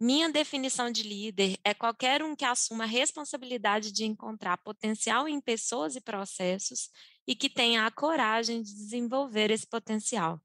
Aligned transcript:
Minha 0.00 0.30
definição 0.30 0.92
de 0.92 1.02
líder 1.02 1.58
é 1.64 1.74
qualquer 1.74 2.22
um 2.22 2.36
que 2.36 2.44
assuma 2.44 2.84
a 2.84 2.86
responsabilidade 2.86 3.90
de 3.90 4.04
encontrar 4.04 4.56
potencial 4.58 5.26
em 5.26 5.40
pessoas 5.40 5.96
e 5.96 6.00
processos 6.00 6.88
e 7.26 7.34
que 7.34 7.50
tenha 7.50 7.84
a 7.84 7.90
coragem 7.90 8.62
de 8.62 8.72
desenvolver 8.72 9.50
esse 9.50 9.66
potencial. 9.66 10.40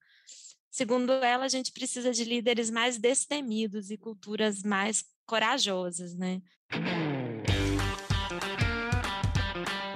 Segundo 0.71 1.11
ela, 1.11 1.45
a 1.45 1.47
gente 1.47 1.71
precisa 1.71 2.11
de 2.11 2.23
líderes 2.23 2.71
mais 2.71 2.97
destemidos 2.97 3.91
e 3.91 3.97
culturas 3.97 4.63
mais 4.63 5.05
corajosas, 5.23 6.15
né? 6.15 6.41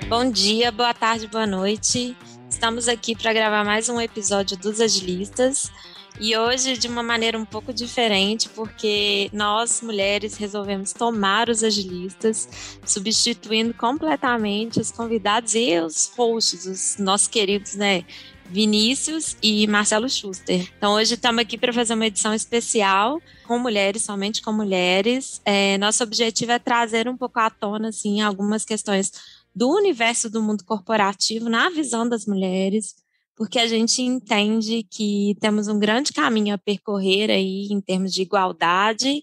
Bom 0.07 0.29
dia, 0.29 0.71
boa 0.71 0.93
tarde, 0.93 1.25
boa 1.27 1.47
noite. 1.47 2.15
Estamos 2.47 2.87
aqui 2.87 3.15
para 3.15 3.33
gravar 3.33 3.65
mais 3.65 3.89
um 3.89 3.99
episódio 3.99 4.55
dos 4.55 4.79
Agilistas. 4.79 5.71
E 6.19 6.35
hoje 6.35 6.77
de 6.77 6.87
uma 6.87 7.03
maneira 7.03 7.37
um 7.37 7.45
pouco 7.45 7.71
diferente, 7.71 8.49
porque 8.49 9.29
nós 9.31 9.81
mulheres 9.81 10.35
resolvemos 10.35 10.91
tomar 10.91 11.47
os 11.47 11.63
agilistas, 11.63 12.49
substituindo 12.83 13.71
completamente 13.73 14.79
os 14.79 14.91
convidados 14.91 15.53
e 15.53 15.79
os 15.79 16.11
hosts, 16.17 16.65
os 16.65 16.97
nossos 16.97 17.27
queridos, 17.27 17.75
né, 17.75 18.03
Vinícius 18.49 19.37
e 19.43 19.67
Marcelo 19.67 20.09
Schuster. 20.09 20.67
Então 20.77 20.93
hoje 20.93 21.13
estamos 21.13 21.41
aqui 21.41 21.55
para 21.55 21.71
fazer 21.71 21.93
uma 21.93 22.07
edição 22.07 22.33
especial 22.33 23.21
com 23.45 23.59
mulheres, 23.59 24.01
somente 24.01 24.41
com 24.41 24.51
mulheres. 24.51 25.39
É, 25.45 25.77
nosso 25.77 26.03
objetivo 26.03 26.51
é 26.51 26.59
trazer 26.59 27.07
um 27.07 27.17
pouco 27.17 27.39
à 27.39 27.49
tona 27.49 27.89
assim 27.89 28.21
algumas 28.21 28.65
questões 28.65 29.11
do 29.55 29.69
universo 29.69 30.29
do 30.29 30.41
mundo 30.41 30.63
corporativo 30.63 31.49
na 31.49 31.69
visão 31.69 32.07
das 32.07 32.25
mulheres 32.25 32.95
porque 33.37 33.59
a 33.59 33.67
gente 33.67 34.01
entende 34.01 34.83
que 34.83 35.37
temos 35.39 35.67
um 35.67 35.77
grande 35.77 36.11
caminho 36.11 36.55
a 36.55 36.57
percorrer 36.57 37.29
aí 37.29 37.67
em 37.71 37.79
termos 37.79 38.11
de 38.11 38.23
igualdade, 38.23 39.21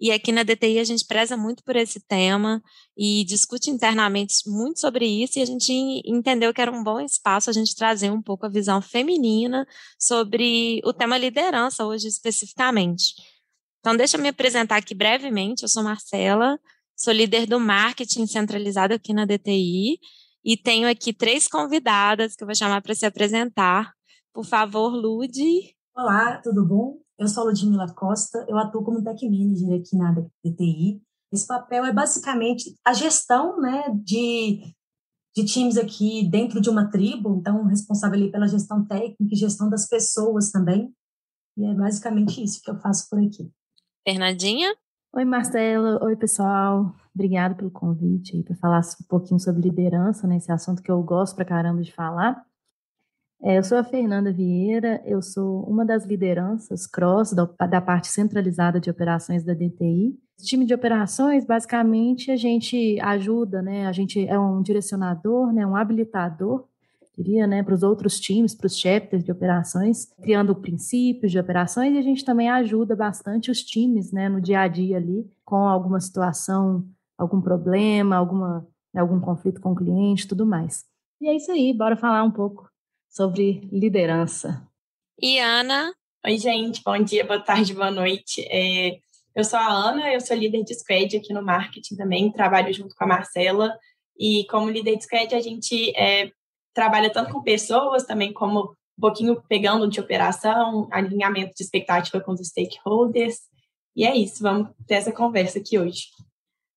e 0.00 0.12
aqui 0.12 0.30
na 0.30 0.44
DTI 0.44 0.78
a 0.78 0.84
gente 0.84 1.04
preza 1.04 1.36
muito 1.36 1.64
por 1.64 1.74
esse 1.74 1.98
tema 1.98 2.62
e 2.96 3.24
discute 3.24 3.68
internamente 3.68 4.34
muito 4.46 4.78
sobre 4.78 5.04
isso, 5.04 5.38
e 5.38 5.42
a 5.42 5.44
gente 5.44 5.72
entendeu 6.06 6.54
que 6.54 6.60
era 6.60 6.70
um 6.70 6.84
bom 6.84 7.00
espaço 7.00 7.50
a 7.50 7.52
gente 7.52 7.74
trazer 7.74 8.10
um 8.10 8.22
pouco 8.22 8.46
a 8.46 8.48
visão 8.48 8.80
feminina 8.80 9.66
sobre 9.98 10.80
o 10.84 10.92
tema 10.92 11.18
liderança 11.18 11.84
hoje 11.84 12.06
especificamente. 12.06 13.14
Então, 13.80 13.96
deixa 13.96 14.16
eu 14.16 14.22
me 14.22 14.28
apresentar 14.28 14.76
aqui 14.76 14.94
brevemente. 14.94 15.62
Eu 15.62 15.68
sou 15.68 15.82
Marcela, 15.82 16.58
sou 16.96 17.12
líder 17.12 17.46
do 17.46 17.58
marketing 17.58 18.26
centralizado 18.26 18.94
aqui 18.94 19.12
na 19.12 19.24
DTI 19.24 19.98
e 20.46 20.56
tenho 20.56 20.88
aqui 20.88 21.12
três 21.12 21.48
convidadas 21.48 22.36
que 22.36 22.44
eu 22.44 22.46
vou 22.46 22.54
chamar 22.54 22.80
para 22.80 22.94
se 22.94 23.04
apresentar. 23.04 23.92
Por 24.32 24.44
favor, 24.44 24.90
Lude. 24.90 25.74
Olá, 25.92 26.40
tudo 26.40 26.64
bom? 26.64 27.00
Eu 27.18 27.26
sou 27.26 27.42
a 27.42 27.46
Ludmila 27.46 27.92
Costa, 27.92 28.46
eu 28.48 28.56
atuo 28.56 28.84
como 28.84 29.02
Tech 29.02 29.28
Manager 29.28 29.80
aqui 29.80 29.96
na 29.96 30.12
DTI. 30.44 31.02
Esse 31.32 31.48
papel 31.48 31.84
é 31.84 31.92
basicamente 31.92 32.76
a 32.84 32.92
gestão 32.92 33.60
né, 33.60 33.86
de, 34.04 34.60
de 35.34 35.44
times 35.44 35.76
aqui 35.76 36.28
dentro 36.30 36.60
de 36.60 36.70
uma 36.70 36.88
tribo, 36.88 37.36
então 37.40 37.64
responsável 37.64 38.30
pela 38.30 38.46
gestão 38.46 38.86
técnica 38.86 39.34
e 39.34 39.36
gestão 39.36 39.68
das 39.68 39.88
pessoas 39.88 40.52
também. 40.52 40.94
E 41.56 41.64
é 41.64 41.74
basicamente 41.74 42.40
isso 42.40 42.60
que 42.62 42.70
eu 42.70 42.78
faço 42.78 43.08
por 43.10 43.18
aqui. 43.18 43.50
Fernandinha? 44.06 44.76
Oi, 45.16 45.24
Marcela. 45.24 45.98
Oi, 46.04 46.14
pessoal. 46.14 46.94
Obrigada 47.14 47.54
pelo 47.54 47.70
convite 47.70 48.36
aí 48.36 48.42
para 48.42 48.54
falar 48.56 48.80
um 48.80 49.06
pouquinho 49.08 49.40
sobre 49.40 49.62
liderança, 49.62 50.26
né? 50.26 50.36
Esse 50.36 50.52
assunto 50.52 50.82
que 50.82 50.90
eu 50.90 51.02
gosto 51.02 51.34
pra 51.34 51.42
caramba 51.42 51.80
de 51.80 51.90
falar. 51.90 52.44
É, 53.42 53.56
eu 53.56 53.64
sou 53.64 53.78
a 53.78 53.84
Fernanda 53.84 54.30
Vieira, 54.30 55.02
eu 55.06 55.22
sou 55.22 55.64
uma 55.64 55.86
das 55.86 56.04
lideranças 56.04 56.86
cross 56.86 57.32
da, 57.32 57.46
da 57.66 57.80
parte 57.80 58.08
centralizada 58.08 58.78
de 58.78 58.90
operações 58.90 59.42
da 59.42 59.54
DTI. 59.54 60.14
Esse 60.38 60.48
time 60.48 60.66
de 60.66 60.74
operações, 60.74 61.46
basicamente, 61.46 62.30
a 62.30 62.36
gente 62.36 63.00
ajuda, 63.00 63.62
né? 63.62 63.86
A 63.86 63.92
gente 63.92 64.28
é 64.28 64.38
um 64.38 64.60
direcionador, 64.60 65.50
né? 65.50 65.66
Um 65.66 65.76
habilitador 65.76 66.68
diria, 67.16 67.46
né, 67.46 67.62
para 67.62 67.74
os 67.74 67.82
outros 67.82 68.20
times, 68.20 68.54
para 68.54 68.66
os 68.66 68.78
chapters 68.78 69.24
de 69.24 69.32
operações, 69.32 70.12
criando 70.22 70.54
princípios 70.54 71.32
de 71.32 71.38
operações 71.38 71.94
e 71.94 71.98
a 71.98 72.02
gente 72.02 72.24
também 72.24 72.50
ajuda 72.50 72.94
bastante 72.94 73.50
os 73.50 73.62
times, 73.62 74.12
né, 74.12 74.28
no 74.28 74.40
dia 74.40 74.60
a 74.60 74.68
dia 74.68 74.98
ali, 74.98 75.26
com 75.44 75.56
alguma 75.56 75.98
situação, 75.98 76.86
algum 77.16 77.40
problema, 77.40 78.16
alguma, 78.16 78.66
né, 78.92 79.00
algum 79.00 79.18
conflito 79.18 79.60
com 79.60 79.72
o 79.72 79.76
cliente, 79.76 80.28
tudo 80.28 80.44
mais. 80.44 80.84
E 81.20 81.28
é 81.28 81.34
isso 81.34 81.50
aí, 81.50 81.72
bora 81.72 81.96
falar 81.96 82.22
um 82.22 82.30
pouco 82.30 82.68
sobre 83.08 83.66
liderança. 83.72 84.62
E 85.20 85.38
Ana? 85.38 85.94
Oi, 86.26 86.36
gente, 86.36 86.82
bom 86.84 87.02
dia, 87.02 87.24
boa 87.24 87.40
tarde, 87.40 87.72
boa 87.72 87.90
noite. 87.90 88.46
É, 88.50 88.98
eu 89.34 89.42
sou 89.42 89.58
a 89.58 89.66
Ana, 89.66 90.12
eu 90.12 90.20
sou 90.20 90.36
líder 90.36 90.64
de 90.64 90.74
squad 90.74 91.16
aqui 91.16 91.32
no 91.32 91.42
marketing 91.42 91.96
também, 91.96 92.30
trabalho 92.30 92.72
junto 92.74 92.94
com 92.94 93.04
a 93.04 93.06
Marcela. 93.06 93.74
E 94.18 94.44
como 94.50 94.68
líder 94.68 94.96
de 94.96 95.04
squad, 95.04 95.34
a 95.34 95.40
gente 95.40 95.96
é, 95.96 96.30
trabalha 96.76 97.10
tanto 97.10 97.32
com 97.32 97.42
pessoas, 97.42 98.04
também 98.04 98.34
como 98.34 98.76
um 98.98 99.00
pouquinho 99.00 99.42
pegando 99.48 99.88
de 99.88 99.98
operação, 99.98 100.86
alinhamento 100.92 101.54
de 101.56 101.64
expectativa 101.64 102.20
com 102.20 102.32
os 102.32 102.46
stakeholders. 102.46 103.38
E 103.96 104.04
é 104.04 104.14
isso, 104.14 104.42
vamos 104.42 104.68
ter 104.86 104.96
essa 104.96 105.10
conversa 105.10 105.58
aqui 105.58 105.78
hoje. 105.78 106.02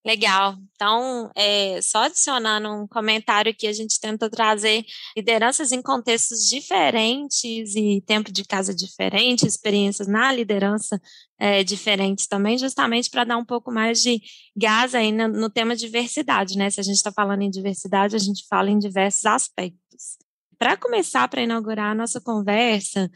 Legal. 0.06 0.56
Então, 0.76 1.30
é, 1.36 1.82
só 1.82 2.04
adicionando 2.04 2.70
um 2.70 2.88
comentário 2.88 3.54
que 3.54 3.68
a 3.68 3.74
gente 3.74 4.00
tenta 4.00 4.30
trazer 4.30 4.86
lideranças 5.16 5.74
em 5.74 5.82
contextos 5.82 6.48
diferentes 6.50 7.76
e 7.76 8.02
tempo 8.06 8.32
de 8.32 8.46
casa 8.46 8.74
diferente, 8.74 9.46
experiências 9.46 10.08
na 10.08 10.32
liderança 10.32 11.00
é, 11.38 11.66
diferentes 11.66 12.28
também, 12.28 12.58
justamente 12.58 13.10
para 13.10 13.26
dar 13.26 13.38
um 13.38 13.44
pouco 13.44 13.72
mais 13.74 14.02
de 14.02 14.22
gás 14.56 14.96
aí 14.96 15.12
no, 15.12 15.28
no 15.28 15.50
tema 15.50 15.76
diversidade, 15.76 16.58
né? 16.58 16.70
Se 16.70 16.80
a 16.80 16.84
gente 16.84 16.96
está 16.96 17.12
falando 17.12 17.42
em 17.42 17.50
diversidade, 17.50 18.16
a 18.16 18.20
gente 18.20 18.48
fala 18.48 18.70
em 18.70 18.80
diversos 18.80 19.26
aspectos. 19.26 20.18
Para 20.58 20.78
começar, 20.78 21.28
para 21.28 21.42
inaugurar 21.42 21.92
a 21.92 21.96
nossa 21.96 22.22
conversa, 22.22 23.12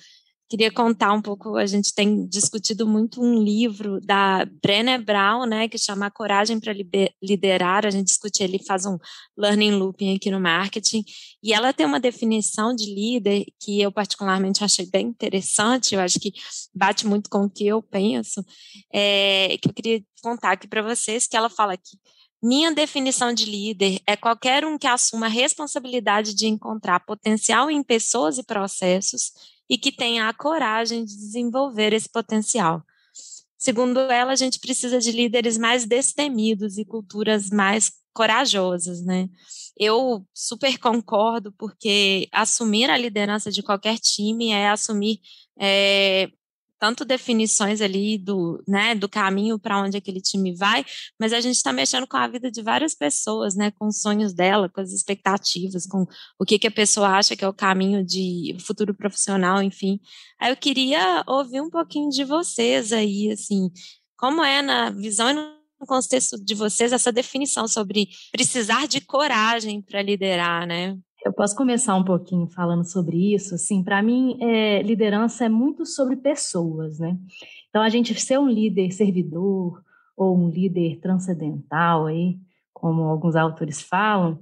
queria 0.50 0.72
contar 0.72 1.14
um 1.14 1.22
pouco, 1.22 1.56
a 1.58 1.66
gente 1.66 1.94
tem 1.94 2.28
discutido 2.28 2.88
muito 2.88 3.22
um 3.22 3.42
livro 3.42 4.00
da 4.02 4.46
Brené 4.62 4.98
Brown, 4.98 5.46
né, 5.46 5.68
que 5.68 5.78
chama 5.78 6.12
Coragem 6.12 6.59
para 6.59 6.74
Liderar, 7.22 7.86
a 7.86 7.90
gente 7.90 8.08
discute 8.08 8.44
ele, 8.44 8.64
faz 8.64 8.86
um 8.86 8.98
learning 9.38 9.72
looping 9.72 10.16
aqui 10.16 10.30
no 10.30 10.40
marketing, 10.40 11.04
e 11.42 11.54
ela 11.54 11.74
tem 11.74 11.86
uma 11.86 12.00
definição 12.00 12.76
de 12.76 12.86
líder 12.94 13.46
que 13.59 13.81
eu 13.81 13.92
particularmente 13.92 14.64
achei 14.64 14.86
bem 14.86 15.08
interessante, 15.08 15.96
eu 15.96 16.02
acho 16.02 16.20
que 16.20 16.31
bate 16.74 17.08
muito 17.08 17.30
com 17.30 17.46
o 17.46 17.50
que 17.50 17.66
eu 17.66 17.81
penso, 17.81 18.44
é, 18.94 19.58
que 19.62 19.70
eu 19.70 19.74
queria 19.74 20.04
contar 20.22 20.52
aqui 20.52 20.68
para 20.68 20.81
vocês, 20.81 21.28
que 21.28 21.36
ela 21.36 21.50
fala 21.50 21.74
aqui, 21.74 21.98
minha 22.44 22.74
definição 22.74 23.34
de 23.34 23.46
líder 23.46 24.02
é 24.06 24.18
qualquer 24.18 24.66
um 24.66 24.78
que 24.78 24.86
assuma 24.86 25.28
a 25.28 25.30
responsabilidade 25.30 26.36
de 26.36 26.46
encontrar 26.46 27.00
potencial 27.00 27.72
em 27.72 27.81
pessoas 27.81 28.38
e 28.38 28.44
processos 28.44 29.31
e 29.70 29.78
que 29.78 29.94
tenha 29.94 30.28
a 30.28 30.34
coragem 30.34 31.06
de 31.06 31.16
desenvolver 31.16 31.94
esse 31.94 32.09
potencial. 32.09 32.84
Segundo 33.58 33.98
ela, 33.98 34.34
a 34.34 34.36
gente 34.36 34.59
precisa 34.59 35.00
de 35.00 35.14
líderes 35.14 35.58
mais 35.58 35.86
destemidos 35.86 36.78
e 36.78 36.84
culturas 36.84 37.50
mais 37.50 37.94
corajosas, 38.14 39.02
né? 39.02 39.30
Eu 39.78 40.28
super 40.34 40.78
concordo, 40.78 41.52
porque 41.54 42.28
assumir 42.30 42.90
a 42.90 42.98
liderança 42.98 43.50
de 43.50 43.64
qualquer 43.64 43.98
time 44.00 44.52
é 44.52 44.70
assumir 44.70 45.22
é, 45.58 46.30
tanto 46.83 47.05
definições 47.05 47.79
ali 47.79 48.17
do, 48.17 48.61
né, 48.67 48.94
do 48.94 49.07
caminho 49.07 49.57
para 49.57 49.81
onde 49.81 49.95
aquele 49.95 50.19
time 50.19 50.53
vai, 50.53 50.85
mas 51.17 51.31
a 51.31 51.39
gente 51.39 51.55
está 51.55 51.71
mexendo 51.71 52.05
com 52.05 52.17
a 52.17 52.27
vida 52.27 52.51
de 52.51 52.61
várias 52.61 52.94
pessoas, 52.94 53.55
né, 53.55 53.71
com 53.71 53.88
os 53.88 54.01
sonhos 54.01 54.33
dela, 54.33 54.67
com 54.67 54.81
as 54.81 54.91
expectativas, 54.91 55.88
com 55.88 56.05
o 56.38 56.44
que, 56.44 56.59
que 56.59 56.67
a 56.67 56.71
pessoa 56.71 57.07
acha 57.07 57.38
que 57.38 57.45
é 57.45 57.47
o 57.47 57.53
caminho 57.53 58.05
de 58.05 58.57
futuro 58.59 58.94
profissional, 58.94 59.63
enfim. 59.63 59.97
Aí 60.38 60.51
eu 60.51 60.57
queria 60.57 61.23
ouvir 61.25 61.61
um 61.61 61.69
pouquinho 61.69 62.09
de 62.09 62.25
vocês 62.25 62.91
aí, 62.91 63.31
assim, 63.31 63.71
como 64.17 64.44
é 64.44 64.61
na 64.61 64.89
visão 64.89 65.29
e 65.29 65.33
no 65.33 65.88
contexto 65.88 66.36
de 66.44 66.53
vocês 66.53 66.91
essa 66.91 67.13
definição 67.13 67.65
sobre 67.65 68.09
precisar 68.29 68.89
de 68.89 69.00
coragem 69.00 69.81
para 69.81 70.01
liderar, 70.01 70.68
né? 70.68 70.97
Eu 71.25 71.31
posso 71.31 71.56
começar 71.56 71.96
um 71.96 72.04
pouquinho 72.04 72.48
falando 72.48 72.84
sobre 72.84 73.34
isso. 73.34 73.56
Assim, 73.56 73.81
para 73.81 74.02
mim, 74.02 74.38
é, 74.42 74.81
liderança 74.81 75.46
é 75.46 75.50
muito 75.50 75.86
sobre 75.86 76.18
pessoas, 76.18 77.00
né? 77.00 77.18
Então, 77.70 77.81
a 77.81 77.90
gente 77.90 78.14
ser 78.20 78.38
um 78.38 78.50
líder 78.50 78.92
servidor 78.92 79.81
ou 80.18 80.38
um 80.38 80.50
líder 80.50 81.00
transcendental, 81.00 82.08
aí, 82.08 82.38
como 82.74 83.04
alguns 83.04 83.36
autores 83.36 83.81
falam, 83.81 84.38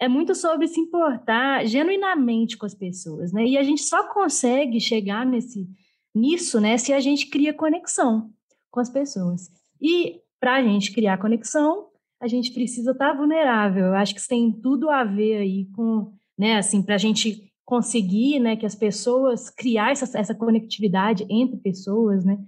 é 0.00 0.08
muito 0.08 0.34
sobre 0.34 0.66
se 0.66 0.80
importar 0.80 1.66
genuinamente 1.66 2.56
com 2.56 2.66
as 2.66 2.74
pessoas, 2.74 3.32
né? 3.32 3.44
E 3.44 3.56
a 3.56 3.62
gente 3.62 3.82
só 3.82 4.12
consegue 4.12 4.80
chegar 4.80 5.24
nesse 5.26 5.68
nisso, 6.14 6.60
né, 6.60 6.76
se 6.76 6.92
a 6.92 7.00
gente 7.00 7.28
cria 7.28 7.54
conexão 7.54 8.30
com 8.70 8.80
as 8.80 8.90
pessoas. 8.90 9.50
E 9.80 10.20
para 10.38 10.56
a 10.56 10.62
gente 10.62 10.92
criar 10.92 11.18
conexão, 11.18 11.88
a 12.20 12.26
gente 12.26 12.52
precisa 12.52 12.92
estar 12.92 13.12
tá 13.12 13.16
vulnerável. 13.16 13.86
Eu 13.86 13.94
acho 13.94 14.14
que 14.14 14.20
isso 14.20 14.28
tem 14.28 14.52
tudo 14.52 14.90
a 14.90 15.04
ver 15.04 15.38
aí 15.38 15.66
com 15.74 16.12
né? 16.38 16.56
Assim, 16.56 16.82
para 16.82 16.94
a 16.94 16.98
gente 16.98 17.52
conseguir, 17.64 18.40
né, 18.40 18.56
que 18.56 18.66
as 18.66 18.74
pessoas 18.74 19.48
criar 19.48 19.92
essa, 19.92 20.18
essa 20.18 20.34
conectividade 20.34 21.24
entre 21.30 21.56
pessoas, 21.56 22.24
né? 22.24 22.38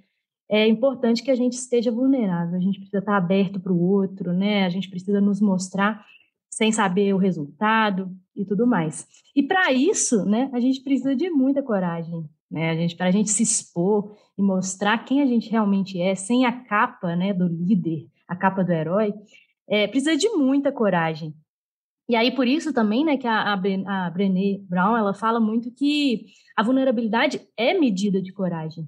é 0.48 0.68
importante 0.68 1.22
que 1.22 1.30
a 1.30 1.34
gente 1.34 1.54
esteja 1.54 1.90
vulnerável, 1.90 2.56
a 2.56 2.60
gente 2.60 2.78
precisa 2.78 2.98
estar 2.98 3.16
aberto 3.16 3.58
para 3.58 3.72
o 3.72 3.80
outro, 3.80 4.32
né? 4.32 4.64
A 4.64 4.68
gente 4.68 4.88
precisa 4.88 5.20
nos 5.20 5.40
mostrar 5.40 6.04
sem 6.50 6.70
saber 6.70 7.14
o 7.14 7.18
resultado 7.18 8.14
e 8.36 8.44
tudo 8.44 8.66
mais. 8.66 9.06
E 9.34 9.42
para 9.42 9.72
isso, 9.72 10.24
né, 10.24 10.50
a 10.52 10.60
gente 10.60 10.82
precisa 10.82 11.16
de 11.16 11.30
muita 11.30 11.62
coragem, 11.62 12.28
né? 12.50 12.70
A 12.70 12.76
gente 12.76 12.94
para 12.94 13.06
a 13.06 13.10
gente 13.10 13.30
se 13.30 13.42
expor 13.42 14.14
e 14.38 14.42
mostrar 14.42 14.98
quem 14.98 15.22
a 15.22 15.26
gente 15.26 15.50
realmente 15.50 16.00
é, 16.00 16.14
sem 16.14 16.44
a 16.44 16.52
capa, 16.52 17.16
né, 17.16 17.32
do 17.32 17.48
líder, 17.48 18.06
a 18.28 18.36
capa 18.36 18.62
do 18.62 18.72
herói, 18.72 19.14
é, 19.68 19.86
precisa 19.86 20.16
de 20.16 20.28
muita 20.30 20.70
coragem. 20.70 21.34
E 22.08 22.16
aí 22.16 22.34
por 22.34 22.46
isso 22.46 22.72
também, 22.72 23.04
né, 23.04 23.16
que 23.16 23.26
a, 23.26 23.54
a, 23.54 24.10
Brené 24.10 24.58
Brown 24.68 24.96
ela 24.96 25.14
fala 25.14 25.40
muito 25.40 25.70
que 25.70 26.26
a 26.56 26.62
vulnerabilidade 26.62 27.40
é 27.56 27.72
medida 27.72 28.20
de 28.20 28.32
coragem. 28.32 28.86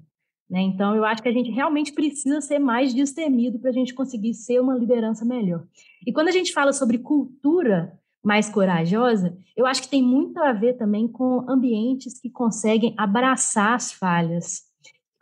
Né? 0.49 0.61
Então, 0.61 0.95
eu 0.95 1.03
acho 1.03 1.21
que 1.21 1.27
a 1.27 1.33
gente 1.33 1.51
realmente 1.51 1.91
precisa 1.91 2.39
ser 2.39 2.59
mais 2.59 2.93
destemido 2.93 3.59
para 3.59 3.69
a 3.69 3.73
gente 3.73 3.93
conseguir 3.93 4.33
ser 4.33 4.61
uma 4.61 4.77
liderança 4.77 5.25
melhor. 5.25 5.65
E 6.05 6.13
quando 6.13 6.29
a 6.29 6.31
gente 6.31 6.53
fala 6.53 6.71
sobre 6.71 6.99
cultura 6.99 7.99
mais 8.23 8.49
corajosa, 8.49 9.37
eu 9.55 9.65
acho 9.65 9.81
que 9.81 9.89
tem 9.89 10.01
muito 10.01 10.37
a 10.39 10.53
ver 10.53 10.73
também 10.73 11.07
com 11.07 11.49
ambientes 11.49 12.19
que 12.19 12.29
conseguem 12.29 12.93
abraçar 12.97 13.73
as 13.73 13.91
falhas, 13.91 14.66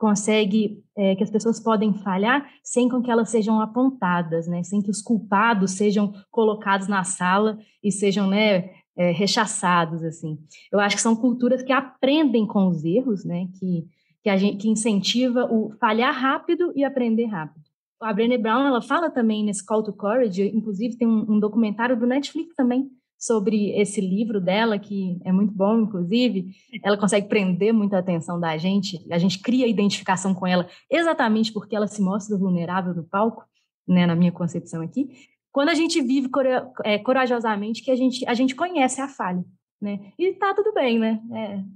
consegue 0.05 0.83
é, 0.95 1.15
que 1.15 1.23
as 1.23 1.31
pessoas 1.31 1.59
podem 1.59 1.91
falhar 1.95 2.47
sem 2.63 2.87
com 2.87 3.01
que 3.01 3.09
elas 3.09 3.27
sejam 3.27 3.59
apontadas, 3.59 4.45
né? 4.47 4.61
Sem 4.61 4.79
que 4.79 4.91
os 4.91 5.01
culpados 5.01 5.71
sejam 5.71 6.13
colocados 6.29 6.87
na 6.87 7.03
sala 7.03 7.57
e 7.83 7.91
sejam, 7.91 8.27
né, 8.27 8.69
é, 8.95 9.09
rechaçados 9.09 10.03
assim. 10.03 10.37
Eu 10.71 10.79
acho 10.79 10.95
que 10.95 11.01
são 11.01 11.15
culturas 11.15 11.63
que 11.63 11.73
aprendem 11.73 12.45
com 12.45 12.67
os 12.67 12.85
erros, 12.85 13.25
né? 13.25 13.47
Que 13.59 13.87
que, 14.21 14.29
a 14.29 14.37
gente, 14.37 14.57
que 14.57 14.69
incentiva 14.69 15.45
o 15.51 15.71
falhar 15.79 16.13
rápido 16.13 16.71
e 16.75 16.83
aprender 16.83 17.25
rápido. 17.25 17.63
A 18.01 18.11
Brené 18.11 18.37
Brown 18.37 18.65
ela 18.65 18.81
fala 18.81 19.09
também 19.09 19.43
nesse 19.43 19.63
Call 19.63 19.83
to 19.83 19.93
Courage, 19.93 20.51
inclusive 20.53 20.97
tem 20.97 21.07
um, 21.07 21.33
um 21.33 21.39
documentário 21.39 21.97
do 21.97 22.07
Netflix 22.07 22.55
também 22.55 22.91
sobre 23.25 23.71
esse 23.79 23.99
livro 23.99 24.39
dela, 24.39 24.77
que 24.77 25.19
é 25.23 25.31
muito 25.31 25.53
bom, 25.53 25.81
inclusive. 25.81 26.55
Ela 26.83 26.97
consegue 26.97 27.27
prender 27.27 27.73
muita 27.73 27.97
atenção 27.97 28.39
da 28.39 28.55
gente, 28.57 29.05
a 29.11 29.17
gente 29.17 29.39
cria 29.39 29.67
identificação 29.67 30.33
com 30.33 30.45
ela 30.45 30.67
exatamente 30.89 31.51
porque 31.51 31.75
ela 31.75 31.87
se 31.87 32.01
mostra 32.01 32.37
vulnerável 32.37 32.93
no 32.93 33.03
palco, 33.03 33.43
né, 33.87 34.05
na 34.05 34.15
minha 34.15 34.31
concepção 34.31 34.81
aqui. 34.81 35.09
Quando 35.51 35.69
a 35.69 35.73
gente 35.73 36.01
vive 36.01 36.29
é, 36.83 36.99
corajosamente, 36.99 37.81
que 37.81 37.89
a 37.89 37.95
gente, 37.95 38.27
a 38.27 38.33
gente 38.33 38.53
conhece 38.53 38.99
a 38.99 39.07
falha, 39.07 39.43
né? 39.81 40.11
E 40.19 40.33
tá 40.33 40.53
tudo 40.53 40.73
bem, 40.73 40.99
né? 40.99 41.21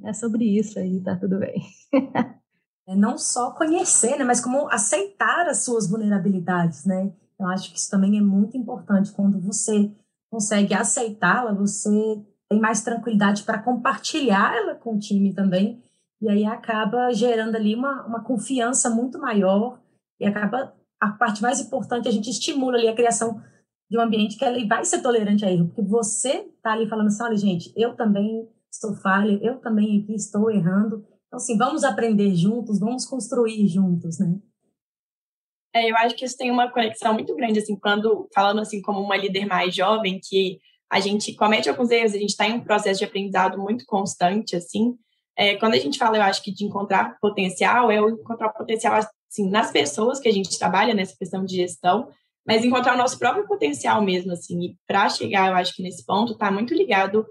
É, 0.04 0.10
é 0.10 0.14
sobre 0.14 0.44
isso 0.44 0.78
aí, 0.78 1.02
tá 1.02 1.16
tudo 1.16 1.40
bem. 1.40 1.64
é 2.86 2.96
não 2.96 3.18
só 3.18 3.52
conhecer, 3.52 4.18
né, 4.18 4.26
mas 4.26 4.42
como 4.42 4.70
aceitar 4.70 5.48
as 5.48 5.64
suas 5.64 5.90
vulnerabilidades, 5.90 6.86
né? 6.86 7.12
Eu 7.40 7.48
acho 7.48 7.72
que 7.72 7.78
isso 7.80 7.90
também 7.90 8.18
é 8.18 8.22
muito 8.22 8.58
importante 8.58 9.14
quando 9.14 9.40
você 9.40 9.90
consegue 10.32 10.74
aceitá-la, 10.74 11.54
você 11.54 11.90
tem 12.50 12.60
mais 12.60 12.82
tranquilidade 12.82 13.44
para 13.44 13.62
compartilhar 13.62 14.56
ela 14.56 14.76
com 14.76 14.96
o 14.96 15.00
time 15.00 15.34
também, 15.34 15.82
e 16.22 16.30
aí 16.30 16.46
acaba 16.46 17.12
gerando 17.14 17.56
ali 17.56 17.76
uma, 17.76 18.06
uma 18.06 18.24
confiança 18.24 18.90
muito 18.90 19.20
maior, 19.20 19.80
e 20.20 20.26
acaba 20.26 20.74
a 21.00 21.10
parte 21.12 21.42
mais 21.42 21.60
importante, 21.60 22.08
a 22.08 22.12
gente 22.12 22.30
estimula 22.30 22.78
ali 22.78 22.88
a 22.88 22.96
criação 22.96 23.42
de 23.90 23.98
um 23.98 24.02
ambiente 24.02 24.38
que 24.38 24.46
ele 24.46 24.68
vai 24.68 24.86
ser 24.86 25.02
tolerante 25.02 25.46
a 25.46 25.52
erro, 25.52 25.68
porque 25.68 25.82
você 25.82 26.48
está 26.56 26.74
ali 26.74 26.88
falando 26.88 27.08
assim, 27.08 27.24
olha 27.24 27.38
gente, 27.38 27.74
eu 27.76 27.96
também 27.96 28.48
estou 28.72 28.94
falha, 28.96 29.40
eu 29.42 29.60
também 29.60 30.02
aqui 30.02 30.14
estou 30.14 30.52
errando, 30.52 31.06
então 31.28 31.38
assim, 31.38 31.58
vamos 31.58 31.84
aprender 31.84 32.36
juntos, 32.36 32.80
vamos 32.80 33.06
construir 33.06 33.68
juntos, 33.68 34.20
né? 34.20 34.40
É, 35.74 35.90
eu 35.90 35.96
acho 35.98 36.16
que 36.16 36.26
isso 36.26 36.38
tem 36.38 36.50
uma 36.50 36.72
conexão 36.72 37.14
muito 37.14 37.36
grande, 37.36 37.60
assim, 37.60 37.76
quando, 37.76 38.28
falando 38.34 38.60
assim 38.60 38.82
como 38.82 39.00
uma 39.00 39.16
líder 39.16 39.46
mais 39.46 39.74
jovem, 39.76 40.20
que 40.22 40.60
a 40.92 41.00
gente 41.00 41.34
comete 41.36 41.70
alguns 41.70 41.92
erros, 41.92 42.14
a 42.14 42.18
gente 42.18 42.32
está 42.32 42.48
em 42.48 42.54
um 42.54 42.64
processo 42.64 43.00
de 43.00 43.06
aprendizado 43.06 43.60
muito 43.60 43.86
constante, 43.86 44.56
assim, 44.56 44.96
é, 45.38 45.56
quando 45.56 45.76
a 45.76 45.80
gente 45.80 45.98
fala, 45.98 46.18
eu 46.18 46.24
acho 46.24 46.44
que 46.44 46.52
de 46.52 46.66
encontrar 46.66 47.18
potencial, 47.22 47.92
é 47.92 47.98
encontrar 47.98 48.50
potencial, 48.50 48.96
assim, 48.96 49.50
nas 49.50 49.72
pessoas 49.72 50.20
que 50.20 50.28
a 50.28 50.34
gente 50.34 50.58
trabalha 50.58 50.94
nessa 50.94 51.16
questão 51.16 51.46
de 51.46 51.56
gestão, 51.56 52.10
mas 52.46 52.66
encontrar 52.66 52.96
o 52.96 52.98
nosso 52.98 53.20
próprio 53.20 53.48
potencial 53.48 54.02
mesmo, 54.02 54.32
assim, 54.32 54.60
e 54.60 54.76
para 54.88 55.08
chegar, 55.08 55.50
eu 55.50 55.56
acho 55.56 55.76
que 55.76 55.84
nesse 55.84 56.04
ponto, 56.04 56.34
está 56.34 56.52
muito 56.52 56.74
ligado 56.74 57.26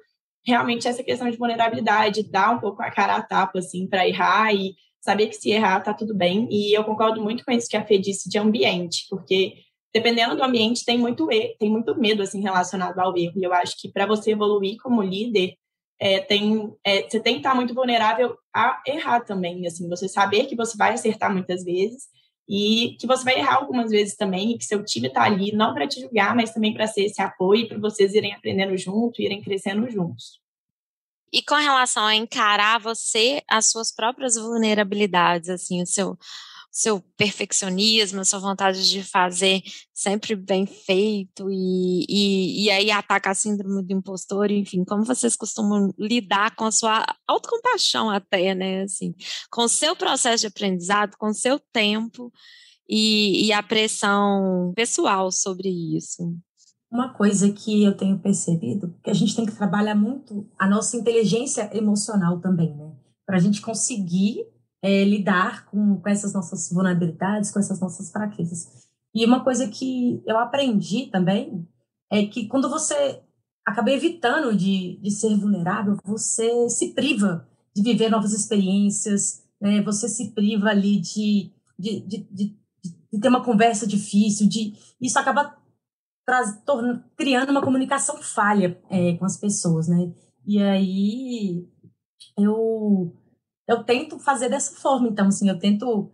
realmente 0.47 0.87
essa 0.87 1.03
questão 1.03 1.29
de 1.29 1.37
vulnerabilidade, 1.37 2.31
dar 2.31 2.51
um 2.51 2.61
pouco 2.61 2.81
a 2.83 2.91
cara 2.91 3.17
a 3.17 3.23
tapa, 3.23 3.59
assim, 3.59 3.87
para 3.87 4.09
errar 4.09 4.55
e 4.55 4.75
saber 5.09 5.29
que 5.29 5.37
se 5.37 5.51
errar 5.51 5.81
tá 5.81 5.95
tudo 5.95 6.15
bem. 6.15 6.47
E 6.51 6.77
eu 6.77 6.85
concordo 6.85 7.23
muito 7.23 7.45
com 7.45 7.51
isso 7.51 7.69
que 7.69 7.77
a 7.77 7.85
Fê 7.85 7.99
disse 7.99 8.29
de 8.29 8.39
ambiente, 8.39 9.07
porque 9.09 9.55
dependendo 9.93 10.37
do 10.37 10.45
ambiente 10.45 10.85
tem 10.85 10.99
muito 10.99 11.27
tem 11.59 11.71
muito 11.71 11.99
medo 11.99 12.23
assim 12.23 12.43
relacionado 12.43 12.99
ao 12.99 13.17
erro. 13.17 13.33
E 13.37 13.43
eu 13.43 13.53
acho 13.55 13.75
que 13.81 13.91
para 13.91 14.07
você 14.07 14.33
evoluir 14.33 14.77
como 14.83 15.03
líder, 15.03 15.55
é, 15.99 16.21
tem, 16.21 16.73
é, 16.85 17.09
você 17.09 17.19
tem 17.21 17.35
que 17.35 17.41
estar 17.41 17.55
muito 17.55 17.75
vulnerável 17.75 18.37
a 18.55 18.81
errar 18.87 19.21
também, 19.21 19.67
assim, 19.67 19.89
você 19.89 20.09
saber 20.09 20.45
que 20.47 20.55
você 20.55 20.77
vai 20.77 20.93
acertar 20.93 21.33
muitas 21.33 21.65
vezes 21.65 22.05
e 22.49 22.97
que 23.01 23.07
você 23.07 23.25
vai 23.25 23.39
errar 23.39 23.57
algumas 23.57 23.91
vezes 23.91 24.17
também, 24.17 24.53
e 24.53 24.59
que 24.59 24.65
seu 24.65 24.83
time 24.85 25.09
está 25.09 25.25
ali 25.25 25.53
não 25.53 25.75
para 25.75 25.87
te 25.87 26.01
julgar, 26.01 26.35
mas 26.35 26.53
também 26.53 26.73
para 26.73 26.87
ser 26.87 27.05
esse 27.05 27.21
apoio, 27.21 27.69
para 27.69 27.79
vocês 27.79 28.15
irem 28.15 28.33
aprendendo 28.33 28.77
junto, 28.77 29.21
irem 29.21 29.43
crescendo 29.43 29.91
juntos. 29.91 30.41
E 31.33 31.43
com 31.43 31.55
relação 31.57 32.05
a 32.05 32.15
encarar 32.15 32.81
você 32.81 33.43
as 33.49 33.67
suas 33.71 33.93
próprias 33.93 34.37
vulnerabilidades, 34.37 35.49
assim, 35.49 35.83
o 35.83 35.87
seu 35.87 36.17
seu 36.71 37.01
perfeccionismo, 37.17 38.21
a 38.21 38.25
sua 38.25 38.39
vontade 38.39 38.89
de 38.89 39.03
fazer 39.03 39.63
sempre 39.93 40.37
bem 40.37 40.65
feito 40.65 41.51
e, 41.51 42.05
e, 42.09 42.65
e 42.65 42.71
aí 42.71 42.91
atacar 42.91 43.33
a 43.33 43.35
síndrome 43.35 43.83
do 43.83 43.93
impostor, 43.93 44.51
enfim, 44.51 44.85
como 44.85 45.05
vocês 45.05 45.35
costumam 45.35 45.93
lidar 45.99 46.55
com 46.55 46.67
a 46.67 46.71
sua 46.71 47.05
autocompaixão 47.27 48.09
até, 48.09 48.55
né, 48.55 48.83
assim, 48.83 49.13
com 49.51 49.63
o 49.63 49.69
seu 49.69 49.97
processo 49.97 50.43
de 50.43 50.47
aprendizado, 50.47 51.17
com 51.19 51.31
o 51.31 51.35
seu 51.35 51.59
tempo 51.73 52.33
e, 52.89 53.47
e 53.47 53.53
a 53.53 53.63
pressão 53.63 54.73
pessoal 54.77 55.33
sobre 55.33 55.69
isso. 55.69 56.23
Uma 56.91 57.13
coisa 57.13 57.53
que 57.53 57.85
eu 57.85 57.97
tenho 57.97 58.19
percebido, 58.19 58.95
que 59.03 59.11
a 59.11 59.15
gente 59.15 59.37
tem 59.37 59.45
que 59.45 59.55
trabalhar 59.55 59.95
muito 59.95 60.49
a 60.59 60.67
nossa 60.67 60.97
inteligência 60.97 61.69
emocional 61.77 62.41
também, 62.41 62.75
né? 62.75 62.93
Para 63.27 63.37
a 63.37 63.41
gente 63.41 63.61
conseguir 63.61 64.47
é, 64.83 65.05
lidar 65.05 65.67
com, 65.67 66.01
com 66.01 66.09
essas 66.09 66.33
nossas 66.33 66.71
vulnerabilidades, 66.73 67.51
com 67.51 67.59
essas 67.59 67.81
nossas 67.81 68.11
fraquezas. 68.11 68.89
E 69.15 69.25
uma 69.25 69.45
coisa 69.45 69.69
que 69.69 70.23
eu 70.27 70.39
aprendi 70.39 71.07
também 71.07 71.67
é 72.11 72.25
que 72.27 72.47
quando 72.47 72.71
você 72.71 73.21
acaba 73.67 73.91
evitando 73.91 74.57
de, 74.57 74.99
de 75.03 75.11
ser 75.11 75.37
vulnerável, 75.37 75.99
você 76.05 76.71
se 76.71 76.95
priva 76.95 77.47
de 77.75 77.83
viver 77.83 78.09
novas 78.09 78.33
experiências, 78.33 79.45
né? 79.61 79.83
você 79.83 80.09
se 80.09 80.31
priva 80.31 80.71
ali 80.71 80.99
de, 80.99 81.53
de, 81.79 82.01
de, 82.01 82.29
de, 82.31 82.57
de 83.13 83.21
ter 83.21 83.29
uma 83.29 83.45
conversa 83.45 83.87
difícil, 83.87 84.49
de 84.49 84.75
isso 85.01 85.19
acaba 85.19 85.58
traz, 86.29 86.63
criando 87.17 87.49
uma 87.49 87.63
comunicação 87.63 88.19
falha 88.19 88.79
é, 88.91 89.17
com 89.17 89.25
as 89.25 89.39
pessoas, 89.39 89.89
né? 89.89 90.13
E 90.47 90.63
aí 90.63 91.67
eu 92.39 93.17
eu 93.67 93.83
tento 93.83 94.19
fazer 94.19 94.51
dessa 94.51 94.77
forma. 94.77 95.09
Então, 95.09 95.29
assim, 95.29 95.49
eu 95.49 95.59
tento 95.59 96.13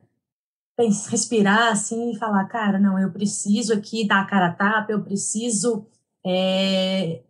respirar 1.09 1.73
assim 1.73 2.13
e 2.13 2.19
falar, 2.19 2.45
cara, 2.47 2.79
não, 2.79 2.97
eu 2.97 3.13
preciso 3.13 3.73
aqui 3.73 4.07
dar 4.07 4.21
a 4.21 4.27
cara 4.27 4.47
a 4.49 4.53
tapa, 4.53 4.93
eu 4.93 5.03
preciso 5.03 5.85
é, 6.25 7.25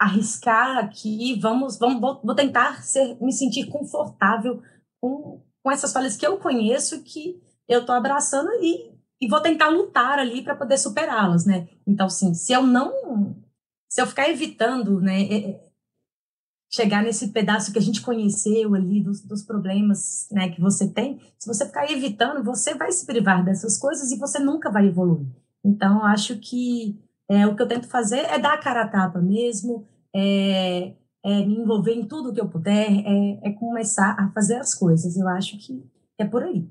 arriscar 0.00 0.78
aqui, 0.78 1.38
vamos, 1.40 1.78
vamos 1.78 2.00
vou, 2.00 2.20
vou 2.22 2.34
tentar 2.34 2.82
ser, 2.82 3.16
me 3.20 3.32
sentir 3.32 3.66
confortável 3.66 4.60
com, 5.00 5.40
com 5.62 5.70
essas 5.70 5.92
falhas 5.92 6.16
que 6.16 6.26
eu 6.26 6.38
conheço 6.38 7.02
que 7.02 7.40
eu 7.68 7.80
estou 7.80 7.94
abraçando 7.94 8.50
e, 8.60 8.92
e 9.20 9.28
vou 9.28 9.40
tentar 9.40 9.68
lutar 9.68 10.18
ali 10.18 10.42
para 10.42 10.54
poder 10.54 10.78
superá-las, 10.78 11.44
né? 11.44 11.68
Então, 11.86 12.06
assim, 12.06 12.34
se 12.34 12.52
eu 12.52 12.62
não, 12.62 13.36
se 13.88 14.00
eu 14.00 14.06
ficar 14.06 14.28
evitando, 14.28 15.00
né, 15.00 15.22
é, 15.22 15.50
é, 15.50 15.68
chegar 16.70 17.02
nesse 17.02 17.28
pedaço 17.28 17.72
que 17.72 17.78
a 17.78 17.82
gente 17.82 18.02
conheceu 18.02 18.74
ali 18.74 19.02
dos, 19.02 19.22
dos 19.22 19.42
problemas 19.42 20.28
né, 20.30 20.50
que 20.50 20.60
você 20.60 20.88
tem, 20.88 21.20
se 21.38 21.46
você 21.46 21.66
ficar 21.66 21.90
evitando, 21.90 22.44
você 22.44 22.74
vai 22.74 22.92
se 22.92 23.06
privar 23.06 23.44
dessas 23.44 23.76
coisas 23.78 24.12
e 24.12 24.18
você 24.18 24.38
nunca 24.38 24.70
vai 24.70 24.86
evoluir. 24.86 25.26
Então, 25.64 26.04
acho 26.04 26.38
que 26.38 27.02
é, 27.28 27.46
o 27.46 27.56
que 27.56 27.62
eu 27.62 27.68
tento 27.68 27.88
fazer 27.88 28.20
é 28.20 28.38
dar 28.38 28.54
a 28.54 28.58
cara 28.58 28.82
a 28.82 28.88
tapa 28.88 29.20
mesmo, 29.20 29.86
é, 30.14 30.94
é 31.24 31.44
me 31.44 31.56
envolver 31.56 31.92
em 31.92 32.06
tudo 32.06 32.32
que 32.32 32.40
eu 32.40 32.48
puder, 32.48 32.88
é, 32.88 33.48
é 33.48 33.52
começar 33.52 34.14
a 34.18 34.30
fazer 34.30 34.56
as 34.56 34.74
coisas. 34.74 35.16
Eu 35.16 35.26
acho 35.28 35.58
que 35.58 35.82
é 36.18 36.24
por 36.24 36.42
aí. 36.42 36.68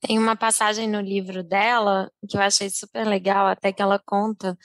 Tem 0.00 0.18
uma 0.18 0.36
passagem 0.36 0.88
no 0.88 1.00
livro 1.00 1.42
dela 1.42 2.10
que 2.28 2.36
eu 2.36 2.40
achei 2.40 2.70
super 2.70 3.06
legal, 3.06 3.46
até 3.46 3.72
que 3.72 3.82
ela 3.82 3.98
conta 3.98 4.56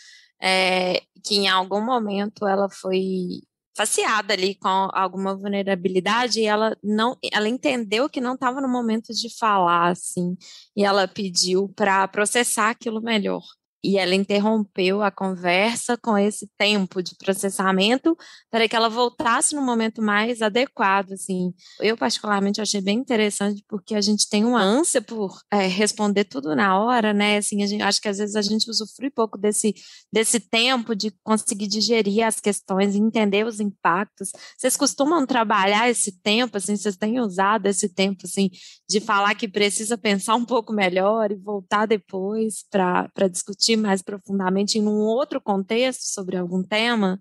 é, 0.42 1.02
que 1.24 1.36
em 1.36 1.48
algum 1.48 1.82
momento 1.84 2.48
ela 2.48 2.70
foi 2.70 3.42
faceada 3.76 4.34
ali 4.34 4.56
com 4.56 4.68
alguma 4.94 5.36
vulnerabilidade 5.36 6.40
e 6.40 6.46
ela 6.46 6.78
não, 6.84 7.18
ela 7.32 7.50
entendeu 7.50 8.10
que 8.10 8.22
não 8.22 8.36
estava 8.36 8.62
no 8.62 8.68
momento 8.70 9.14
de 9.14 9.36
falar 9.38 9.90
assim, 9.90 10.38
e 10.76 10.84
ela 10.86 11.08
pediu 11.08 11.70
para 11.76 12.08
processar 12.08 12.70
aquilo 12.70 13.02
melhor 13.02 13.42
e 13.84 13.98
ela 13.98 14.16
interrompeu 14.16 15.02
a 15.02 15.12
conversa 15.12 15.98
com 15.98 16.18
esse 16.18 16.50
tempo 16.58 17.04
de 17.04 17.16
processamento 17.16 18.16
para 18.50 18.68
que 18.68 18.76
ela 18.76 18.88
voltasse 18.88 19.54
no 19.54 19.62
momento 19.62 20.02
mais 20.02 20.42
adequado, 20.42 21.12
assim. 21.12 21.54
Eu 21.82 21.98
particularmente 21.98 22.62
achei 22.62 22.80
bem 22.80 23.00
interessante 23.00 23.64
porque 23.68 23.94
a 23.94 24.02
gente 24.02 24.30
tem 24.30 24.46
uma 24.46 24.62
ânsia 24.62 25.02
por 25.02 25.38
é, 25.52 25.68
responder 25.68 26.24
tudo 26.24 26.56
na 26.56 26.80
hora, 26.80 27.14
né? 27.14 27.38
Assim, 27.38 27.62
a 27.62 27.68
gente, 27.68 27.82
acho 27.82 28.02
que 28.02 28.08
às 28.08 28.20
vezes 28.20 28.36
a 28.38 28.42
gente 28.42 28.70
usufrui 28.70 29.10
pouco 29.10 29.38
desse, 29.38 29.74
desse 30.12 30.40
tempo 30.40 30.96
de 30.96 31.12
conseguir 31.22 31.68
digerir 31.68 32.26
as 32.26 32.40
questões 32.40 32.96
entender 32.96 33.46
os 33.46 33.60
impactos. 33.60 34.32
Vocês 34.58 34.78
costumam 34.78 35.26
trabalhar 35.26 35.90
esse 35.90 36.22
tempo, 36.22 36.56
assim, 36.58 36.76
vocês 36.76 36.96
têm 36.96 37.20
usado 37.20 37.66
esse 37.66 37.90
tempo, 37.90 38.22
assim, 38.24 38.50
de 38.90 39.02
falar 39.02 39.36
que 39.36 39.48
precisa 39.48 39.98
pensar 39.98 40.36
um 40.36 40.46
pouco 40.46 40.72
melhor 40.72 41.32
e 41.32 41.36
voltar 41.36 41.86
depois 41.86 42.64
para 42.70 43.28
discutir 43.30 43.73
discutir 43.74 43.78
mais 43.78 44.02
profundamente 44.02 44.78
em 44.78 44.88
um 44.88 45.00
outro 45.00 45.42
contexto 45.42 46.04
sobre 46.04 46.38
algum 46.38 46.64
tema? 46.64 47.20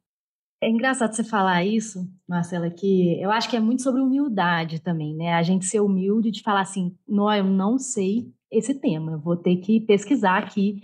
É 0.63 0.69
engraçado 0.69 1.13
você 1.13 1.25
falar 1.25 1.65
isso, 1.65 2.09
Marcela, 2.29 2.71
que 2.71 3.21
eu 3.21 3.31
acho 3.33 3.51
que 3.51 3.57
é 3.57 3.61
muito 3.61 3.83
sobre 3.83 4.01
humildade 4.01 4.81
também, 4.81 5.15
né? 5.15 5.35
A 5.35 5.43
gente 5.43 5.65
ser 5.65 5.81
humilde 5.81 6.31
de 6.31 6.43
falar 6.43 6.61
assim, 6.61 6.97
não, 7.09 7.33
eu 7.33 7.45
não 7.45 7.79
sei 7.79 8.33
esse 8.51 8.75
tema, 8.75 9.13
eu 9.13 9.19
vou 9.19 9.37
ter 9.37 9.57
que 9.57 9.81
pesquisar 9.81 10.39
aqui 10.39 10.81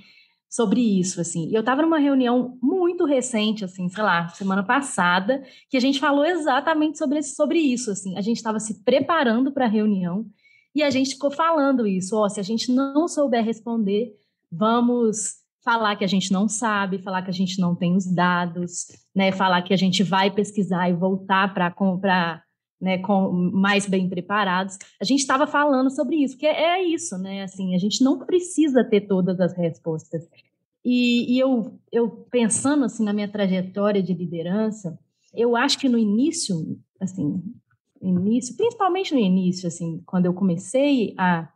sobre 0.50 0.80
isso, 0.80 1.20
assim. 1.20 1.48
E 1.48 1.54
eu 1.54 1.60
estava 1.60 1.82
numa 1.82 1.98
reunião 1.98 2.58
muito 2.60 3.04
recente, 3.04 3.64
assim, 3.64 3.88
sei 3.88 4.02
lá, 4.02 4.28
semana 4.30 4.64
passada, 4.64 5.44
que 5.70 5.76
a 5.76 5.80
gente 5.80 6.00
falou 6.00 6.25
exatamente 6.25 6.98
sobre, 6.98 7.22
sobre 7.22 7.58
isso, 7.60 7.92
assim. 7.92 8.16
A 8.16 8.20
gente 8.20 8.38
estava 8.38 8.58
se 8.58 8.82
preparando 8.82 9.52
para 9.52 9.66
a 9.66 9.68
reunião 9.68 10.26
e 10.75 10.82
a 10.82 10.90
gente 10.90 11.10
ficou 11.10 11.30
falando 11.30 11.87
isso, 11.87 12.16
ó, 12.16 12.25
oh, 12.25 12.28
se 12.28 12.40
a 12.40 12.42
gente 12.42 12.72
não 12.72 13.06
souber 13.06 13.44
responder, 13.44 14.12
vamos 14.50 15.38
falar 15.65 15.97
que 15.97 16.05
a 16.05 16.09
gente 16.09 16.33
não 16.33 16.49
sabe, 16.49 17.03
falar 17.03 17.23
que 17.23 17.31
a 17.31 17.35
gente 17.35 17.61
não 17.61 17.75
tem 17.75 17.97
os 17.97 18.07
dados, 18.07 18.87
né, 19.15 19.33
falar 19.33 19.62
que 19.62 19.75
a 19.75 19.77
gente 19.77 20.03
vai 20.03 20.31
pesquisar 20.31 20.88
e 20.88 20.95
voltar 20.95 21.53
para 21.53 21.71
comprar 21.71 22.43
né, 22.81 22.99
com 22.99 23.33
mais 23.33 23.87
bem 23.87 24.09
preparados. 24.09 24.79
A 25.00 25.05
gente 25.05 25.21
estava 25.21 25.47
falando 25.47 25.91
sobre 25.91 26.17
isso, 26.17 26.35
porque 26.35 26.47
é 26.47 26.83
isso, 26.83 27.19
né? 27.19 27.43
Assim, 27.43 27.75
a 27.75 27.79
gente 27.79 28.05
não 28.05 28.19
precisa 28.19 28.85
ter 28.85 29.00
todas 29.03 29.41
as 29.41 29.53
respostas. 29.57 30.25
E, 30.85 31.35
e 31.35 31.38
eu, 31.41 31.79
eu 31.91 32.09
pensando 32.31 32.85
assim 32.85 33.05
na 33.05 33.12
minha 33.12 33.29
trajetória 33.29 34.03
de 34.03 34.15
liderança, 34.15 34.99
eu 35.35 35.57
acho 35.57 35.79
que 35.79 35.88
no 35.88 35.99
início, 35.99 36.79
assim, 37.00 37.43
início, 38.00 38.57
principalmente 38.57 39.12
no 39.12 39.21
início, 39.21 39.67
assim, 39.67 40.00
quando 40.07 40.27
eu 40.27 40.33
comecei 40.33 41.15
a 41.19 41.49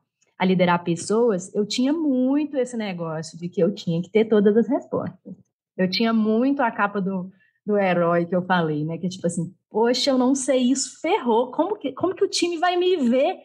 a 0.42 0.44
liderar 0.44 0.82
pessoas, 0.82 1.54
eu 1.54 1.64
tinha 1.64 1.92
muito 1.92 2.56
esse 2.56 2.76
negócio 2.76 3.38
de 3.38 3.48
que 3.48 3.60
eu 3.62 3.72
tinha 3.72 4.02
que 4.02 4.10
ter 4.10 4.24
todas 4.24 4.56
as 4.56 4.66
respostas. 4.66 5.36
Eu 5.78 5.88
tinha 5.88 6.12
muito 6.12 6.60
a 6.60 6.68
capa 6.68 7.00
do, 7.00 7.30
do 7.64 7.78
herói 7.78 8.26
que 8.26 8.34
eu 8.34 8.42
falei, 8.42 8.84
né? 8.84 8.98
Que 8.98 9.06
é 9.06 9.08
tipo 9.08 9.24
assim, 9.24 9.54
poxa, 9.70 10.10
eu 10.10 10.18
não 10.18 10.34
sei 10.34 10.58
isso, 10.58 11.00
ferrou. 11.00 11.52
Como 11.52 11.78
que, 11.78 11.92
como 11.92 12.12
que 12.12 12.24
o 12.24 12.28
time 12.28 12.58
vai 12.58 12.76
me 12.76 12.96
ver, 13.08 13.36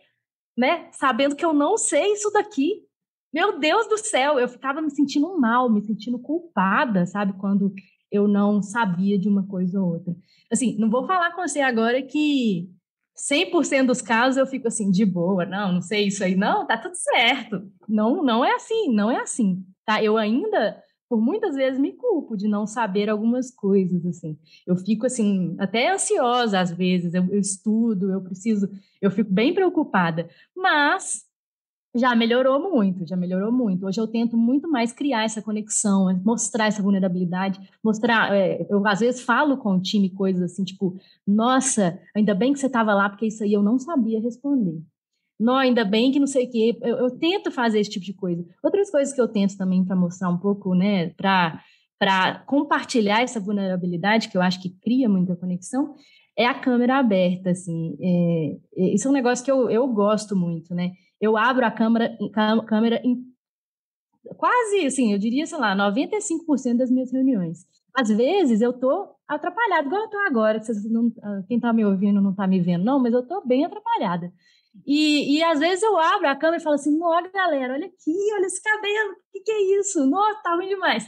né? 0.57 0.87
Sabendo 0.91 1.35
que 1.35 1.45
eu 1.45 1.53
não 1.53 1.77
sei 1.77 2.13
isso 2.13 2.31
daqui. 2.31 2.81
Meu 3.31 3.59
Deus 3.59 3.87
do 3.87 3.99
céu, 3.99 4.39
eu 4.39 4.49
ficava 4.49 4.81
me 4.81 4.89
sentindo 4.89 5.39
mal, 5.39 5.69
me 5.69 5.83
sentindo 5.83 6.17
culpada, 6.17 7.05
sabe? 7.05 7.33
Quando 7.33 7.71
eu 8.11 8.27
não 8.27 8.59
sabia 8.59 9.19
de 9.19 9.29
uma 9.29 9.45
coisa 9.45 9.79
ou 9.79 9.93
outra. 9.93 10.15
Assim, 10.51 10.75
não 10.79 10.89
vou 10.89 11.05
falar 11.05 11.35
com 11.35 11.47
você 11.47 11.59
agora 11.59 12.01
que 12.01 12.71
100% 13.17 13.87
dos 13.87 14.01
casos 14.01 14.37
eu 14.37 14.45
fico 14.45 14.67
assim, 14.67 14.91
de 14.91 15.05
boa, 15.05 15.45
não, 15.45 15.73
não 15.73 15.81
sei 15.81 16.07
isso 16.07 16.23
aí, 16.23 16.35
não, 16.35 16.65
tá 16.65 16.77
tudo 16.77 16.95
certo. 16.95 17.69
Não, 17.87 18.23
não 18.23 18.45
é 18.45 18.53
assim, 18.53 18.93
não 18.93 19.09
é 19.09 19.19
assim, 19.21 19.65
tá? 19.85 20.03
Eu 20.03 20.17
ainda, 20.17 20.81
por 21.09 21.19
muitas 21.19 21.55
vezes, 21.55 21.79
me 21.79 21.93
culpo 21.93 22.37
de 22.37 22.47
não 22.47 22.67
saber 22.67 23.09
algumas 23.09 23.49
coisas, 23.49 24.05
assim. 24.05 24.37
Eu 24.67 24.77
fico, 24.77 25.05
assim, 25.07 25.55
até 25.59 25.91
ansiosa 25.91 26.59
às 26.59 26.71
vezes, 26.71 27.13
eu, 27.13 27.25
eu 27.31 27.39
estudo, 27.39 28.11
eu 28.11 28.21
preciso, 28.21 28.69
eu 29.01 29.09
fico 29.09 29.31
bem 29.31 29.53
preocupada, 29.53 30.29
mas 30.55 31.26
já 31.97 32.15
melhorou 32.15 32.59
muito, 32.59 33.07
já 33.07 33.15
melhorou 33.15 33.51
muito. 33.51 33.85
Hoje 33.85 33.99
eu 33.99 34.07
tento 34.07 34.37
muito 34.37 34.69
mais 34.69 34.91
criar 34.91 35.23
essa 35.23 35.41
conexão, 35.41 36.07
mostrar 36.23 36.67
essa 36.67 36.81
vulnerabilidade, 36.81 37.59
mostrar. 37.83 38.33
É, 38.35 38.65
eu 38.69 38.85
às 38.87 38.99
vezes 38.99 39.21
falo 39.21 39.57
com 39.57 39.75
o 39.75 39.81
time 39.81 40.09
coisas 40.09 40.43
assim, 40.43 40.63
tipo, 40.63 40.97
nossa, 41.25 41.99
ainda 42.15 42.33
bem 42.35 42.53
que 42.53 42.59
você 42.59 42.67
estava 42.67 42.93
lá, 42.93 43.09
porque 43.09 43.27
isso 43.27 43.43
aí 43.43 43.53
eu 43.53 43.63
não 43.63 43.79
sabia 43.79 44.21
responder. 44.21 44.81
Não, 45.39 45.55
ainda 45.55 45.85
bem 45.85 46.11
que 46.11 46.19
não 46.19 46.27
sei 46.27 46.45
o 46.45 46.51
quê. 46.51 46.77
Eu, 46.81 46.97
eu 46.97 47.11
tento 47.11 47.51
fazer 47.51 47.79
esse 47.79 47.91
tipo 47.91 48.05
de 48.05 48.13
coisa. 48.13 48.43
Outras 48.63 48.89
coisas 48.89 49.13
que 49.13 49.21
eu 49.21 49.27
tento 49.27 49.55
também 49.57 49.85
para 49.85 49.95
mostrar 49.95 50.29
um 50.29 50.37
pouco, 50.37 50.73
né, 50.73 51.09
para 51.09 51.61
para 51.99 52.39
compartilhar 52.45 53.23
essa 53.23 53.39
vulnerabilidade, 53.39 54.29
que 54.29 54.37
eu 54.37 54.41
acho 54.41 54.61
que 54.61 54.69
cria 54.69 55.09
muita 55.09 55.35
conexão, 55.35 55.95
é 56.37 56.45
a 56.45 56.53
câmera 56.53 56.99
aberta, 56.99 57.49
assim. 57.49 57.97
É, 57.99 58.57
é 58.77 58.93
isso 58.93 59.07
é 59.07 59.11
um 59.11 59.13
negócio 59.13 59.43
que 59.43 59.51
eu, 59.51 59.67
eu 59.69 59.87
gosto 59.87 60.35
muito, 60.35 60.75
né? 60.75 60.91
Eu 61.19 61.37
abro 61.37 61.65
a 61.65 61.71
câmera, 61.71 62.17
câmera 62.67 63.01
em 63.03 63.25
quase, 64.35 64.85
assim, 64.85 65.13
eu 65.13 65.19
diria, 65.19 65.45
sei 65.45 65.57
lá, 65.57 65.75
95% 65.75 66.77
das 66.77 66.91
minhas 66.91 67.11
reuniões. 67.11 67.65
Às 67.95 68.09
vezes 68.09 68.61
eu 68.61 68.73
tô 68.73 69.15
atrapalhada, 69.27 69.87
igual 69.87 70.03
eu 70.03 70.09
tô 70.09 70.17
agora, 70.19 70.59
que 70.59 70.71
não, 70.89 71.11
ah, 71.23 71.41
quem 71.47 71.59
tá 71.59 71.73
me 71.73 71.85
ouvindo 71.85 72.21
não 72.21 72.33
tá 72.33 72.45
me 72.45 72.59
vendo, 72.59 72.83
não, 72.83 72.99
mas 72.99 73.13
eu 73.13 73.25
tô 73.25 73.41
bem 73.45 73.65
atrapalhada. 73.65 74.31
E, 74.85 75.37
e 75.37 75.43
às 75.43 75.59
vezes 75.59 75.81
eu 75.81 75.97
abro 75.97 76.27
a 76.27 76.35
câmera 76.35 76.61
e 76.61 76.63
falo 76.63 76.75
assim, 76.75 76.95
nossa, 76.97 77.29
galera, 77.29 77.73
olha 77.73 77.87
aqui, 77.87 78.15
olha 78.33 78.45
esse 78.45 78.61
cabelo, 78.61 79.13
o 79.13 79.15
que, 79.31 79.39
que 79.39 79.51
é 79.51 79.79
isso? 79.79 80.05
Nossa, 80.05 80.41
tá 80.43 80.55
ruim 80.55 80.67
demais. 80.67 81.05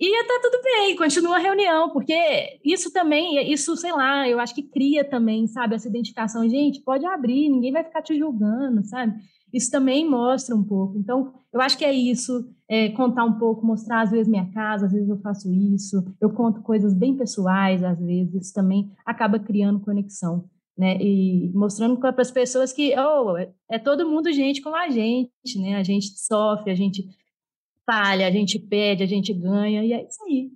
E 0.00 0.24
tá 0.24 0.40
tudo 0.42 0.62
bem, 0.62 0.96
continua 0.96 1.36
a 1.36 1.40
reunião, 1.40 1.90
porque 1.90 2.58
isso 2.64 2.90
também, 2.90 3.52
isso, 3.52 3.76
sei 3.76 3.92
lá, 3.92 4.26
eu 4.26 4.40
acho 4.40 4.54
que 4.54 4.62
cria 4.62 5.04
também, 5.04 5.46
sabe, 5.46 5.74
essa 5.74 5.88
identificação. 5.88 6.48
Gente, 6.48 6.80
pode 6.80 7.04
abrir, 7.04 7.50
ninguém 7.50 7.70
vai 7.70 7.84
ficar 7.84 8.00
te 8.00 8.16
julgando, 8.16 8.82
sabe? 8.84 9.20
Isso 9.52 9.70
também 9.70 10.08
mostra 10.08 10.56
um 10.56 10.64
pouco. 10.64 10.96
Então, 10.96 11.34
eu 11.52 11.60
acho 11.60 11.76
que 11.76 11.84
é 11.84 11.92
isso, 11.92 12.48
é, 12.66 12.88
contar 12.90 13.26
um 13.26 13.38
pouco, 13.38 13.66
mostrar 13.66 14.00
às 14.00 14.10
vezes 14.10 14.26
minha 14.26 14.50
casa, 14.52 14.86
às 14.86 14.92
vezes 14.92 15.08
eu 15.08 15.18
faço 15.18 15.52
isso, 15.52 16.02
eu 16.18 16.30
conto 16.30 16.62
coisas 16.62 16.94
bem 16.94 17.14
pessoais, 17.14 17.84
às 17.84 18.00
vezes, 18.00 18.34
isso 18.34 18.54
também 18.54 18.90
acaba 19.04 19.38
criando 19.38 19.80
conexão, 19.80 20.48
né? 20.78 20.96
E 20.98 21.50
mostrando 21.52 21.98
para 21.98 22.14
as 22.16 22.30
pessoas 22.30 22.72
que, 22.72 22.94
oh, 22.98 23.36
é, 23.36 23.52
é 23.70 23.78
todo 23.78 24.08
mundo 24.08 24.32
gente 24.32 24.62
como 24.62 24.76
a 24.76 24.88
gente, 24.88 25.58
né? 25.58 25.76
A 25.76 25.82
gente 25.82 26.18
sofre, 26.18 26.70
a 26.70 26.74
gente 26.74 27.04
falha, 27.90 28.28
a 28.28 28.30
gente 28.30 28.56
pede, 28.56 29.02
a 29.02 29.06
gente 29.06 29.34
ganha, 29.34 29.82
e 29.82 29.92
é 29.92 30.06
isso 30.06 30.22
aí. 30.24 30.48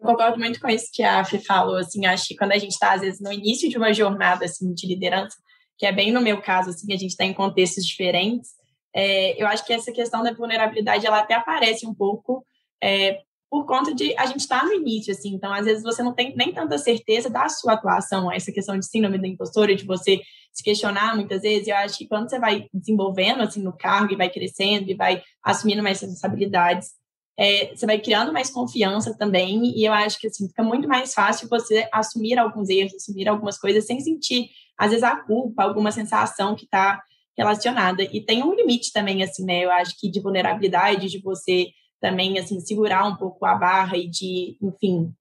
Eu 0.00 0.06
concordo 0.06 0.38
muito 0.38 0.58
com 0.60 0.68
isso 0.68 0.90
que 0.92 1.04
a 1.04 1.24
Fê 1.24 1.38
falou, 1.38 1.76
assim, 1.76 2.04
acho 2.04 2.26
que 2.26 2.36
quando 2.36 2.52
a 2.52 2.58
gente 2.58 2.72
está, 2.72 2.94
às 2.94 3.02
vezes, 3.02 3.20
no 3.20 3.32
início 3.32 3.68
de 3.68 3.76
uma 3.76 3.92
jornada, 3.92 4.44
assim, 4.44 4.74
de 4.74 4.88
liderança, 4.88 5.36
que 5.78 5.86
é 5.86 5.92
bem 5.92 6.10
no 6.10 6.20
meu 6.20 6.42
caso, 6.42 6.70
assim, 6.70 6.92
a 6.92 6.96
gente 6.96 7.10
está 7.10 7.24
em 7.24 7.32
contextos 7.32 7.86
diferentes, 7.86 8.50
é, 8.92 9.40
eu 9.40 9.46
acho 9.46 9.64
que 9.64 9.72
essa 9.72 9.92
questão 9.92 10.22
da 10.22 10.32
vulnerabilidade, 10.32 11.06
ela 11.06 11.20
até 11.20 11.34
aparece 11.34 11.86
um 11.86 11.94
pouco 11.94 12.44
é, 12.82 13.20
por 13.50 13.66
conta 13.66 13.92
de 13.92 14.16
a 14.16 14.26
gente 14.26 14.40
estar 14.40 14.60
tá 14.60 14.66
no 14.66 14.72
início, 14.72 15.12
assim, 15.12 15.34
então 15.34 15.52
às 15.52 15.64
vezes 15.64 15.82
você 15.82 16.02
não 16.02 16.14
tem 16.14 16.34
nem 16.36 16.52
tanta 16.52 16.78
certeza 16.78 17.28
da 17.28 17.48
sua 17.48 17.72
atuação, 17.72 18.30
essa 18.30 18.52
questão 18.52 18.78
de 18.78 18.86
síndrome 18.86 19.18
da 19.18 19.26
impostora, 19.26 19.74
de 19.74 19.84
você 19.84 20.20
se 20.52 20.62
questionar 20.62 21.16
muitas 21.16 21.42
vezes, 21.42 21.68
eu 21.68 21.76
acho 21.76 21.98
que 21.98 22.06
quando 22.06 22.28
você 22.28 22.38
vai 22.38 22.68
desenvolvendo, 22.72 23.42
assim, 23.42 23.62
no 23.62 23.76
cargo 23.76 24.12
e 24.12 24.16
vai 24.16 24.30
crescendo 24.30 24.90
e 24.90 24.94
vai 24.94 25.22
assumindo 25.42 25.82
mais 25.82 26.00
responsabilidades, 26.00 26.90
é, 27.38 27.74
você 27.74 27.86
vai 27.86 27.98
criando 27.98 28.32
mais 28.32 28.50
confiança 28.50 29.16
também, 29.16 29.64
e 29.76 29.84
eu 29.84 29.92
acho 29.92 30.20
que, 30.20 30.26
assim, 30.26 30.48
fica 30.48 30.62
muito 30.62 30.86
mais 30.86 31.14
fácil 31.14 31.48
você 31.48 31.88
assumir 31.92 32.38
alguns 32.38 32.68
erros, 32.68 32.94
assumir 32.94 33.28
algumas 33.28 33.58
coisas 33.58 33.86
sem 33.86 33.98
sentir, 34.00 34.50
às 34.76 34.90
vezes, 34.90 35.02
a 35.02 35.16
culpa, 35.16 35.62
alguma 35.62 35.90
sensação 35.90 36.54
que 36.54 36.64
está 36.64 37.00
relacionada. 37.36 38.02
E 38.02 38.20
tem 38.20 38.42
um 38.42 38.54
limite 38.54 38.92
também, 38.92 39.22
assim, 39.22 39.44
né, 39.44 39.64
eu 39.64 39.70
acho 39.70 39.98
que 39.98 40.10
de 40.10 40.20
vulnerabilidade, 40.20 41.08
de 41.08 41.20
você 41.20 41.68
também, 42.00 42.38
assim, 42.38 42.58
segurar 42.60 43.06
um 43.06 43.16
pouco 43.16 43.44
a 43.44 43.54
barra 43.54 43.96
e 43.96 44.08
de, 44.08 44.56
enfim, 44.60 45.12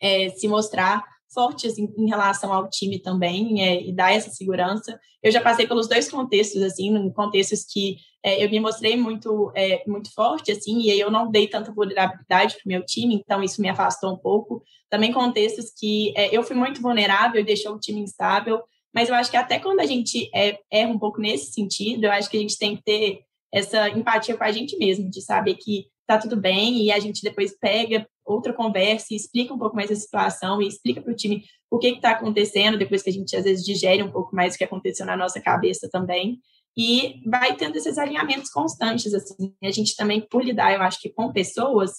é, 0.00 0.28
se 0.30 0.46
mostrar 0.46 1.02
forte 1.32 1.66
assim, 1.66 1.92
em 1.96 2.08
relação 2.08 2.52
ao 2.52 2.68
time 2.68 2.98
também 2.98 3.62
é, 3.62 3.82
e 3.82 3.92
dar 3.92 4.12
essa 4.12 4.30
segurança. 4.30 4.98
Eu 5.22 5.30
já 5.30 5.40
passei 5.40 5.66
pelos 5.66 5.88
dois 5.88 6.10
contextos, 6.10 6.62
assim, 6.62 6.88
em 6.88 7.12
contextos 7.12 7.64
que 7.64 7.96
é, 8.24 8.44
eu 8.44 8.50
me 8.50 8.60
mostrei 8.60 8.96
muito, 8.96 9.52
é, 9.54 9.82
muito 9.86 10.12
forte, 10.12 10.50
assim, 10.50 10.80
e 10.80 10.90
aí 10.90 10.98
eu 10.98 11.10
não 11.10 11.30
dei 11.30 11.46
tanta 11.46 11.72
vulnerabilidade 11.72 12.54
para 12.54 12.62
o 12.64 12.68
meu 12.68 12.84
time, 12.84 13.14
então 13.14 13.42
isso 13.42 13.60
me 13.60 13.68
afastou 13.68 14.12
um 14.12 14.16
pouco. 14.16 14.62
Também 14.88 15.12
contextos 15.12 15.70
que 15.76 16.12
é, 16.16 16.34
eu 16.34 16.42
fui 16.42 16.56
muito 16.56 16.80
vulnerável 16.80 17.40
e 17.40 17.44
deixou 17.44 17.74
o 17.74 17.80
time 17.80 18.00
instável, 18.00 18.62
mas 18.94 19.08
eu 19.08 19.14
acho 19.14 19.30
que 19.30 19.36
até 19.36 19.58
quando 19.58 19.80
a 19.80 19.86
gente 19.86 20.30
é, 20.34 20.58
erra 20.72 20.90
um 20.90 20.98
pouco 20.98 21.20
nesse 21.20 21.52
sentido, 21.52 22.04
eu 22.04 22.12
acho 22.12 22.30
que 22.30 22.36
a 22.36 22.40
gente 22.40 22.58
tem 22.58 22.74
que 22.76 22.82
ter 22.82 23.20
essa 23.52 23.88
empatia 23.90 24.36
com 24.36 24.44
a 24.44 24.52
gente 24.52 24.76
mesmo, 24.78 25.10
de 25.10 25.20
saber 25.20 25.54
que 25.54 25.86
tá 26.08 26.18
tudo 26.18 26.40
bem 26.40 26.82
e 26.82 26.90
a 26.90 26.98
gente 26.98 27.22
depois 27.22 27.54
pega 27.58 28.08
outra 28.24 28.52
conversa 28.54 29.08
e 29.10 29.16
explica 29.16 29.52
um 29.52 29.58
pouco 29.58 29.76
mais 29.76 29.90
a 29.90 29.94
situação 29.94 30.60
e 30.60 30.66
explica 30.66 31.02
para 31.02 31.12
o 31.12 31.16
time 31.16 31.44
o 31.70 31.78
que 31.78 31.88
está 31.88 32.12
acontecendo, 32.12 32.78
depois 32.78 33.02
que 33.02 33.10
a 33.10 33.12
gente 33.12 33.36
às 33.36 33.44
vezes 33.44 33.62
digere 33.62 34.02
um 34.02 34.10
pouco 34.10 34.34
mais 34.34 34.54
o 34.54 34.58
que 34.58 34.64
aconteceu 34.64 35.04
na 35.04 35.16
nossa 35.16 35.38
cabeça 35.38 35.86
também. 35.92 36.40
E 36.74 37.20
vai 37.28 37.54
tendo 37.56 37.76
esses 37.76 37.98
alinhamentos 37.98 38.50
constantes, 38.50 39.12
assim. 39.12 39.54
A 39.62 39.70
gente 39.70 39.94
também, 39.96 40.20
por 40.20 40.42
lidar, 40.42 40.72
eu 40.72 40.80
acho 40.80 40.98
que 40.98 41.10
com 41.10 41.30
pessoas, 41.30 41.90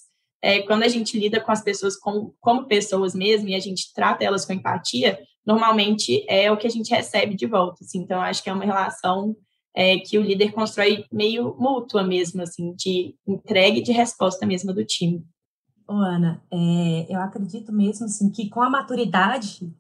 é, 0.42 0.62
quando 0.64 0.84
a 0.84 0.88
gente 0.88 1.20
lida 1.20 1.40
com 1.40 1.52
as 1.52 1.62
pessoas 1.62 1.96
com, 1.96 2.34
como 2.40 2.66
pessoas 2.66 3.14
mesmo 3.14 3.48
e 3.50 3.56
a 3.56 3.60
gente 3.60 3.94
trata 3.94 4.24
elas 4.24 4.44
com 4.44 4.54
empatia, 4.54 5.20
normalmente 5.46 6.26
é 6.28 6.52
o 6.52 6.58
que 6.58 6.66
a 6.66 6.70
gente 6.70 6.90
recebe 6.90 7.36
de 7.36 7.46
volta. 7.46 7.84
Assim. 7.84 8.00
Então, 8.00 8.22
acho 8.22 8.42
que 8.42 8.50
é 8.50 8.54
uma 8.54 8.66
relação 8.66 9.36
é, 9.76 9.98
que 10.00 10.18
o 10.18 10.24
líder 10.24 10.52
constrói 10.52 11.06
meio 11.12 11.56
mútua 11.60 12.04
mesmo, 12.04 12.42
assim, 12.42 12.74
de 12.74 13.16
entrega 13.28 13.78
e 13.78 13.84
de 13.84 13.92
resposta 13.92 14.46
mesmo 14.46 14.74
do 14.74 14.86
time. 14.86 15.26
Ô, 15.88 15.94
Ana, 15.94 16.42
é, 16.52 17.08
eu 17.10 17.20
acredito 17.20 17.72
mesmo 17.72 18.06
assim, 18.06 18.30
que 18.30 18.50
com 18.50 18.62
a 18.62 18.70
maturidade, 18.70 19.74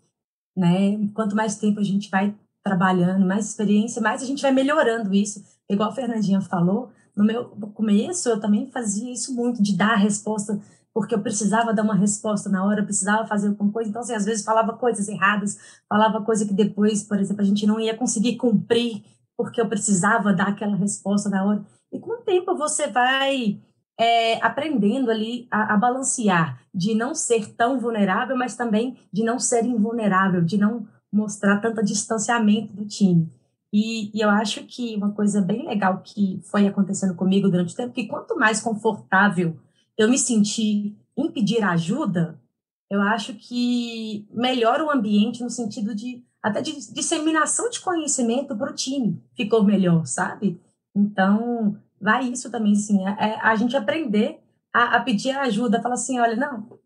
né, 0.57 0.97
quanto 1.13 1.35
mais 1.35 1.57
tempo 1.57 1.79
a 1.79 1.83
gente 1.83 2.09
vai 2.09 2.35
trabalhando, 2.63 3.25
mais 3.25 3.47
experiência, 3.47 4.01
mais 4.01 4.21
a 4.21 4.25
gente 4.25 4.41
vai 4.41 4.51
melhorando 4.51 5.13
isso. 5.13 5.43
Igual 5.69 5.89
a 5.89 5.93
Fernandinha 5.93 6.41
falou, 6.41 6.91
no 7.15 7.23
meu 7.23 7.45
começo 7.73 8.29
eu 8.29 8.39
também 8.39 8.69
fazia 8.71 9.11
isso 9.11 9.33
muito, 9.35 9.61
de 9.61 9.75
dar 9.75 9.91
a 9.91 9.97
resposta, 9.97 10.59
porque 10.93 11.13
eu 11.13 11.21
precisava 11.21 11.73
dar 11.73 11.83
uma 11.83 11.95
resposta 11.95 12.49
na 12.49 12.65
hora, 12.65 12.81
eu 12.81 12.85
precisava 12.85 13.27
fazer 13.27 13.49
alguma 13.49 13.71
coisa. 13.71 13.89
Então, 13.89 14.01
assim, 14.01 14.13
às 14.13 14.25
vezes 14.25 14.43
falava 14.43 14.73
coisas 14.73 15.07
erradas, 15.07 15.57
falava 15.87 16.21
coisa 16.21 16.45
que 16.45 16.53
depois, 16.53 17.03
por 17.03 17.19
exemplo, 17.19 17.41
a 17.41 17.45
gente 17.45 17.67
não 17.67 17.79
ia 17.79 17.95
conseguir 17.95 18.35
cumprir, 18.37 19.03
porque 19.39 19.61
eu 19.61 19.69
precisava 19.69 20.33
dar 20.33 20.49
aquela 20.49 20.75
resposta 20.75 21.29
na 21.29 21.45
hora. 21.45 21.65
E 21.93 21.97
com 21.97 22.11
o 22.11 22.23
tempo 22.23 22.57
você 22.57 22.87
vai 22.87 23.57
é, 23.97 24.33
aprendendo 24.45 25.09
ali 25.09 25.47
a, 25.49 25.75
a, 25.75 25.77
balancear, 25.77 26.61
de 26.75 26.93
não 26.93 27.15
ser 27.15 27.55
tão 27.55 27.79
vulnerável, 27.79 28.35
mas 28.35 28.57
também 28.57 28.97
de 29.13 29.23
não 29.23 29.39
ser 29.39 29.63
invulnerável, 29.63 30.41
de 30.43 30.57
não 30.57 30.85
mostrar 31.09 31.61
tanto 31.61 31.81
distanciamento 31.81 32.73
do 32.73 32.85
time. 32.85 33.31
E, 33.71 34.11
e, 34.13 34.19
eu 34.19 34.29
acho 34.29 34.65
que 34.65 34.93
uma 34.97 35.13
coisa 35.13 35.41
bem 35.41 35.65
legal 35.65 36.01
que 36.03 36.41
foi 36.43 36.67
acontecendo 36.67 37.15
comigo 37.15 37.47
durante 37.47 37.73
o 37.73 37.77
tempo, 37.77 37.93
que 37.93 38.07
quanto 38.07 38.37
mais 38.37 38.59
confortável 38.59 39.55
eu 39.97 40.09
me 40.09 40.17
senti 40.17 40.97
em 41.15 41.31
pedir 41.31 41.63
ajuda, 41.63 42.37
eu 42.91 43.01
acho 43.01 43.33
que 43.35 44.27
melhora 44.33 44.83
o 44.83 44.91
ambiente 44.91 45.41
no 45.41 45.49
sentido 45.49 45.95
de 45.95 46.25
até 46.41 46.61
de 46.61 46.71
disseminação 46.93 47.69
de 47.69 47.79
conhecimento 47.79 48.55
para 48.55 48.71
o 48.71 48.75
time 48.75 49.21
ficou 49.35 49.63
melhor, 49.63 50.05
sabe? 50.05 50.61
Então, 50.95 51.77
vai 51.99 52.25
isso 52.25 52.49
também, 52.49 52.75
sim, 52.75 53.05
é, 53.05 53.11
é 53.11 53.39
a 53.41 53.55
gente 53.55 53.75
aprender 53.75 54.39
a, 54.73 54.97
a 54.97 55.01
pedir 55.01 55.31
ajuda, 55.31 55.81
falar 55.81 55.95
assim, 55.95 56.19
olha, 56.19 56.35
não, 56.35 56.79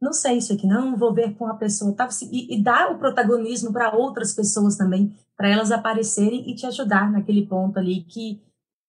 não 0.00 0.12
sei 0.12 0.38
isso 0.38 0.52
aqui, 0.52 0.66
não, 0.66 0.96
vou 0.96 1.12
ver 1.12 1.34
com 1.34 1.46
a 1.46 1.54
pessoa, 1.54 1.94
tá? 1.94 2.08
e, 2.30 2.54
e 2.54 2.62
dar 2.62 2.90
o 2.90 2.98
protagonismo 2.98 3.72
para 3.72 3.94
outras 3.94 4.32
pessoas 4.34 4.76
também, 4.76 5.14
para 5.36 5.48
elas 5.48 5.70
aparecerem 5.70 6.48
e 6.50 6.54
te 6.54 6.66
ajudar 6.66 7.10
naquele 7.10 7.46
ponto 7.46 7.78
ali 7.78 8.02
que 8.04 8.42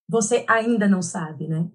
você 0.09 0.45
ainda 0.47 0.87
não 0.87 1.01
sabe, 1.01 1.47
né? 1.47 1.69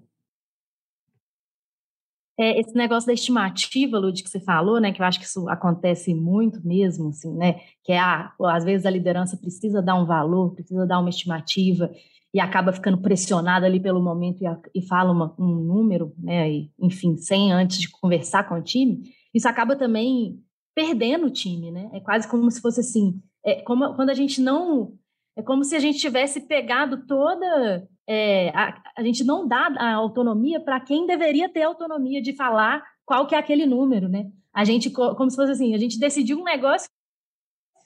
É, 2.39 2.61
esse 2.61 2.75
negócio 2.75 3.07
da 3.07 3.15
estimativa, 3.15 3.99
Lud, 3.99 4.23
que 4.23 4.29
você 4.29 4.39
falou, 4.39 4.79
né, 4.79 4.93
que 4.93 5.01
eu 5.01 5.07
acho 5.07 5.19
que 5.19 5.25
isso 5.25 5.49
acontece 5.49 6.15
muito 6.15 6.61
mesmo, 6.67 7.09
assim, 7.09 7.35
né, 7.35 7.61
que 7.83 7.93
é, 7.93 7.99
às 7.99 8.65
vezes 8.65 8.85
a 8.85 8.91
liderança 8.91 9.39
precisa 9.39 9.81
dar 9.81 9.95
um 9.95 10.05
valor, 10.05 10.55
precisa 10.55 10.87
dar 10.87 10.99
uma 10.99 11.09
estimativa, 11.09 11.91
e 12.35 12.41
acaba 12.41 12.71
ficando 12.71 12.99
pressionada 12.99 13.65
ali 13.65 13.81
pelo 13.81 14.03
momento 14.03 14.43
e, 14.43 14.47
a, 14.47 14.61
e 14.75 14.83
fala 14.83 15.11
uma, 15.11 15.35
um 15.39 15.55
número, 15.55 16.13
né, 16.19 16.51
e, 16.53 16.71
enfim, 16.79 17.17
sem 17.17 17.51
antes 17.51 17.79
de 17.79 17.89
conversar 17.91 18.47
com 18.47 18.57
o 18.57 18.63
time, 18.63 19.05
isso 19.35 19.49
acaba 19.49 19.75
também 19.75 20.39
perdendo 20.75 21.27
o 21.27 21.31
time, 21.31 21.71
né? 21.71 21.89
É 21.95 22.01
quase 22.01 22.29
como 22.29 22.51
se 22.51 22.61
fosse 22.61 22.81
assim, 22.81 23.19
é 23.43 23.63
como 23.63 23.95
quando 23.95 24.11
a 24.11 24.15
gente 24.15 24.43
não, 24.43 24.93
é 25.35 25.43
como 25.43 25.65
se 25.65 25.75
a 25.75 25.79
gente 25.79 25.99
tivesse 25.99 26.43
pegado 26.43 27.07
toda, 27.07 27.89
é, 28.07 28.51
a, 28.51 28.83
a 28.97 29.03
gente 29.03 29.25
não 29.25 29.47
dá 29.47 29.69
a 29.79 29.95
autonomia 29.95 30.61
para 30.61 30.81
quem 30.81 31.07
deveria 31.07 31.49
ter 31.49 31.63
autonomia 31.63 32.23
de 32.23 32.35
falar 32.35 32.83
qual 33.05 33.27
que 33.27 33.35
é 33.35 33.39
aquele 33.39 33.67
número, 33.67 34.09
né? 34.09 34.31
A 34.53 34.65
gente, 34.65 34.91
como 34.91 35.31
se 35.31 35.37
fosse 35.37 35.53
assim, 35.53 35.75
a 35.75 35.79
gente 35.79 35.99
decidiu 35.99 36.39
um 36.39 36.45
negócio 36.45 36.89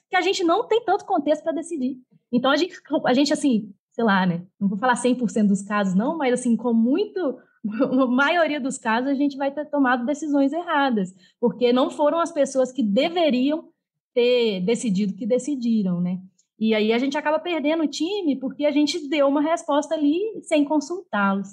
que 0.09 0.17
a 0.17 0.21
gente 0.21 0.45
não 0.45 0.67
tem 0.67 0.85
tanto 0.85 1.05
contexto 1.05 1.43
para 1.43 1.53
decidir. 1.53 1.99
Então 2.33 2.51
a 2.51 2.57
gente, 2.57 2.75
a 3.07 3.15
gente 3.15 3.33
assim, 3.33 3.73
sei 3.93 4.05
lá, 4.05 4.27
né? 4.27 4.47
Não 4.59 4.69
vou 4.69 4.79
falar 4.79 4.95
100% 4.95 5.47
dos 5.47 5.63
casos, 5.63 5.95
não, 5.95 6.17
mas 6.17 6.35
assim, 6.35 6.57
com 6.57 6.73
muito. 6.73 7.39
A 7.71 8.07
maioria 8.07 8.61
dos 8.61 8.79
casos 8.79 9.11
a 9.11 9.15
gente 9.15 9.37
vai 9.37 9.51
ter 9.51 9.67
tomado 9.67 10.07
decisões 10.07 10.53
erradas, 10.53 11.15
porque 11.39 11.73
não 11.73 11.91
foram 11.91 12.19
as 12.19 12.33
pessoas 12.33 12.73
que 12.73 12.83
deveriam 12.83 13.69
ter 14.15 14.61
decidido 14.61 15.15
que 15.15 15.27
decidiram, 15.27 16.01
né? 16.01 16.19
E 16.61 16.75
aí 16.75 16.93
a 16.93 16.99
gente 16.99 17.17
acaba 17.17 17.39
perdendo 17.39 17.83
o 17.83 17.89
time 17.89 18.39
porque 18.39 18.67
a 18.67 18.71
gente 18.71 19.09
deu 19.09 19.27
uma 19.27 19.41
resposta 19.41 19.95
ali 19.95 20.21
sem 20.43 20.63
consultá-los. 20.65 21.49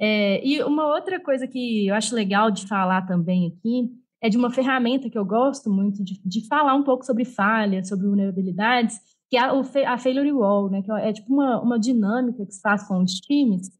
É, 0.00 0.42
e 0.42 0.62
uma 0.62 0.86
outra 0.86 1.20
coisa 1.20 1.46
que 1.46 1.86
eu 1.86 1.94
acho 1.94 2.14
legal 2.14 2.50
de 2.50 2.66
falar 2.66 3.06
também 3.06 3.48
aqui 3.48 3.90
é 4.22 4.30
de 4.30 4.38
uma 4.38 4.50
ferramenta 4.50 5.10
que 5.10 5.18
eu 5.18 5.24
gosto 5.26 5.70
muito 5.70 6.02
de, 6.02 6.18
de 6.24 6.46
falar 6.48 6.74
um 6.74 6.82
pouco 6.82 7.04
sobre 7.04 7.26
falhas, 7.26 7.88
sobre 7.88 8.06
vulnerabilidades, 8.06 8.98
que 9.28 9.36
é 9.36 9.40
a, 9.40 9.52
a 9.92 9.98
failure 9.98 10.32
wall, 10.32 10.70
né, 10.70 10.82
que 10.82 10.90
é, 10.90 11.10
é 11.10 11.12
tipo 11.12 11.32
uma, 11.32 11.60
uma 11.60 11.78
dinâmica 11.78 12.44
que 12.46 12.52
se 12.52 12.60
faz 12.62 12.86
com 12.88 13.02
os 13.02 13.12
times, 13.20 13.70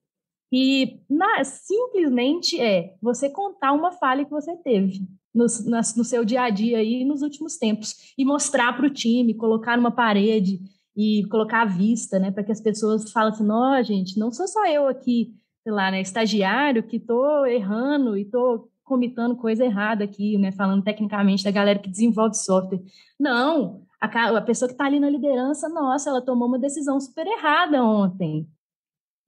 e 0.52 1.00
na, 1.08 1.44
simplesmente 1.44 2.60
é 2.60 2.94
você 3.00 3.30
contar 3.30 3.72
uma 3.72 3.92
falha 3.92 4.24
que 4.24 4.30
você 4.30 4.56
teve 4.56 5.06
no, 5.34 5.46
na, 5.66 5.80
no 5.96 6.04
seu 6.04 6.24
dia 6.24 6.42
a 6.42 6.50
dia 6.50 6.78
aí 6.78 7.04
nos 7.04 7.22
últimos 7.22 7.56
tempos 7.56 8.12
e 8.18 8.24
mostrar 8.24 8.76
para 8.76 8.86
o 8.86 8.90
time, 8.90 9.34
colocar 9.34 9.76
numa 9.76 9.92
parede 9.92 10.60
e 10.96 11.24
colocar 11.30 11.62
à 11.62 11.64
vista, 11.64 12.18
né, 12.18 12.30
para 12.30 12.42
que 12.42 12.52
as 12.52 12.60
pessoas 12.60 13.10
falem 13.12 13.32
assim, 13.32 13.46
não, 13.46 13.82
gente, 13.82 14.18
não 14.18 14.32
sou 14.32 14.46
só 14.48 14.66
eu 14.66 14.88
aqui, 14.88 15.32
sei 15.62 15.72
lá, 15.72 15.90
né, 15.90 16.00
estagiário 16.00 16.82
que 16.82 16.96
estou 16.96 17.46
errando 17.46 18.16
e 18.16 18.22
estou 18.22 18.68
comitando 18.84 19.36
coisa 19.36 19.64
errada 19.64 20.02
aqui, 20.02 20.36
né, 20.36 20.50
falando 20.50 20.82
tecnicamente 20.82 21.44
da 21.44 21.50
galera 21.52 21.78
que 21.78 21.88
desenvolve 21.88 22.34
software. 22.34 22.82
Não, 23.18 23.86
a 24.00 24.40
pessoa 24.40 24.68
que 24.68 24.74
está 24.74 24.86
ali 24.86 24.98
na 24.98 25.08
liderança, 25.08 25.68
nossa, 25.68 26.10
ela 26.10 26.20
tomou 26.20 26.48
uma 26.48 26.58
decisão 26.58 26.98
super 26.98 27.26
errada 27.26 27.84
ontem. 27.84 28.48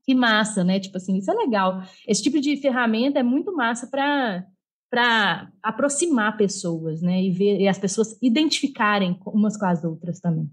Que 0.05 0.15
massa, 0.15 0.65
né? 0.65 0.81
Tipo 0.81 0.97
assim, 0.97 1.17
isso 1.17 1.31
é 1.31 1.35
legal. 1.35 1.83
Esse 2.07 2.23
tipo 2.23 2.41
de 2.41 2.57
ferramenta 2.57 3.19
é 3.19 3.23
muito 3.23 3.55
massa 3.55 3.87
para 3.87 4.45
para 4.91 5.51
aproximar 5.63 6.37
pessoas, 6.37 7.01
né? 7.01 7.23
E 7.23 7.31
ver 7.31 7.59
e 7.59 7.67
as 7.67 7.79
pessoas 7.79 8.15
identificarem 8.21 9.19
umas 9.25 9.57
com 9.57 9.65
as 9.65 9.83
outras 9.83 10.21
também. 10.21 10.51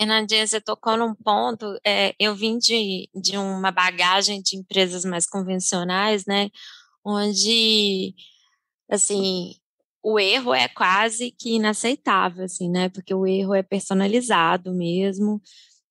Fernandinha, 0.00 0.46
você 0.46 0.60
tocou 0.60 0.96
num 0.96 1.14
ponto. 1.14 1.78
É, 1.84 2.14
eu 2.18 2.34
vim 2.34 2.58
de, 2.58 3.08
de 3.14 3.36
uma 3.38 3.70
bagagem 3.70 4.42
de 4.42 4.56
empresas 4.56 5.04
mais 5.04 5.26
convencionais, 5.26 6.24
né? 6.26 6.50
Onde, 7.04 8.14
assim, 8.90 9.54
o 10.02 10.18
erro 10.18 10.54
é 10.54 10.68
quase 10.68 11.30
que 11.30 11.56
inaceitável, 11.56 12.44
assim, 12.44 12.70
né? 12.70 12.88
Porque 12.88 13.14
o 13.14 13.26
erro 13.26 13.54
é 13.54 13.62
personalizado 13.62 14.72
mesmo. 14.72 15.40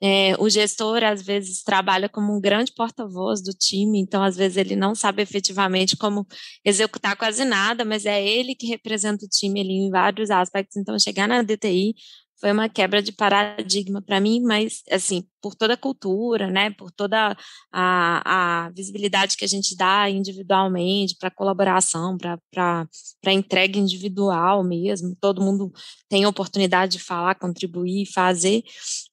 É, 0.01 0.33
o 0.39 0.49
gestor, 0.49 1.03
às 1.03 1.21
vezes, 1.21 1.61
trabalha 1.63 2.07
como 2.07 2.35
um 2.35 2.39
grande 2.39 2.71
porta-voz 2.73 3.41
do 3.41 3.51
time, 3.51 3.99
então, 3.99 4.23
às 4.23 4.37
vezes, 4.37 4.57
ele 4.57 4.75
não 4.75 4.95
sabe 4.95 5.21
efetivamente 5.21 5.97
como 5.97 6.25
executar 6.63 7.17
quase 7.17 7.43
nada, 7.43 7.83
mas 7.83 8.05
é 8.05 8.25
ele 8.25 8.55
que 8.55 8.67
representa 8.67 9.25
o 9.25 9.29
time 9.29 9.59
ali 9.61 9.73
em 9.73 9.89
vários 9.89 10.29
aspectos. 10.31 10.77
Então, 10.77 10.97
chegar 10.97 11.27
na 11.27 11.41
DTI 11.41 11.93
foi 12.39 12.51
uma 12.51 12.69
quebra 12.69 13.01
de 13.01 13.11
paradigma 13.11 14.01
para 14.01 14.19
mim, 14.19 14.41
mas 14.41 14.81
assim, 14.89 15.25
por 15.41 15.55
toda 15.55 15.73
a 15.73 15.77
cultura, 15.77 16.49
né, 16.49 16.71
por 16.71 16.89
toda 16.91 17.35
a, 17.71 18.65
a 18.65 18.69
visibilidade 18.71 19.35
que 19.35 19.43
a 19.43 19.47
gente 19.47 19.75
dá 19.75 20.09
individualmente 20.09 21.15
para 21.19 21.29
colaboração, 21.29 22.17
para 22.17 22.87
entrega 23.33 23.77
individual 23.77 24.63
mesmo, 24.63 25.15
todo 25.19 25.41
mundo 25.41 25.71
tem 26.07 26.25
oportunidade 26.25 26.93
de 26.93 27.03
falar, 27.03 27.35
contribuir, 27.35 28.05
fazer, 28.13 28.63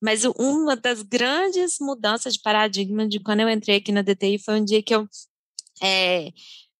mas 0.01 0.25
uma 0.25 0.77
das 0.77 1.03
grandes 1.03 1.77
mudanças 1.81 2.35
de 2.35 2.41
paradigma 2.43 3.09
de 3.09 3.19
quando 3.19 3.41
eu 3.41 3.51
entrei 3.51 3.77
aqui 3.77 3.91
na 3.91 4.03
DTI 4.03 4.39
foi 4.39 4.61
um 4.61 4.65
dia 4.65 4.83
que 4.83 4.95
eu 4.95 5.09
é, 5.83 6.33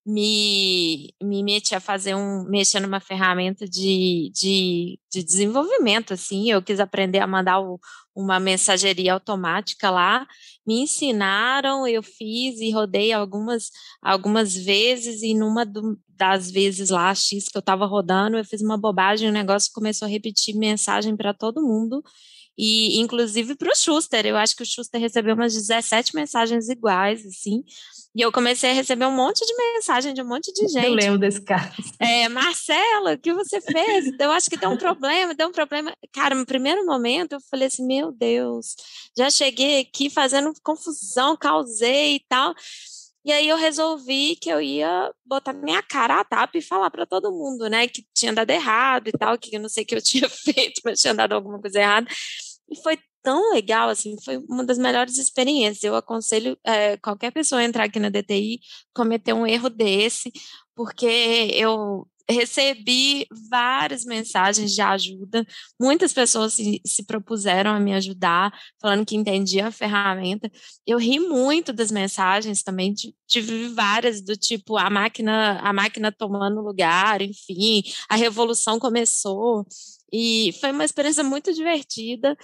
me, 0.07 1.13
me 1.21 1.43
meti 1.43 1.75
a 1.75 1.81
fazer 1.81 2.15
um, 2.15 2.45
mexer 2.45 2.79
numa 2.79 3.01
ferramenta 3.01 3.69
de, 3.69 4.31
de, 4.33 5.01
de 5.11 5.25
desenvolvimento, 5.25 6.15
assim, 6.15 6.49
eu 6.49 6.63
quis 6.63 6.79
aprender 6.79 7.19
a 7.19 7.27
mandar 7.27 7.61
o, 7.61 7.81
uma 8.15 8.39
mensageria 8.39 9.15
automática 9.15 9.91
lá, 9.91 10.25
me 10.65 10.83
ensinaram, 10.83 11.89
eu 11.89 12.05
fiz 12.05 12.61
e 12.61 12.71
rodei 12.71 13.13
algumas, 13.13 13.71
algumas 14.01 14.55
vezes, 14.55 15.23
e 15.23 15.35
numa 15.35 15.67
do, 15.67 15.99
das 16.09 16.53
vezes 16.53 16.91
lá, 16.91 17.13
X 17.13 17.49
que 17.49 17.59
eu 17.59 17.61
estava 17.61 17.85
rodando, 17.85 18.39
eu 18.39 18.45
fiz 18.45 18.63
uma 18.63 18.79
bobagem, 18.79 19.29
o 19.29 19.33
negócio 19.33 19.73
começou 19.75 20.07
a 20.07 20.09
repetir 20.11 20.55
mensagem 20.57 21.17
para 21.17 21.35
todo 21.35 21.61
mundo, 21.61 22.01
e 22.57 22.99
inclusive 23.01 23.55
para 23.55 23.73
o 23.73 23.77
Schuster, 23.77 24.25
eu 24.27 24.37
acho 24.37 24.57
que 24.57 24.63
o 24.63 24.67
Schuster 24.67 25.01
recebeu 25.01 25.35
umas 25.35 25.55
17 25.55 26.15
mensagens 26.15 26.69
iguais, 26.69 27.25
assim, 27.27 27.65
e 28.17 28.23
eu 28.23 28.33
comecei 28.33 28.71
a 28.71 28.73
receber 28.73 29.05
um 29.05 29.15
monte 29.15 29.45
de 29.45 29.55
mensagem 29.55 30.15
de 30.15 30.23
um 30.23 30.27
monte 30.27 30.51
de 30.51 30.67
gente. 30.69 30.87
Eu 30.87 30.95
lembro 30.95 31.19
desse 31.19 31.43
caso. 31.43 31.71
É, 32.01 32.27
Marcela, 32.31 33.13
o 33.13 33.19
que 33.19 33.35
você 33.35 33.61
fez? 33.61 34.11
Eu 34.19 34.31
acho 34.31 34.49
que 34.49 34.57
deu 34.57 34.71
um 34.71 34.77
problema, 34.79 35.35
deu 35.35 35.49
um 35.49 35.53
problema. 35.53 35.95
Cara, 36.15 36.35
no 36.35 36.47
primeiro 36.47 36.87
momento 36.87 37.33
eu 37.33 37.41
falei 37.51 37.67
assim, 37.67 37.87
meu 37.87 38.11
Deus, 38.11 38.75
já 39.15 39.29
cheguei 39.29 39.81
aqui 39.81 40.09
fazendo 40.09 40.55
confusão, 40.63 41.37
causei 41.37 42.17
e 42.17 42.21
tal. 42.27 42.55
E 43.27 43.33
aí 43.33 43.49
eu 43.49 43.57
resolvi 43.57 44.37
que 44.37 44.49
eu 44.49 44.61
ia 44.61 45.13
botar 45.25 45.53
minha 45.53 45.83
cara 45.83 46.21
a 46.21 46.25
tapa 46.25 46.57
e 46.59 46.63
falar 46.63 46.91
para 46.93 47.05
todo 47.05 47.33
mundo, 47.33 47.69
né, 47.69 47.89
que 47.89 48.07
tinha 48.15 48.33
dado 48.33 48.51
errado 48.51 49.09
e 49.09 49.13
tal, 49.13 49.37
que 49.37 49.57
eu 49.57 49.61
não 49.61 49.69
sei 49.69 49.83
o 49.83 49.87
que 49.87 49.97
eu 49.97 50.03
tinha 50.03 50.29
feito, 50.29 50.81
mas 50.85 51.01
tinha 51.01 51.13
dado 51.13 51.33
alguma 51.33 51.61
coisa 51.61 51.81
errada. 51.81 52.07
E 52.71 52.77
foi 52.83 52.99
tão 53.25 53.53
legal, 53.53 53.89
assim, 53.89 54.15
foi 54.25 54.39
uma 54.49 54.65
das 54.65 54.79
melhores 54.79 55.19
experiências. 55.19 55.83
Eu 55.83 55.97
aconselho 55.97 56.57
é, 56.65 56.97
qualquer 56.99 57.33
pessoa 57.33 57.61
a 57.61 57.65
entrar 57.65 57.85
aqui 57.85 57.99
na 57.99 58.11
DTI 58.11 58.61
cometer 58.95 59.33
um 59.33 59.47
erro 59.47 59.69
desse, 59.71 60.33
porque 60.77 61.07
eu 61.53 62.07
recebi 62.29 63.27
várias 63.51 64.05
mensagens 64.05 64.73
de 64.73 64.81
ajuda, 64.81 65.47
muitas 65.81 66.13
pessoas 66.13 66.55
se, 66.55 66.81
se, 66.85 67.05
propuseram 67.05 67.71
a 67.71 67.81
me 67.81 67.95
ajudar, 67.95 68.53
falando 68.81 69.07
que 69.07 69.17
entendia 69.17 69.69
a 69.69 69.71
ferramenta. 69.71 70.51
Eu 70.87 70.99
ri 70.99 71.21
muito 71.21 71.73
das 71.73 71.91
mensagens 71.91 72.63
também, 72.63 72.95
tive 73.27 73.69
várias 73.69 74.21
do 74.21 74.37
tipo 74.37 74.77
a 74.77 74.91
máquina, 74.91 75.61
a 75.61 75.73
máquina 75.73 76.11
tomando 76.13 76.61
lugar, 76.61 77.23
enfim, 77.23 77.83
a 78.09 78.17
revolução 78.17 78.79
começou. 78.79 79.67
E 80.13 80.53
foi 80.61 80.71
uma 80.73 80.85
experiência 80.85 81.25
muito 81.25 81.53
divertida 81.53 82.37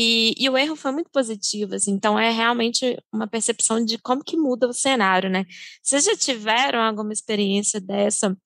e, 0.00 0.34
e, 0.38 0.48
o 0.48 0.56
erro 0.56 0.76
foi 0.76 0.92
muito 0.92 1.10
positivo, 1.10 1.74
assim, 1.74 1.90
então 1.90 2.16
é 2.18 2.30
realmente 2.30 2.96
uma 3.12 3.26
percepção 3.26 3.84
de 3.84 3.98
como 3.98 4.22
que 4.22 4.36
muda 4.36 4.68
o 4.68 4.72
cenário, 4.72 5.28
né? 5.28 5.44
Vocês 5.82 6.04
já 6.04 6.16
tiveram 6.16 6.80
alguma 6.80 7.12
experiência 7.12 7.80
dessa 7.80 8.36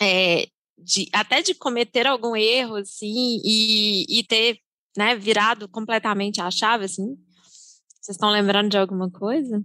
é, 0.00 0.46
de, 0.78 1.08
até 1.12 1.42
de 1.42 1.54
cometer 1.54 2.06
algum 2.06 2.34
erro, 2.34 2.76
assim, 2.76 3.40
e, 3.44 4.20
e 4.20 4.24
ter 4.24 4.58
né, 4.96 5.14
virado 5.14 5.68
completamente 5.68 6.40
a 6.40 6.50
chave, 6.50 6.84
assim? 6.84 7.16
Vocês 8.00 8.16
estão 8.16 8.30
lembrando 8.30 8.70
de 8.70 8.78
alguma 8.78 9.10
coisa? 9.10 9.62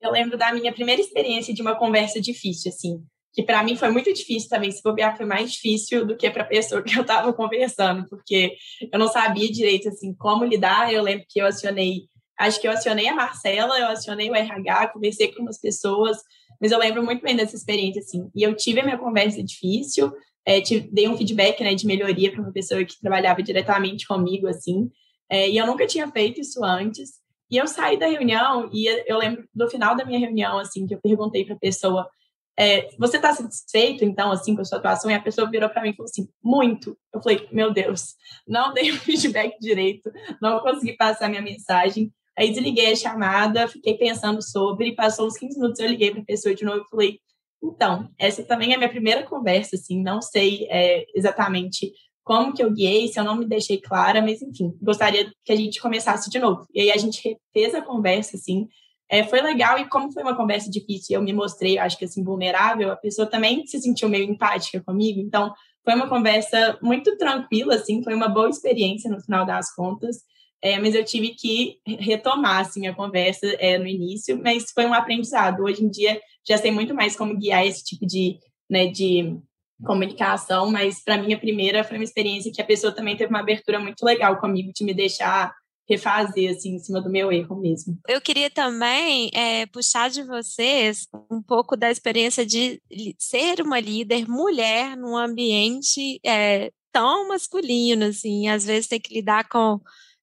Eu 0.00 0.10
lembro 0.10 0.36
da 0.36 0.52
minha 0.52 0.72
primeira 0.72 1.00
experiência 1.00 1.54
de 1.54 1.62
uma 1.62 1.76
conversa 1.76 2.20
difícil, 2.20 2.70
assim, 2.70 3.02
que 3.32 3.42
para 3.42 3.62
mim 3.62 3.76
foi 3.76 3.90
muito 3.90 4.12
difícil 4.12 4.48
também. 4.48 4.70
Se 4.70 4.82
bobear, 4.82 5.16
foi 5.16 5.24
mais 5.24 5.52
difícil 5.52 6.06
do 6.06 6.16
que 6.16 6.28
para 6.30 6.42
a 6.42 6.46
pessoa 6.46 6.82
que 6.82 6.96
eu 6.96 7.02
estava 7.02 7.32
conversando, 7.32 8.06
porque 8.08 8.54
eu 8.92 8.98
não 8.98 9.08
sabia 9.08 9.50
direito, 9.50 9.88
assim, 9.88 10.14
como 10.14 10.44
lidar. 10.44 10.92
Eu 10.92 11.02
lembro 11.02 11.24
que 11.28 11.40
eu 11.40 11.46
acionei, 11.46 12.08
acho 12.38 12.60
que 12.60 12.68
eu 12.68 12.72
acionei 12.72 13.08
a 13.08 13.14
Marcela, 13.14 13.78
eu 13.78 13.86
acionei 13.86 14.28
o 14.28 14.34
RH, 14.34 14.88
conversei 14.88 15.32
com 15.32 15.42
umas 15.42 15.58
pessoas, 15.58 16.18
mas 16.62 16.70
eu 16.70 16.78
lembro 16.78 17.02
muito 17.02 17.20
bem 17.22 17.34
dessa 17.34 17.56
experiência, 17.56 17.98
assim. 17.98 18.30
E 18.32 18.44
eu 18.44 18.54
tive 18.54 18.78
a 18.78 18.84
minha 18.84 18.96
conversa 18.96 19.42
difícil, 19.42 20.12
é, 20.46 20.60
tive, 20.60 20.88
dei 20.92 21.08
um 21.08 21.16
feedback, 21.16 21.60
né, 21.60 21.74
de 21.74 21.84
melhoria 21.84 22.30
para 22.30 22.40
uma 22.40 22.52
pessoa 22.52 22.84
que 22.84 23.00
trabalhava 23.00 23.42
diretamente 23.42 24.06
comigo, 24.06 24.46
assim. 24.46 24.88
É, 25.28 25.50
e 25.50 25.58
eu 25.58 25.66
nunca 25.66 25.88
tinha 25.88 26.08
feito 26.12 26.40
isso 26.40 26.64
antes. 26.64 27.20
E 27.50 27.56
eu 27.56 27.66
saí 27.66 27.98
da 27.98 28.06
reunião 28.06 28.70
e 28.72 28.86
eu 29.06 29.18
lembro 29.18 29.44
do 29.52 29.68
final 29.68 29.96
da 29.96 30.04
minha 30.04 30.20
reunião, 30.20 30.56
assim, 30.56 30.86
que 30.86 30.94
eu 30.94 31.00
perguntei 31.02 31.44
para 31.44 31.56
a 31.56 31.58
pessoa, 31.58 32.08
é, 32.56 32.88
você 32.96 33.16
está 33.16 33.32
satisfeito, 33.34 34.04
então, 34.04 34.30
assim, 34.30 34.54
com 34.54 34.62
a 34.62 34.64
sua 34.64 34.78
atuação? 34.78 35.10
E 35.10 35.14
a 35.14 35.20
pessoa 35.20 35.50
virou 35.50 35.68
para 35.68 35.82
mim 35.82 35.90
e 35.90 35.96
falou 35.96 36.08
assim, 36.08 36.28
muito. 36.40 36.96
Eu 37.12 37.20
falei, 37.20 37.48
meu 37.50 37.72
Deus, 37.72 38.14
não 38.46 38.72
dei 38.72 38.92
o 38.92 38.96
feedback 39.02 39.58
direito, 39.58 40.12
não 40.40 40.60
consegui 40.60 40.96
passar 40.96 41.28
minha 41.28 41.42
mensagem. 41.42 42.12
Aí 42.38 42.50
desliguei 42.50 42.92
a 42.92 42.96
chamada, 42.96 43.68
fiquei 43.68 43.94
pensando 43.96 44.42
sobre, 44.42 44.94
passou 44.94 45.26
uns 45.26 45.36
15 45.36 45.58
minutos, 45.58 45.80
eu 45.80 45.88
liguei 45.88 46.10
para 46.10 46.22
a 46.22 46.24
pessoa 46.24 46.54
de 46.54 46.64
novo 46.64 46.82
e 46.86 46.90
falei, 46.90 47.18
então, 47.62 48.08
essa 48.18 48.42
também 48.42 48.72
é 48.72 48.74
a 48.74 48.78
minha 48.78 48.90
primeira 48.90 49.22
conversa, 49.22 49.76
assim, 49.76 50.02
não 50.02 50.20
sei 50.20 50.66
é, 50.68 51.04
exatamente 51.14 51.92
como 52.24 52.52
que 52.52 52.62
eu 52.62 52.72
guiei, 52.72 53.08
se 53.08 53.18
eu 53.18 53.24
não 53.24 53.36
me 53.36 53.44
deixei 53.44 53.80
clara, 53.80 54.22
mas 54.22 54.42
enfim, 54.42 54.76
gostaria 54.80 55.30
que 55.44 55.52
a 55.52 55.56
gente 55.56 55.80
começasse 55.80 56.30
de 56.30 56.38
novo. 56.38 56.66
E 56.72 56.80
aí 56.80 56.90
a 56.90 56.96
gente 56.96 57.38
fez 57.52 57.74
a 57.74 57.82
conversa, 57.82 58.36
assim, 58.36 58.68
é, 59.08 59.24
foi 59.24 59.40
legal 59.42 59.78
e 59.78 59.88
como 59.88 60.10
foi 60.12 60.22
uma 60.22 60.36
conversa 60.36 60.70
difícil, 60.70 61.16
eu 61.16 61.22
me 61.22 61.32
mostrei, 61.32 61.78
acho 61.78 61.98
que 61.98 62.04
assim, 62.04 62.24
vulnerável, 62.24 62.90
a 62.90 62.96
pessoa 62.96 63.26
também 63.26 63.66
se 63.66 63.80
sentiu 63.80 64.08
meio 64.08 64.24
empática 64.24 64.80
comigo, 64.80 65.20
então 65.20 65.52
foi 65.84 65.94
uma 65.94 66.08
conversa 66.08 66.78
muito 66.80 67.16
tranquila, 67.16 67.74
assim, 67.74 68.02
foi 68.02 68.14
uma 68.14 68.28
boa 68.28 68.48
experiência 68.48 69.10
no 69.10 69.20
final 69.20 69.44
das 69.44 69.74
contas, 69.74 70.22
é, 70.62 70.78
mas 70.78 70.94
eu 70.94 71.04
tive 71.04 71.30
que 71.30 71.78
retomar 71.84 72.60
assim, 72.60 72.86
a 72.86 72.94
conversa 72.94 73.46
é, 73.58 73.76
no 73.76 73.86
início, 73.86 74.40
mas 74.40 74.70
foi 74.72 74.86
um 74.86 74.94
aprendizado. 74.94 75.64
Hoje 75.64 75.84
em 75.84 75.90
dia 75.90 76.20
já 76.48 76.56
sei 76.56 76.70
muito 76.70 76.94
mais 76.94 77.16
como 77.16 77.36
guiar 77.36 77.66
esse 77.66 77.84
tipo 77.84 78.06
de, 78.06 78.38
né, 78.70 78.86
de 78.86 79.36
comunicação, 79.84 80.70
mas 80.70 81.02
para 81.02 81.18
mim 81.18 81.32
a 81.34 81.38
primeira 81.38 81.82
foi 81.82 81.96
uma 81.96 82.04
experiência 82.04 82.52
que 82.52 82.62
a 82.62 82.66
pessoa 82.66 82.94
também 82.94 83.16
teve 83.16 83.30
uma 83.30 83.40
abertura 83.40 83.80
muito 83.80 84.04
legal 84.04 84.38
comigo 84.38 84.72
de 84.72 84.84
me 84.84 84.94
deixar 84.94 85.52
refazer 85.88 86.50
assim 86.50 86.76
em 86.76 86.78
cima 86.78 87.00
do 87.00 87.10
meu 87.10 87.32
erro 87.32 87.60
mesmo. 87.60 87.98
Eu 88.08 88.20
queria 88.20 88.48
também 88.48 89.30
é, 89.34 89.66
puxar 89.66 90.08
de 90.08 90.22
vocês 90.22 91.08
um 91.28 91.42
pouco 91.42 91.76
da 91.76 91.90
experiência 91.90 92.46
de 92.46 92.80
ser 93.18 93.60
uma 93.60 93.80
líder 93.80 94.28
mulher 94.28 94.96
num 94.96 95.16
ambiente 95.16 96.20
é, 96.24 96.70
tão 96.92 97.28
masculino, 97.28 98.04
assim, 98.04 98.48
às 98.48 98.64
vezes 98.64 98.86
ter 98.86 99.00
que 99.00 99.14
lidar 99.14 99.48
com 99.48 99.80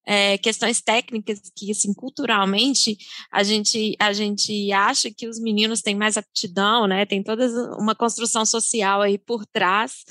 é, 0.09 0.39
questões 0.39 0.81
técnicas 0.81 1.39
que, 1.55 1.69
assim, 1.69 1.93
culturalmente, 1.93 2.97
a 3.31 3.43
gente, 3.43 3.95
a 3.99 4.11
gente 4.11 4.71
acha 4.71 5.11
que 5.15 5.27
os 5.27 5.39
meninos 5.39 5.83
têm 5.83 5.93
mais 5.93 6.17
aptidão, 6.17 6.87
né? 6.87 7.05
Tem 7.05 7.21
toda 7.21 7.47
uma 7.77 7.93
construção 7.93 8.43
social 8.43 9.03
aí 9.03 9.19
por 9.19 9.45
trás. 9.45 10.03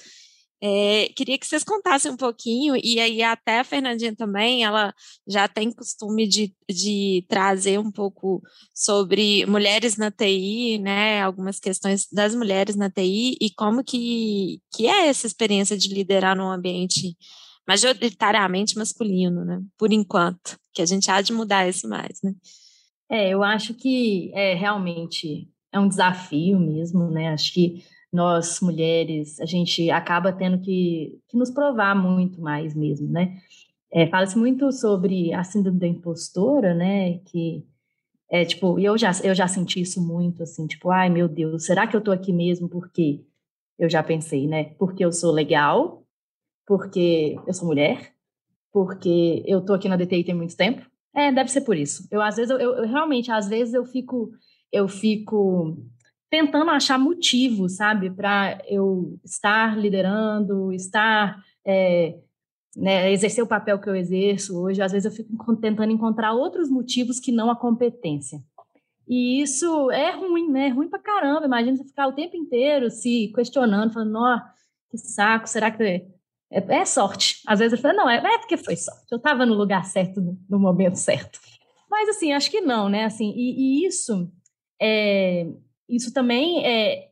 É, 0.62 1.08
queria 1.16 1.36
que 1.36 1.44
vocês 1.44 1.64
contassem 1.64 2.12
um 2.12 2.16
pouquinho, 2.16 2.76
e 2.76 3.00
aí 3.00 3.24
até 3.24 3.58
a 3.58 3.64
Fernandinha 3.64 4.14
também, 4.14 4.62
ela 4.62 4.94
já 5.26 5.48
tem 5.48 5.72
costume 5.72 6.28
de, 6.28 6.54
de 6.70 7.24
trazer 7.28 7.80
um 7.80 7.90
pouco 7.90 8.40
sobre 8.72 9.46
mulheres 9.46 9.96
na 9.96 10.12
TI, 10.12 10.78
né, 10.78 11.22
algumas 11.22 11.58
questões 11.58 12.06
das 12.12 12.36
mulheres 12.36 12.76
na 12.76 12.88
TI, 12.88 13.36
e 13.40 13.50
como 13.50 13.82
que, 13.82 14.60
que 14.72 14.86
é 14.86 15.08
essa 15.08 15.26
experiência 15.26 15.76
de 15.76 15.88
liderar 15.92 16.36
num 16.36 16.50
ambiente 16.50 17.16
majoritariamente 17.68 18.78
masculino, 18.78 19.44
né? 19.44 19.62
Por 19.76 19.92
enquanto, 19.92 20.58
que 20.72 20.80
a 20.80 20.86
gente 20.86 21.10
há 21.10 21.20
de 21.20 21.34
mudar 21.34 21.68
isso 21.68 21.86
mais, 21.86 22.18
né? 22.22 22.34
É, 23.10 23.28
eu 23.28 23.42
acho 23.42 23.74
que 23.74 24.32
é 24.34 24.54
realmente 24.54 25.48
é 25.70 25.78
um 25.78 25.86
desafio 25.86 26.58
mesmo, 26.58 27.10
né? 27.10 27.28
Acho 27.28 27.52
que 27.52 27.84
nós 28.10 28.60
mulheres 28.60 29.38
a 29.38 29.44
gente 29.44 29.90
acaba 29.90 30.32
tendo 30.32 30.58
que, 30.60 31.18
que 31.28 31.36
nos 31.36 31.50
provar 31.50 31.94
muito 31.94 32.40
mais 32.40 32.74
mesmo, 32.74 33.06
né? 33.08 33.38
É, 33.92 34.06
Fala-se 34.06 34.38
muito 34.38 34.72
sobre 34.72 35.32
a 35.34 35.44
síndrome 35.44 35.78
da 35.78 35.86
impostora, 35.86 36.74
né? 36.74 37.18
Que 37.18 37.66
é 38.30 38.46
tipo, 38.46 38.78
eu 38.78 38.96
já 38.96 39.10
eu 39.22 39.34
já 39.34 39.46
senti 39.46 39.80
isso 39.80 40.00
muito, 40.00 40.42
assim, 40.42 40.66
tipo, 40.66 40.90
ai 40.90 41.10
meu 41.10 41.28
Deus, 41.28 41.66
será 41.66 41.86
que 41.86 41.96
eu 41.96 42.00
tô 42.00 42.12
aqui 42.12 42.32
mesmo 42.32 42.68
porque 42.68 43.22
eu 43.78 43.90
já 43.90 44.02
pensei, 44.02 44.46
né? 44.46 44.64
Porque 44.78 45.04
eu 45.04 45.12
sou 45.12 45.32
legal, 45.32 45.97
porque 46.68 47.34
eu 47.46 47.54
sou 47.54 47.66
mulher, 47.66 48.12
porque 48.70 49.42
eu 49.46 49.64
tô 49.64 49.72
aqui 49.72 49.88
na 49.88 49.96
DTI 49.96 50.22
tem 50.22 50.34
muito 50.34 50.54
tempo. 50.54 50.86
É, 51.16 51.32
deve 51.32 51.50
ser 51.50 51.62
por 51.62 51.74
isso. 51.74 52.06
Eu 52.10 52.20
às 52.20 52.36
vezes 52.36 52.50
eu, 52.50 52.58
eu, 52.58 52.74
eu 52.74 52.86
realmente 52.86 53.32
às 53.32 53.48
vezes 53.48 53.72
eu 53.72 53.86
fico 53.86 54.30
eu 54.70 54.86
fico 54.86 55.78
tentando 56.28 56.70
achar 56.70 56.98
motivo, 56.98 57.70
sabe, 57.70 58.10
para 58.10 58.60
eu 58.68 59.18
estar 59.24 59.78
liderando, 59.78 60.70
estar 60.70 61.42
é, 61.66 62.18
né, 62.76 63.10
exercer 63.10 63.42
o 63.42 63.48
papel 63.48 63.80
que 63.80 63.88
eu 63.88 63.96
exerço 63.96 64.60
hoje. 64.60 64.82
Às 64.82 64.92
vezes 64.92 65.06
eu 65.06 65.24
fico 65.24 65.56
tentando 65.56 65.90
encontrar 65.90 66.34
outros 66.34 66.68
motivos 66.68 67.18
que 67.18 67.32
não 67.32 67.50
a 67.50 67.56
competência. 67.56 68.42
E 69.08 69.40
isso 69.40 69.90
é 69.90 70.10
ruim, 70.10 70.50
né? 70.50 70.66
É 70.66 70.70
ruim 70.70 70.90
pra 70.90 70.98
caramba. 70.98 71.46
Imagina 71.46 71.78
você 71.78 71.84
ficar 71.84 72.08
o 72.08 72.12
tempo 72.12 72.36
inteiro 72.36 72.90
se 72.90 73.32
questionando, 73.34 73.94
falando, 73.94 74.18
ó, 74.18 74.38
que 74.90 74.98
saco, 74.98 75.48
será 75.48 75.70
que 75.70 76.06
é, 76.50 76.78
é, 76.78 76.84
sorte. 76.84 77.42
Às 77.46 77.58
vezes 77.58 77.72
eu 77.74 77.82
falo, 77.82 77.96
não, 77.96 78.08
é, 78.08 78.16
é 78.16 78.38
porque 78.38 78.56
foi 78.56 78.76
sorte. 78.76 79.06
Eu 79.10 79.18
estava 79.18 79.44
no 79.44 79.54
lugar 79.54 79.84
certo, 79.84 80.20
no, 80.48 80.58
momento 80.58 80.96
certo. 80.96 81.40
Mas, 81.90 82.08
assim, 82.08 82.32
acho 82.32 82.50
que 82.50 82.60
não, 82.60 82.88
né? 82.88 83.04
Assim, 83.04 83.32
e, 83.36 83.82
e 83.82 83.86
isso, 83.86 84.30
é, 84.80 85.46
isso 85.88 86.12
também 86.12 86.64
é... 86.64 87.08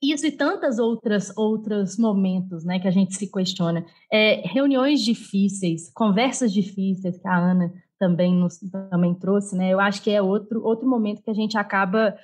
Isso 0.00 0.24
e 0.28 0.30
tantas 0.30 0.78
outras 0.78 1.36
outros 1.36 1.98
momentos, 1.98 2.64
né, 2.64 2.78
que 2.78 2.86
a 2.86 2.90
gente 2.90 3.16
se 3.16 3.28
questiona. 3.28 3.84
É, 4.12 4.46
reuniões 4.46 5.00
difíceis, 5.00 5.90
conversas 5.92 6.52
difíceis, 6.52 7.18
que 7.18 7.26
a 7.26 7.36
Ana 7.36 7.72
também 7.98 8.32
nos 8.32 8.58
também 8.90 9.12
trouxe, 9.12 9.56
né? 9.56 9.72
Eu 9.72 9.80
acho 9.80 10.00
que 10.00 10.12
é 10.12 10.22
outro 10.22 10.62
outro 10.62 10.88
momento 10.88 11.20
que 11.20 11.30
a 11.30 11.34
gente 11.34 11.58
acaba 11.58 12.16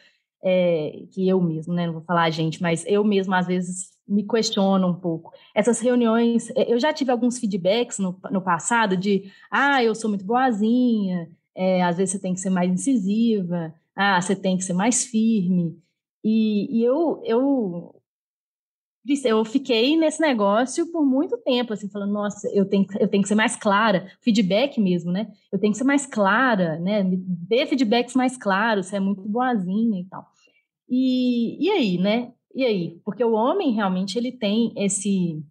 é, 0.44 1.04
que 1.10 1.28
eu 1.28 1.40
mesmo, 1.40 1.74
né? 1.74 1.86
Não 1.86 1.94
vou 1.94 2.02
falar 2.02 2.22
a 2.22 2.30
gente, 2.30 2.62
mas 2.62 2.86
eu 2.86 3.02
mesmo 3.02 3.34
às 3.34 3.48
vezes 3.48 3.93
me 4.06 4.22
questiono 4.26 4.86
um 4.86 4.94
pouco. 4.94 5.32
Essas 5.54 5.80
reuniões, 5.80 6.50
é, 6.50 6.72
eu 6.72 6.78
já 6.78 6.92
tive 6.92 7.10
alguns 7.10 7.38
feedbacks 7.38 7.98
no, 7.98 8.18
no 8.30 8.42
passado 8.42 8.96
de, 8.96 9.30
ah, 9.50 9.82
eu 9.82 9.94
sou 9.94 10.10
muito 10.10 10.24
boazinha, 10.24 11.30
é, 11.54 11.82
às 11.82 11.96
vezes 11.96 12.12
você 12.12 12.18
tem 12.18 12.34
que 12.34 12.40
ser 12.40 12.50
mais 12.50 12.70
incisiva, 12.70 13.74
ah, 13.96 14.20
você 14.20 14.36
tem 14.36 14.56
que 14.56 14.64
ser 14.64 14.72
mais 14.72 15.04
firme. 15.04 15.78
E, 16.22 16.80
e 16.80 16.84
eu, 16.84 17.20
eu, 17.24 17.94
eu 19.24 19.44
fiquei 19.44 19.96
nesse 19.96 20.20
negócio 20.20 20.90
por 20.90 21.04
muito 21.04 21.36
tempo, 21.38 21.72
assim, 21.72 21.88
falando, 21.88 22.12
nossa, 22.12 22.48
eu 22.48 22.64
tenho, 22.64 22.86
eu 22.98 23.08
tenho 23.08 23.22
que 23.22 23.28
ser 23.28 23.34
mais 23.34 23.56
clara, 23.56 24.10
feedback 24.20 24.80
mesmo, 24.80 25.12
né? 25.12 25.30
Eu 25.52 25.58
tenho 25.58 25.72
que 25.72 25.78
ser 25.78 25.84
mais 25.84 26.06
clara, 26.06 26.78
né? 26.78 27.02
Dê 27.06 27.66
feedbacks 27.66 28.14
mais 28.14 28.36
claros, 28.36 28.86
você 28.86 28.96
é 28.96 29.00
muito 29.00 29.22
boazinha 29.22 30.00
e 30.00 30.04
tal. 30.04 30.26
E, 30.88 31.64
e 31.64 31.70
aí, 31.70 31.98
né? 31.98 32.32
E 32.54 32.64
aí? 32.64 33.00
Porque 33.04 33.24
o 33.24 33.32
homem 33.32 33.72
realmente 33.72 34.16
ele 34.16 34.32
tem 34.32 34.72
esse 34.76 35.42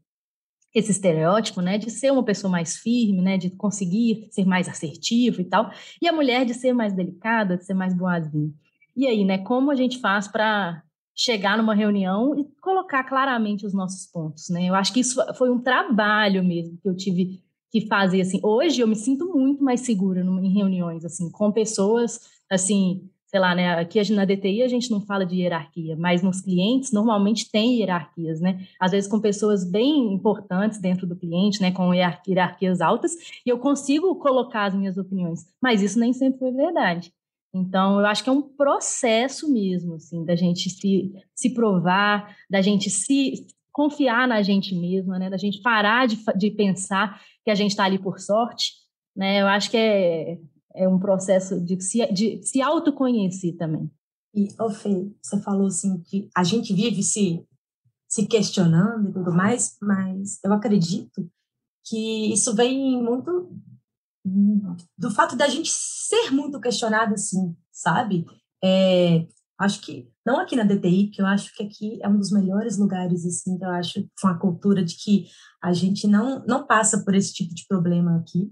esse 0.74 0.90
estereótipo, 0.90 1.62
né, 1.62 1.78
de 1.78 1.92
ser 1.92 2.12
uma 2.12 2.24
pessoa 2.24 2.50
mais 2.50 2.78
firme, 2.78 3.22
né, 3.22 3.38
de 3.38 3.52
conseguir 3.52 4.28
ser 4.32 4.44
mais 4.44 4.68
assertivo 4.68 5.40
e 5.40 5.44
tal, 5.44 5.70
e 6.02 6.08
a 6.08 6.12
mulher 6.12 6.46
de 6.46 6.56
ser 6.56 6.74
mais 6.74 6.94
delicada, 6.94 7.56
de 7.56 7.64
ser 7.64 7.76
mais 7.76 7.94
boazinha. 7.96 8.52
E 8.96 9.06
aí, 9.06 9.24
né, 9.24 9.38
como 9.38 9.70
a 9.70 9.76
gente 9.76 10.00
faz 10.00 10.28
para 10.28 10.82
chegar 11.16 11.58
numa 11.58 11.76
reunião 11.76 12.36
e 12.40 12.44
colocar 12.60 13.04
claramente 13.04 13.66
os 13.66 13.74
nossos 13.74 14.08
pontos, 14.08 14.50
né? 14.50 14.68
Eu 14.68 14.74
acho 14.74 14.92
que 14.92 15.00
isso 15.00 15.22
foi 15.36 15.52
um 15.52 15.60
trabalho 15.60 16.44
mesmo 16.44 16.78
que 16.82 16.90
eu 16.90 16.96
tive 16.96 17.40
que 17.72 17.88
fazer 17.88 18.22
assim. 18.22 18.40
Hoje 18.44 18.82
eu 18.82 18.88
me 18.88 18.96
sinto 18.96 19.28
muito 19.28 19.64
mais 19.64 19.82
segura 19.82 20.22
em 20.22 20.54
reuniões 20.54 21.06
assim, 21.06 21.30
com 21.30 21.52
pessoas 21.52 22.20
assim, 22.50 23.10
sei 23.34 23.40
lá, 23.40 23.56
né? 23.56 23.80
Aqui 23.80 24.00
na 24.12 24.26
DTI 24.26 24.62
a 24.62 24.68
gente 24.68 24.92
não 24.92 25.02
fala 25.02 25.26
de 25.26 25.38
hierarquia, 25.38 25.96
mas 25.98 26.22
nos 26.22 26.40
clientes 26.40 26.92
normalmente 26.92 27.50
tem 27.50 27.80
hierarquias, 27.80 28.40
né? 28.40 28.64
Às 28.80 28.92
vezes 28.92 29.10
com 29.10 29.20
pessoas 29.20 29.68
bem 29.68 30.14
importantes 30.14 30.80
dentro 30.80 31.08
do 31.08 31.16
cliente, 31.16 31.60
né? 31.60 31.72
Com 31.72 31.92
hierarquias 31.96 32.80
altas, 32.80 33.14
e 33.44 33.50
eu 33.50 33.58
consigo 33.58 34.16
colocar 34.18 34.66
as 34.66 34.76
minhas 34.76 35.00
opiniões, 35.00 35.48
mas 35.60 35.82
isso 35.82 36.00
nem 36.00 36.14
sempre 36.14 36.38
foi 36.38 36.52
verdade. 36.52 37.12
Então, 37.52 38.00
eu 38.00 38.06
acho 38.06 38.24
que 38.24 38.30
é 38.30 38.34
um 38.34 38.42
processo 38.44 39.52
mesmo, 39.52 39.96
assim, 39.96 40.24
da 40.24 40.36
gente 40.36 40.70
se, 40.70 41.12
se 41.34 41.56
provar, 41.56 42.36
da 42.48 42.62
gente 42.62 42.92
se 42.92 43.48
confiar 43.72 44.28
na 44.28 44.44
gente 44.44 44.76
mesma, 44.76 45.18
né? 45.18 45.28
Da 45.28 45.38
gente 45.38 45.60
parar 45.60 46.06
de, 46.06 46.20
de 46.38 46.52
pensar 46.52 47.20
que 47.44 47.50
a 47.50 47.56
gente 47.56 47.72
está 47.72 47.86
ali 47.86 47.98
por 47.98 48.20
sorte, 48.20 48.74
né? 49.16 49.42
Eu 49.42 49.48
acho 49.48 49.72
que 49.72 49.78
é, 49.78 50.38
é 50.76 50.88
um 50.88 51.00
processo 51.00 51.60
de 51.60 51.80
se, 51.82 52.06
de 52.12 52.42
se 52.44 52.62
autoconhecer 52.62 53.56
também. 53.58 53.90
E, 54.36 54.48
ô 54.60 54.70
você 54.70 55.40
falou 55.42 55.68
assim 55.68 56.00
que 56.02 56.30
a 56.36 56.44
gente 56.44 56.74
vive 56.74 57.04
se, 57.04 57.46
se 58.08 58.26
questionando 58.26 59.10
e 59.10 59.14
tudo 59.14 59.32
mais, 59.32 59.78
mas 59.82 60.40
eu 60.44 60.52
acredito 60.52 61.30
que 61.86 62.34
isso 62.34 62.56
vem 62.56 63.02
muito 63.02 63.52
do 64.98 65.12
fato 65.12 65.36
da 65.36 65.48
gente 65.48 65.70
ser 65.70 66.32
muito 66.32 66.60
questionado, 66.60 67.14
assim, 67.14 67.56
sabe? 67.72 68.26
É, 68.64 69.28
acho 69.60 69.82
que, 69.82 70.10
não 70.26 70.40
aqui 70.40 70.56
na 70.56 70.64
DTI, 70.64 71.10
que 71.10 71.22
eu 71.22 71.26
acho 71.26 71.54
que 71.54 71.64
aqui 71.64 72.00
é 72.02 72.08
um 72.08 72.18
dos 72.18 72.32
melhores 72.32 72.78
lugares, 72.78 73.26
assim, 73.26 73.58
que 73.58 73.66
eu 73.66 73.70
acho, 73.70 74.08
com 74.22 74.28
a 74.30 74.40
cultura 74.40 74.84
de 74.84 74.96
que 74.96 75.28
a 75.62 75.74
gente 75.74 76.08
não, 76.08 76.44
não 76.46 76.66
passa 76.66 77.04
por 77.04 77.14
esse 77.14 77.34
tipo 77.34 77.54
de 77.54 77.66
problema 77.68 78.18
aqui, 78.18 78.52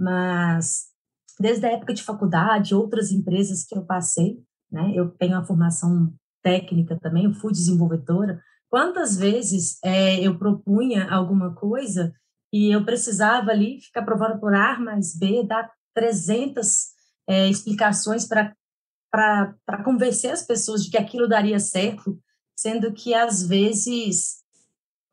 mas 0.00 0.93
desde 1.38 1.66
a 1.66 1.72
época 1.72 1.94
de 1.94 2.02
faculdade, 2.02 2.74
outras 2.74 3.10
empresas 3.10 3.64
que 3.64 3.76
eu 3.76 3.84
passei, 3.84 4.38
né? 4.70 4.92
Eu 4.94 5.10
tenho 5.10 5.32
uma 5.32 5.44
formação 5.44 6.12
técnica 6.42 6.98
também, 7.00 7.24
eu 7.24 7.34
fui 7.34 7.52
desenvolvedora. 7.52 8.40
Quantas 8.68 9.16
vezes 9.16 9.78
é, 9.84 10.20
eu 10.20 10.38
propunha 10.38 11.08
alguma 11.10 11.54
coisa 11.54 12.12
e 12.52 12.70
eu 12.70 12.84
precisava 12.84 13.50
ali 13.50 13.80
ficar 13.80 14.02
provando 14.02 14.38
por 14.38 14.54
A 14.54 14.78
mais 14.78 15.16
B, 15.16 15.44
dar 15.44 15.70
300 15.94 16.94
é, 17.28 17.48
explicações 17.48 18.26
para 18.26 19.82
convencer 19.84 20.32
as 20.32 20.42
pessoas 20.42 20.84
de 20.84 20.90
que 20.90 20.98
aquilo 20.98 21.28
daria 21.28 21.58
certo, 21.58 22.18
sendo 22.56 22.92
que 22.92 23.14
às 23.14 23.46
vezes 23.46 24.42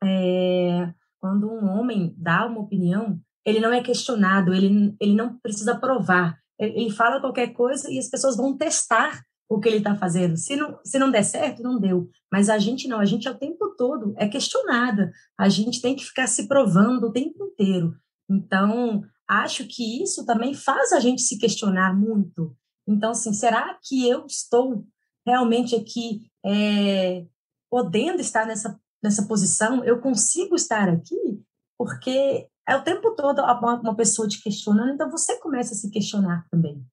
é, 0.02 0.92
quando 1.20 1.50
um 1.50 1.68
homem 1.68 2.14
dá 2.16 2.46
uma 2.46 2.60
opinião, 2.60 3.20
ele 3.44 3.60
não 3.60 3.72
é 3.72 3.82
questionado, 3.82 4.54
ele, 4.54 4.94
ele 5.00 5.14
não 5.14 5.38
precisa 5.38 5.76
provar. 5.76 6.38
Ele, 6.58 6.90
fala 6.90 7.20
qualquer 7.20 7.48
coisa 7.48 7.90
e 7.90 7.98
as 7.98 8.08
pessoas 8.08 8.36
vão 8.36 8.56
testar 8.56 9.20
o 9.48 9.58
que 9.58 9.68
ele 9.68 9.78
está 9.78 9.96
fazendo. 9.96 10.36
Se 10.36 10.54
não, 10.56 10.78
se 10.84 10.98
não 10.98 11.10
der 11.10 11.24
certo, 11.24 11.62
não 11.62 11.78
deu. 11.78 12.08
Mas 12.30 12.48
a 12.48 12.58
gente 12.58 12.86
não, 12.88 13.00
a 13.00 13.04
gente 13.04 13.28
o 13.28 13.34
tempo 13.34 13.74
todo 13.76 14.14
é 14.16 14.28
questionada. 14.28 15.12
A 15.36 15.48
gente 15.48 15.82
tem 15.82 15.96
que 15.96 16.04
ficar 16.04 16.26
se 16.26 16.46
provando 16.46 17.08
o 17.08 17.12
tempo 17.12 17.44
inteiro. 17.44 17.94
Então, 18.30 19.02
acho 19.28 19.66
que 19.66 20.02
isso 20.02 20.24
também 20.24 20.54
faz 20.54 20.92
a 20.92 21.00
gente 21.00 21.20
se 21.22 21.38
questionar 21.38 21.94
muito. 21.94 22.56
Então, 22.86 23.10
assim, 23.10 23.32
será 23.32 23.78
que 23.82 24.08
eu 24.08 24.24
estou 24.26 24.84
realmente 25.26 25.74
aqui 25.74 26.30
é, 26.44 27.26
podendo 27.70 28.20
estar 28.20 28.46
nessa, 28.46 28.78
nessa 29.02 29.26
posição? 29.26 29.84
Eu 29.84 30.00
consigo 30.00 30.54
estar 30.54 30.88
aqui? 30.88 31.42
Porque 31.76 32.48
é 32.68 32.76
o 32.76 32.82
tempo 32.82 33.14
todo 33.14 33.42
uma 33.42 33.96
pessoa 33.96 34.28
te 34.28 34.42
questionando, 34.42 34.92
então 34.92 35.10
você 35.10 35.38
começa 35.40 35.74
a 35.74 35.76
se 35.76 35.90
questionar 35.90 36.46
também. 36.50 36.84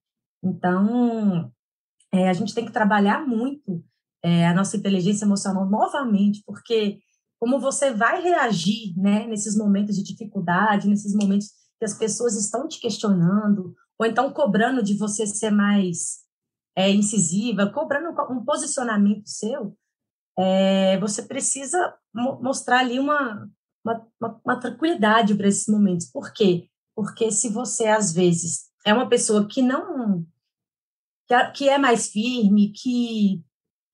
Então, 0.42 1.52
é, 2.12 2.28
a 2.28 2.32
gente 2.32 2.54
tem 2.54 2.64
que 2.64 2.72
trabalhar 2.72 3.26
muito 3.26 3.84
é, 4.22 4.46
a 4.46 4.54
nossa 4.54 4.76
inteligência 4.76 5.24
emocional 5.24 5.68
novamente, 5.68 6.42
porque 6.44 7.00
como 7.38 7.58
você 7.58 7.92
vai 7.92 8.22
reagir 8.22 8.94
né, 8.98 9.26
nesses 9.26 9.56
momentos 9.56 9.96
de 9.96 10.02
dificuldade, 10.02 10.88
nesses 10.88 11.14
momentos 11.14 11.48
que 11.78 11.84
as 11.84 11.94
pessoas 11.94 12.36
estão 12.36 12.68
te 12.68 12.78
questionando, 12.78 13.74
ou 13.98 14.06
então 14.06 14.32
cobrando 14.32 14.82
de 14.82 14.94
você 14.94 15.26
ser 15.26 15.50
mais 15.50 16.18
é, 16.76 16.90
incisiva, 16.90 17.70
cobrando 17.70 18.10
um 18.30 18.44
posicionamento 18.44 19.26
seu, 19.26 19.76
é, 20.38 20.98
você 20.98 21.22
precisa 21.22 21.94
mo 22.14 22.40
mostrar 22.42 22.80
ali 22.80 22.98
uma, 22.98 23.48
uma, 23.84 24.06
uma, 24.20 24.40
uma 24.44 24.60
tranquilidade 24.60 25.34
para 25.34 25.48
esses 25.48 25.66
momentos. 25.66 26.06
Por 26.06 26.32
quê? 26.32 26.68
Porque 26.94 27.30
se 27.30 27.48
você, 27.48 27.86
às 27.86 28.12
vezes, 28.12 28.70
é 28.84 28.92
uma 28.92 29.08
pessoa 29.08 29.46
que 29.46 29.62
não. 29.62 30.26
que 31.54 31.68
é 31.68 31.78
mais 31.78 32.08
firme, 32.08 32.72
que, 32.72 33.42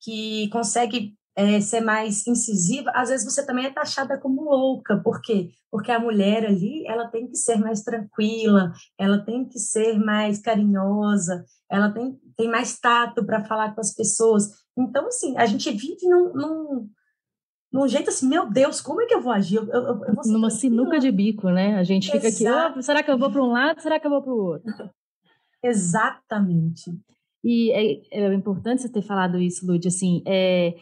que 0.00 0.48
consegue 0.50 1.16
é, 1.36 1.60
ser 1.60 1.82
mais 1.82 2.26
incisiva, 2.26 2.90
às 2.94 3.10
vezes 3.10 3.26
você 3.30 3.44
também 3.44 3.66
é 3.66 3.70
taxada 3.70 4.18
como 4.18 4.42
louca. 4.42 4.96
Por 4.96 5.20
quê? 5.20 5.50
Porque 5.70 5.92
a 5.92 6.00
mulher 6.00 6.46
ali, 6.46 6.86
ela 6.86 7.08
tem 7.08 7.28
que 7.28 7.36
ser 7.36 7.56
mais 7.58 7.82
tranquila, 7.82 8.72
ela 8.98 9.18
tem 9.18 9.44
que 9.44 9.58
ser 9.58 9.98
mais 9.98 10.40
carinhosa, 10.40 11.44
ela 11.70 11.90
tem, 11.92 12.18
tem 12.36 12.48
mais 12.48 12.78
tato 12.78 13.24
para 13.24 13.44
falar 13.44 13.74
com 13.74 13.80
as 13.82 13.94
pessoas. 13.94 14.50
Então, 14.76 15.06
assim, 15.06 15.36
a 15.36 15.44
gente 15.44 15.70
vive 15.70 16.08
num, 16.08 16.32
num, 16.32 16.90
num 17.76 17.88
jeito 17.88 18.10
assim, 18.10 18.28
meu 18.28 18.48
Deus, 18.50 18.80
como 18.80 19.02
é 19.02 19.06
que 19.06 19.14
eu 19.14 19.20
vou 19.20 19.32
agir? 19.32 19.56
Eu, 19.56 19.66
eu, 19.66 20.04
eu 20.04 20.14
vou 20.14 20.24
Numa 20.26 20.50
sinuca 20.50 20.98
de 20.98 21.10
bico, 21.10 21.50
né? 21.50 21.76
A 21.76 21.84
gente 21.84 22.10
fica 22.10 22.26
Exato. 22.26 22.68
aqui, 22.68 22.78
oh, 22.78 22.82
será 22.82 23.02
que 23.02 23.10
eu 23.10 23.18
vou 23.18 23.30
para 23.30 23.42
um 23.42 23.52
lado, 23.52 23.80
será 23.80 24.00
que 24.00 24.06
eu 24.06 24.10
vou 24.10 24.22
para 24.22 24.32
o 24.32 24.44
outro? 24.44 24.72
Exatamente. 25.62 26.90
E 27.44 27.70
é, 27.70 28.24
é, 28.24 28.34
importante 28.34 28.82
você 28.82 28.88
ter 28.88 29.02
falado 29.02 29.38
isso, 29.38 29.66
Lud, 29.66 29.86
assim, 29.86 30.22
é, 30.26 30.74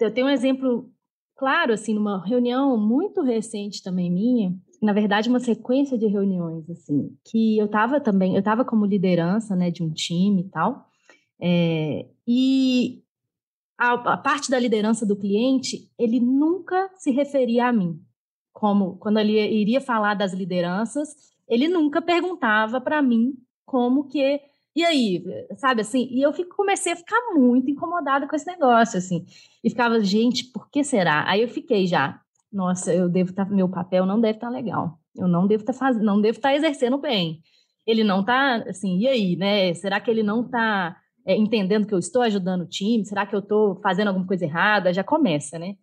eu 0.00 0.12
tenho 0.12 0.26
um 0.26 0.30
exemplo 0.30 0.90
claro, 1.36 1.72
assim, 1.72 1.94
numa 1.94 2.24
reunião 2.24 2.76
muito 2.76 3.22
recente 3.22 3.82
também 3.82 4.10
minha, 4.10 4.54
na 4.80 4.92
verdade, 4.92 5.28
uma 5.28 5.38
sequência 5.38 5.96
de 5.96 6.06
reuniões, 6.06 6.68
assim, 6.68 7.16
que 7.24 7.58
eu 7.58 7.66
estava 7.66 8.00
também, 8.00 8.34
eu 8.34 8.40
estava 8.40 8.64
como 8.64 8.86
liderança, 8.86 9.54
né, 9.54 9.70
de 9.70 9.82
um 9.82 9.90
time 9.90 10.42
e 10.42 10.48
tal, 10.48 10.86
é, 11.40 12.06
e 12.26 13.01
a, 13.78 13.92
a, 13.92 14.16
parte 14.16 14.50
da 14.50 14.58
liderança 14.58 15.04
do 15.06 15.16
cliente, 15.16 15.90
ele 15.98 16.20
nunca 16.20 16.90
se 16.96 17.10
referia 17.10 17.66
a 17.68 17.72
mim. 17.72 18.00
Como 18.52 18.96
quando 18.98 19.18
ele 19.18 19.38
iria 19.40 19.80
falar 19.80 20.14
das 20.14 20.32
lideranças, 20.32 21.08
ele 21.48 21.68
nunca 21.68 22.00
perguntava 22.00 22.80
para 22.80 23.02
mim 23.02 23.34
como 23.64 24.08
que 24.08 24.40
e 24.74 24.82
aí, 24.84 25.22
sabe 25.56 25.82
assim? 25.82 26.08
E 26.10 26.22
eu 26.22 26.32
fico, 26.32 26.56
comecei 26.56 26.92
a 26.92 26.96
ficar 26.96 27.34
muito 27.34 27.70
incomodada 27.70 28.26
com 28.26 28.34
esse 28.34 28.46
negócio, 28.46 28.98
assim. 28.98 29.26
E 29.62 29.68
ficava, 29.68 30.00
gente, 30.02 30.44
por 30.50 30.70
que 30.70 30.82
será? 30.82 31.28
Aí 31.28 31.42
eu 31.42 31.48
fiquei 31.48 31.86
já, 31.86 32.18
nossa, 32.50 32.92
eu 32.92 33.08
devo 33.08 33.30
estar, 33.30 33.44
tá, 33.44 33.50
meu 33.50 33.68
papel 33.68 34.06
não 34.06 34.20
deve 34.20 34.38
estar 34.38 34.48
tá 34.48 34.52
legal. 34.52 34.98
Eu 35.14 35.28
não 35.28 35.46
devo 35.46 35.62
estar 35.62 35.74
tá 35.74 35.78
fazendo, 35.78 36.04
não 36.04 36.20
devo 36.20 36.38
estar 36.38 36.50
tá 36.50 36.54
exercendo 36.54 36.96
bem. 36.98 37.42
Ele 37.86 38.02
não 38.02 38.20
está, 38.20 38.56
assim, 38.68 38.98
e 38.98 39.08
aí, 39.08 39.36
né? 39.36 39.74
Será 39.74 40.00
que 40.00 40.10
ele 40.10 40.22
não 40.22 40.42
está 40.46 40.96
é, 41.26 41.36
entendendo 41.36 41.86
que 41.86 41.94
eu 41.94 41.98
estou 41.98 42.22
ajudando 42.22 42.62
o 42.62 42.68
time? 42.68 43.04
Será 43.04 43.26
que 43.26 43.34
eu 43.34 43.40
estou 43.40 43.76
fazendo 43.80 44.08
alguma 44.08 44.26
coisa 44.26 44.44
errada? 44.44 44.92
Já 44.92 45.04
começa, 45.04 45.58
né? 45.58 45.76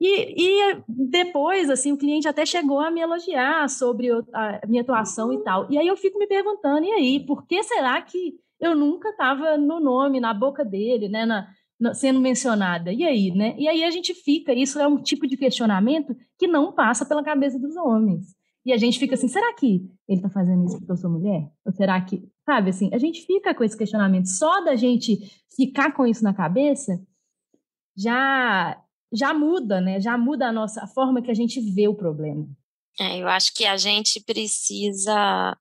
E, 0.00 0.42
e, 0.42 0.82
depois, 0.88 1.70
assim, 1.70 1.92
o 1.92 1.96
cliente 1.96 2.28
até 2.28 2.44
chegou 2.44 2.80
a 2.80 2.90
me 2.90 3.00
elogiar 3.00 3.68
sobre 3.68 4.10
a 4.32 4.60
minha 4.66 4.82
atuação 4.82 5.32
e 5.32 5.42
tal. 5.42 5.70
E 5.70 5.78
aí 5.78 5.86
eu 5.86 5.96
fico 5.96 6.18
me 6.18 6.26
perguntando, 6.26 6.84
e 6.84 6.92
aí, 6.92 7.20
por 7.26 7.46
que 7.46 7.62
será 7.62 8.00
que 8.02 8.34
eu 8.60 8.74
nunca 8.74 9.10
estava 9.10 9.56
no 9.56 9.80
nome, 9.80 10.20
na 10.20 10.34
boca 10.34 10.64
dele, 10.64 11.08
né? 11.08 11.24
Na, 11.24 11.48
sendo 11.94 12.20
mencionada. 12.20 12.92
E 12.92 13.04
aí, 13.04 13.30
né? 13.30 13.54
E 13.58 13.68
aí 13.68 13.84
a 13.84 13.90
gente 13.90 14.14
fica, 14.14 14.52
isso 14.52 14.78
é 14.78 14.86
um 14.86 15.02
tipo 15.02 15.26
de 15.26 15.36
questionamento 15.36 16.16
que 16.38 16.46
não 16.46 16.72
passa 16.72 17.04
pela 17.04 17.22
cabeça 17.22 17.58
dos 17.58 17.76
homens. 17.76 18.34
E 18.66 18.72
a 18.72 18.76
gente 18.76 18.98
fica 18.98 19.14
assim, 19.14 19.28
será 19.28 19.54
que 19.54 19.88
ele 20.08 20.18
está 20.18 20.28
fazendo 20.28 20.64
isso 20.66 20.76
porque 20.78 20.90
eu 20.90 20.96
sou 20.96 21.08
mulher? 21.08 21.48
Ou 21.64 21.72
será 21.72 22.00
que, 22.00 22.28
sabe 22.44 22.70
assim, 22.70 22.90
a 22.92 22.98
gente 22.98 23.24
fica 23.24 23.54
com 23.54 23.62
esse 23.62 23.78
questionamento. 23.78 24.26
Só 24.26 24.64
da 24.64 24.74
gente 24.74 25.18
ficar 25.54 25.92
com 25.92 26.04
isso 26.04 26.24
na 26.24 26.34
cabeça 26.34 27.00
já 27.96 28.82
já 29.12 29.32
muda, 29.32 29.80
né? 29.80 30.00
Já 30.00 30.18
muda 30.18 30.48
a 30.48 30.52
nossa 30.52 30.82
a 30.82 30.86
forma 30.88 31.22
que 31.22 31.30
a 31.30 31.34
gente 31.34 31.60
vê 31.60 31.86
o 31.86 31.94
problema. 31.94 32.44
É, 32.98 33.18
eu 33.18 33.28
acho 33.28 33.54
que 33.54 33.64
a 33.64 33.76
gente 33.76 34.20
precisa 34.20 35.56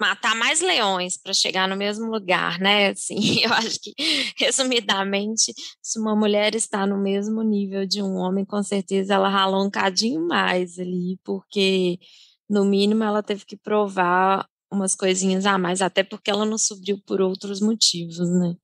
matar 0.00 0.34
mais 0.34 0.60
leões 0.60 1.16
para 1.16 1.32
chegar 1.32 1.68
no 1.68 1.76
mesmo 1.76 2.10
lugar, 2.10 2.58
né? 2.58 2.88
Assim, 2.88 3.40
eu 3.42 3.52
acho 3.52 3.80
que, 3.80 3.94
resumidamente, 4.38 5.52
se 5.82 5.98
uma 5.98 6.14
mulher 6.14 6.54
está 6.54 6.86
no 6.86 6.98
mesmo 6.98 7.42
nível 7.42 7.86
de 7.86 8.02
um 8.02 8.14
homem, 8.14 8.44
com 8.44 8.62
certeza 8.62 9.14
ela 9.14 9.28
ralou 9.28 9.64
um 9.66 9.70
cadinho 9.70 10.26
mais 10.26 10.78
ali, 10.78 11.18
porque, 11.24 11.98
no 12.48 12.64
mínimo, 12.64 13.04
ela 13.04 13.22
teve 13.22 13.44
que 13.44 13.56
provar 13.56 14.48
umas 14.70 14.94
coisinhas 14.94 15.46
a 15.46 15.56
mais, 15.56 15.80
até 15.80 16.02
porque 16.02 16.30
ela 16.30 16.44
não 16.44 16.58
subiu 16.58 17.00
por 17.06 17.20
outros 17.20 17.60
motivos, 17.60 18.18
né? 18.18 18.56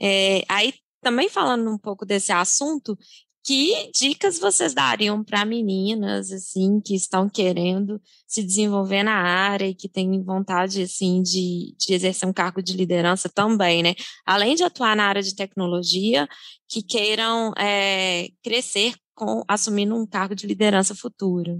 É, 0.00 0.44
aí, 0.48 0.74
também 1.02 1.28
falando 1.28 1.70
um 1.70 1.78
pouco 1.78 2.06
desse 2.06 2.32
assunto, 2.32 2.96
que 3.46 3.92
dicas 3.94 4.40
vocês 4.40 4.74
dariam 4.74 5.22
para 5.22 5.44
meninas 5.44 6.32
assim 6.32 6.80
que 6.80 6.96
estão 6.96 7.28
querendo 7.28 8.02
se 8.26 8.42
desenvolver 8.42 9.04
na 9.04 9.14
área 9.14 9.68
e 9.68 9.74
que 9.74 9.88
têm 9.88 10.20
vontade 10.24 10.82
assim 10.82 11.22
de, 11.22 11.72
de 11.78 11.94
exercer 11.94 12.28
um 12.28 12.32
cargo 12.32 12.60
de 12.60 12.72
liderança 12.72 13.28
também, 13.28 13.84
né? 13.84 13.94
Além 14.26 14.56
de 14.56 14.64
atuar 14.64 14.96
na 14.96 15.04
área 15.04 15.22
de 15.22 15.36
tecnologia, 15.36 16.28
que 16.68 16.82
queiram 16.82 17.52
é, 17.56 18.30
crescer 18.42 18.94
com 19.14 19.44
assumindo 19.46 19.94
um 19.94 20.04
cargo 20.04 20.34
de 20.34 20.44
liderança 20.44 20.92
futura. 20.92 21.56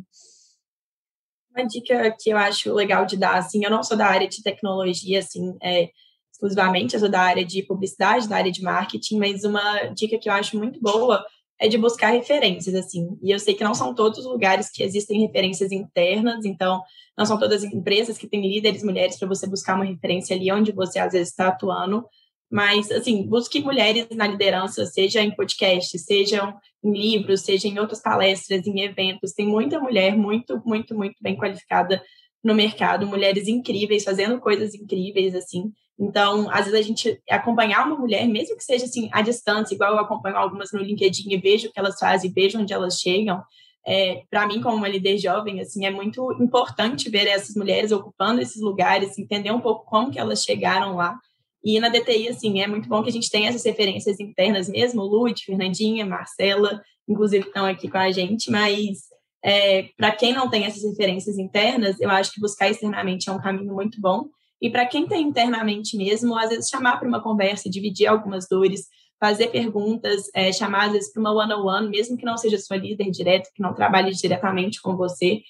Uma 1.57 1.67
dica 1.67 2.15
que 2.21 2.31
eu 2.31 2.37
acho 2.37 2.75
legal 2.75 3.07
de 3.07 3.17
dar, 3.17 3.39
assim, 3.39 3.65
eu 3.65 3.71
não 3.71 3.83
sou 3.83 3.97
da 3.97 4.07
área 4.07 4.29
de 4.29 4.43
tecnologia, 4.43 5.21
assim, 5.21 5.57
é, 5.63 5.89
exclusivamente, 6.31 6.95
eu 6.95 7.01
sou 7.01 7.09
da 7.09 7.23
área 7.23 7.45
de 7.45 7.63
publicidade, 7.63 8.29
da 8.29 8.37
área 8.37 8.53
de 8.53 8.63
marketing, 8.63 9.19
mas 9.19 9.43
uma 9.43 9.87
dica 9.87 10.19
que 10.19 10.29
eu 10.29 10.35
acho 10.35 10.59
muito 10.59 10.79
boa 10.81 11.25
é 11.59 11.67
de 11.67 11.79
buscar 11.79 12.11
referências, 12.11 12.75
assim. 12.75 13.19
E 13.23 13.31
eu 13.31 13.39
sei 13.39 13.55
que 13.55 13.65
não 13.65 13.75
são 13.75 13.95
todos 13.95 14.19
os 14.19 14.27
lugares 14.27 14.71
que 14.71 14.83
existem 14.83 15.21
referências 15.23 15.73
internas, 15.73 16.45
então 16.45 16.83
não 17.17 17.25
são 17.25 17.39
todas 17.39 17.65
as 17.65 17.73
empresas 17.73 18.19
que 18.19 18.27
têm 18.27 18.43
líderes 18.43 18.83
mulheres 18.83 19.19
para 19.19 19.27
você 19.27 19.47
buscar 19.47 19.75
uma 19.75 19.87
referência 19.87 20.37
ali 20.37 20.53
onde 20.53 20.73
você 20.73 20.99
às 20.99 21.13
vezes 21.13 21.29
está 21.31 21.49
atuando. 21.49 22.05
Mas, 22.51 22.91
assim, 22.93 23.27
busque 23.27 23.61
mulheres 23.61 24.07
na 24.13 24.27
liderança, 24.27 24.85
seja 24.85 25.23
em 25.23 25.35
podcast, 25.35 25.99
sejam 25.99 26.55
em 26.87 26.93
livros, 26.93 27.41
seja 27.43 27.67
em 27.67 27.79
outras 27.79 28.01
palestras, 28.01 28.67
em 28.67 28.81
eventos. 28.81 29.33
Tem 29.33 29.47
muita 29.47 29.81
mulher 29.81 30.17
muito, 30.17 30.63
muito, 30.65 30.95
muito 30.95 31.17
bem 31.21 31.37
qualificada 31.37 32.03
no 32.43 32.55
mercado, 32.55 33.07
mulheres 33.07 33.49
incríveis, 33.49 34.05
fazendo 34.05 34.39
coisas 34.39 34.75
incríveis, 34.75 35.35
assim. 35.35 35.73
Então, 35.99 36.49
às 36.51 36.67
vezes 36.67 36.75
a 36.75 36.83
gente 36.83 37.21
acompanhar 37.29 37.87
uma 37.87 37.99
mulher, 37.99 38.27
mesmo 38.29 38.57
que 38.57 38.63
seja 38.63 38.85
assim 38.85 39.09
à 39.13 39.23
distância, 39.23 39.75
igual 39.75 39.95
eu 39.95 39.99
acompanho 39.99 40.37
algumas 40.37 40.71
no 40.73 40.79
LinkedIn 40.79 41.33
e 41.33 41.37
vejo 41.39 41.69
o 41.69 41.73
que 41.73 41.79
elas 41.81 41.99
fazem, 41.99 42.31
vejo 42.31 42.61
onde 42.61 42.73
elas 42.73 43.01
chegam. 43.01 43.43
É, 43.85 44.23
para 44.31 44.47
mim, 44.47 44.61
como 44.61 44.77
uma 44.77 44.89
líder 44.89 45.17
jovem, 45.17 45.61
assim, 45.61 45.87
é 45.87 45.91
muito 45.91 46.33
importante 46.41 47.09
ver 47.09 47.27
essas 47.27 47.55
mulheres 47.55 47.93
ocupando 47.93 48.41
esses 48.41 48.61
lugares, 48.61 49.19
entender 49.19 49.51
um 49.51 49.61
pouco 49.61 49.87
como 49.87 50.11
que 50.11 50.19
elas 50.19 50.43
chegaram 50.43 50.97
lá. 50.97 51.19
E 51.67 51.81
na 51.81 51.89
DTI, 51.89 52.29
assim, 52.29 52.61
é 52.61 52.69
muito 52.69 52.89
bom 52.89 53.03
que 53.03 53.09
a 53.09 53.13
gente 53.13 53.29
tenha 53.29 53.49
essas 53.49 53.65
referências 53.65 54.21
internas 54.21 54.69
mesmo, 54.69 55.03
Lud, 55.03 55.45
Fernandinha, 55.45 56.07
Marcela, 56.07 56.81
inclusive 57.09 57.45
estão 57.45 57.67
aqui 57.67 57.89
com 57.91 57.99
a 57.99 58.09
gente, 58.13 58.53
mas 58.53 59.01
é, 59.45 59.89
para 59.97 60.13
quem 60.13 60.33
não 60.33 60.49
tem 60.49 60.65
essas 60.65 60.89
referências 60.89 61.37
internas, 61.39 62.01
eu 62.01 62.09
acho 62.09 62.33
que 62.33 62.41
buscar 62.41 62.71
externamente 62.71 63.29
é 63.29 63.33
um 63.33 63.41
caminho 63.41 63.75
muito 63.75 64.01
bom. 64.01 64.27
E 64.63 64.71
para 64.71 64.87
quem 64.87 65.09
tem 65.09 65.27
internamente 65.27 65.97
mesmo, 65.97 66.39
às 66.39 66.51
vezes 66.51 66.71
chamar 66.71 67.01
para 67.01 67.09
uma 67.09 67.21
conversa, 67.21 67.69
dividir 67.69 68.07
algumas 68.07 68.47
dores, 68.49 68.87
fazer 69.19 69.49
perguntas, 69.49 70.31
é, 70.37 70.53
chamar 70.53 70.87
às 70.87 70.93
vezes 70.93 71.13
para 71.13 71.21
uma 71.21 71.33
one-on-one, 71.33 71.89
mesmo 71.89 72.17
que 72.17 72.25
não 72.25 72.37
seja 72.37 72.59
sua 72.59 72.77
líder 72.77 73.11
direto, 73.11 73.51
que 73.53 73.61
não 73.61 73.75
trabalhe 73.75 74.13
diretamente 74.13 74.81
com 74.81 74.97
você. 74.97 75.41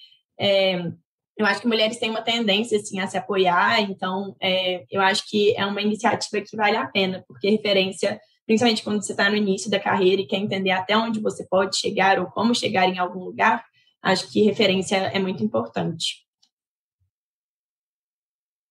É, 0.41 0.91
eu 1.37 1.45
acho 1.45 1.61
que 1.61 1.69
mulheres 1.69 1.99
têm 1.99 2.11
uma 2.11 2.23
tendência 2.23 2.79
assim 2.79 2.99
a 2.99 3.07
se 3.07 3.19
apoiar, 3.19 3.81
então 3.83 4.35
é, 4.41 4.85
eu 4.91 5.03
acho 5.03 5.29
que 5.29 5.55
é 5.55 5.67
uma 5.67 5.83
iniciativa 5.83 6.43
que 6.43 6.57
vale 6.57 6.77
a 6.77 6.87
pena, 6.87 7.23
porque 7.29 7.51
referência, 7.51 8.19
principalmente 8.47 8.83
quando 8.83 9.03
você 9.03 9.13
está 9.13 9.29
no 9.29 9.37
início 9.37 9.71
da 9.71 9.79
carreira 9.79 10.23
e 10.23 10.27
quer 10.27 10.39
entender 10.39 10.71
até 10.71 10.97
onde 10.97 11.21
você 11.21 11.47
pode 11.47 11.77
chegar 11.77 12.19
ou 12.19 12.27
como 12.27 12.55
chegar 12.55 12.89
em 12.89 12.99
algum 12.99 13.23
lugar, 13.23 13.65
acho 14.03 14.33
que 14.33 14.43
referência 14.43 14.97
é 14.97 15.19
muito 15.19 15.45
importante. 15.45 16.25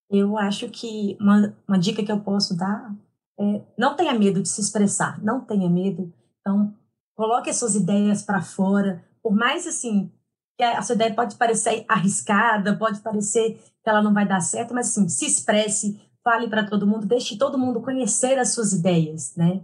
Eu 0.10 0.38
acho 0.38 0.70
que 0.70 1.16
uma, 1.20 1.56
uma 1.68 1.78
dica 1.78 2.04
que 2.04 2.12
eu 2.12 2.22
posso 2.22 2.58
dar 2.58 2.96
é 3.40 3.62
não 3.78 3.96
tenha 3.96 4.14
medo 4.14 4.42
de 4.42 4.50
se 4.50 4.62
expressar, 4.62 5.22
não 5.24 5.42
tenha 5.42 5.70
medo. 5.70 6.12
Então, 6.40 6.74
coloque 7.14 7.50
as 7.50 7.58
suas 7.58 7.76
ideias 7.76 8.24
para 8.24 8.42
fora, 8.42 9.04
por 9.22 9.36
mais 9.36 9.68
assim, 9.68 10.12
que 10.58 10.64
a 10.64 10.82
sua 10.82 10.96
ideia 10.96 11.14
pode 11.14 11.36
parecer 11.36 11.86
arriscada, 11.88 12.76
pode 12.76 13.00
parecer 13.02 13.60
que 13.84 13.90
ela 13.90 14.02
não 14.02 14.14
vai 14.14 14.28
dar 14.28 14.42
certo, 14.42 14.74
mas 14.74 14.90
assim, 14.90 15.08
se 15.10 15.26
expresse, 15.26 16.00
fale 16.24 16.48
para 16.48 16.66
todo 16.66 16.88
mundo, 16.88 17.06
deixe 17.06 17.38
todo 17.38 17.58
mundo 17.58 17.82
conhecer 17.82 18.40
as 18.40 18.54
suas 18.54 18.74
ideias, 18.74 19.36
né? 19.36 19.62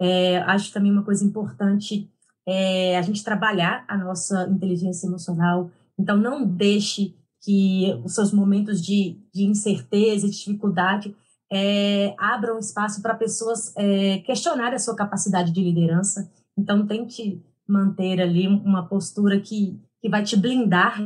É, 0.00 0.38
acho 0.38 0.72
também 0.72 0.90
uma 0.90 1.04
coisa 1.04 1.24
importante 1.24 2.10
é 2.46 2.98
a 2.98 3.02
gente 3.02 3.22
trabalhar 3.22 3.84
a 3.86 3.96
nossa 3.96 4.48
inteligência 4.50 5.06
emocional. 5.06 5.70
Então, 5.98 6.16
não 6.16 6.44
deixe 6.44 7.14
que 7.40 7.92
os 8.04 8.14
seus 8.14 8.32
momentos 8.32 8.84
de, 8.84 9.18
de 9.32 9.44
incerteza 9.44 10.26
e 10.26 10.30
dificuldade 10.30 11.14
é, 11.52 12.14
abram 12.18 12.58
espaço 12.58 13.02
para 13.02 13.14
pessoas 13.14 13.72
é, 13.76 14.18
questionarem 14.18 14.74
a 14.74 14.78
sua 14.78 14.96
capacidade 14.96 15.52
de 15.52 15.62
liderança. 15.62 16.30
Então, 16.56 16.86
tente 16.86 17.42
manter 17.66 18.20
ali 18.20 18.46
uma 18.48 18.86
postura 18.86 19.40
que, 19.40 19.80
que 20.02 20.08
vai 20.08 20.24
te 20.24 20.36
blindar 20.36 21.00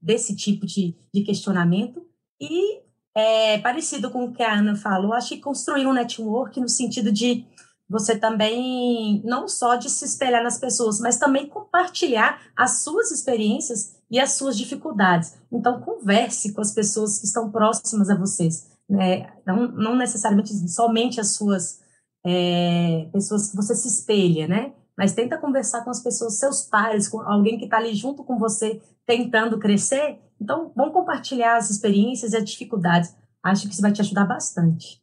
desse 0.00 0.34
tipo 0.34 0.66
de, 0.66 0.96
de 1.14 1.22
questionamento. 1.22 2.02
E, 2.40 2.80
é, 3.14 3.58
parecido 3.58 4.10
com 4.10 4.24
o 4.24 4.32
que 4.32 4.42
a 4.42 4.54
Ana 4.54 4.74
falou, 4.74 5.12
acho 5.12 5.28
que 5.28 5.40
construir 5.40 5.86
um 5.86 5.92
network 5.92 6.58
no 6.58 6.68
sentido 6.68 7.12
de 7.12 7.44
você 7.88 8.16
também, 8.16 9.20
não 9.24 9.48
só 9.48 9.74
de 9.74 9.90
se 9.90 10.04
espelhar 10.04 10.42
nas 10.42 10.58
pessoas, 10.58 11.00
mas 11.00 11.18
também 11.18 11.48
compartilhar 11.48 12.40
as 12.56 12.82
suas 12.82 13.10
experiências 13.10 13.96
e 14.08 14.18
as 14.20 14.32
suas 14.34 14.56
dificuldades. 14.56 15.36
Então, 15.52 15.80
converse 15.80 16.52
com 16.52 16.60
as 16.60 16.72
pessoas 16.72 17.18
que 17.18 17.26
estão 17.26 17.50
próximas 17.50 18.08
a 18.08 18.14
vocês, 18.14 18.70
né? 18.88 19.32
não, 19.44 19.68
não 19.72 19.96
necessariamente 19.96 20.52
somente 20.68 21.20
as 21.20 21.34
suas 21.34 21.80
é, 22.24 23.08
pessoas 23.12 23.50
que 23.50 23.56
você 23.56 23.74
se 23.74 23.88
espelha, 23.88 24.46
né? 24.46 24.72
Mas 25.00 25.14
tenta 25.14 25.38
conversar 25.38 25.82
com 25.82 25.88
as 25.88 26.02
pessoas, 26.02 26.38
seus 26.38 26.60
pares, 26.60 27.08
com 27.08 27.22
alguém 27.22 27.56
que 27.56 27.64
está 27.64 27.78
ali 27.78 27.94
junto 27.94 28.22
com 28.22 28.38
você, 28.38 28.82
tentando 29.06 29.58
crescer. 29.58 30.18
Então, 30.38 30.70
vão 30.76 30.92
compartilhar 30.92 31.56
as 31.56 31.70
experiências 31.70 32.34
e 32.34 32.36
as 32.36 32.44
dificuldades. 32.44 33.16
Acho 33.42 33.66
que 33.66 33.72
isso 33.72 33.80
vai 33.80 33.92
te 33.92 34.02
ajudar 34.02 34.26
bastante. 34.26 35.02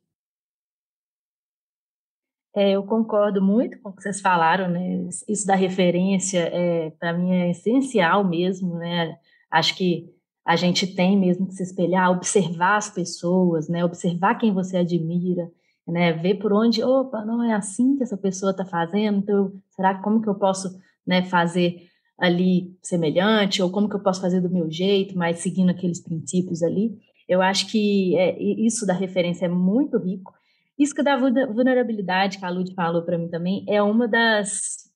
É, 2.56 2.74
eu 2.74 2.84
concordo 2.84 3.42
muito 3.42 3.82
com 3.82 3.90
o 3.90 3.92
que 3.92 4.04
vocês 4.04 4.22
falaram, 4.22 4.70
né? 4.70 5.10
Isso 5.28 5.48
da 5.48 5.56
referência, 5.56 6.42
é, 6.42 6.92
para 6.92 7.14
mim, 7.14 7.32
é 7.32 7.50
essencial 7.50 8.24
mesmo, 8.24 8.76
né? 8.78 9.18
Acho 9.50 9.76
que 9.76 10.14
a 10.46 10.56
gente 10.56 10.86
tem 10.94 11.18
mesmo 11.18 11.48
que 11.48 11.56
se 11.56 11.64
espelhar, 11.64 12.12
observar 12.12 12.78
as 12.78 12.92
pessoas, 12.92 13.68
né? 13.68 13.84
Observar 13.84 14.36
quem 14.36 14.54
você 14.54 14.78
admira, 14.78 15.50
né? 15.88 16.14
Ver 16.14 16.36
por 16.36 16.52
onde, 16.54 16.84
opa, 16.84 17.24
não 17.24 17.44
é 17.44 17.54
assim 17.54 17.96
que 17.96 18.04
essa 18.04 18.18
pessoa 18.18 18.52
está 18.52 18.66
fazendo, 18.66 19.20
então, 19.20 19.52
será 19.70 19.96
que 19.96 20.04
como 20.04 20.22
que 20.22 20.28
eu 20.28 20.36
posso, 20.36 20.78
né, 21.06 21.24
fazer 21.24 21.88
ali 22.20 22.76
semelhante, 22.82 23.62
ou 23.62 23.70
como 23.70 23.88
que 23.88 23.96
eu 23.96 24.02
posso 24.02 24.22
fazer 24.22 24.42
do 24.42 24.50
meu 24.50 24.70
jeito, 24.70 25.18
mas 25.18 25.40
seguindo 25.40 25.70
aqueles 25.70 26.02
princípios 26.02 26.64
ali? 26.64 26.98
Eu 27.28 27.42
acho 27.42 27.68
que 27.70 28.18
é, 28.18 28.42
isso 28.42 28.86
da 28.86 28.94
referência 28.94 29.46
é 29.46 29.50
muito 29.50 29.98
rico, 29.98 30.34
isso 30.78 30.94
que 30.94 31.04
da 31.04 31.18
vulnerabilidade 31.18 32.38
que 32.38 32.46
a 32.46 32.50
Lud 32.50 32.74
falou 32.74 33.02
para 33.04 33.18
mim 33.18 33.28
também 33.28 33.66
é 33.68 33.82
uma 33.82 34.08
das. 34.08 34.88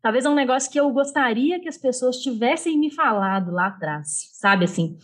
Talvez 0.00 0.24
é 0.24 0.30
um 0.30 0.34
negócio 0.34 0.70
que 0.70 0.80
eu 0.80 0.90
gostaria 0.92 1.60
que 1.60 1.68
as 1.68 1.76
pessoas 1.76 2.16
tivessem 2.16 2.78
me 2.78 2.90
falado 2.90 3.50
lá 3.50 3.66
atrás, 3.66 4.30
sabe 4.32 4.64
assim? 4.64 4.96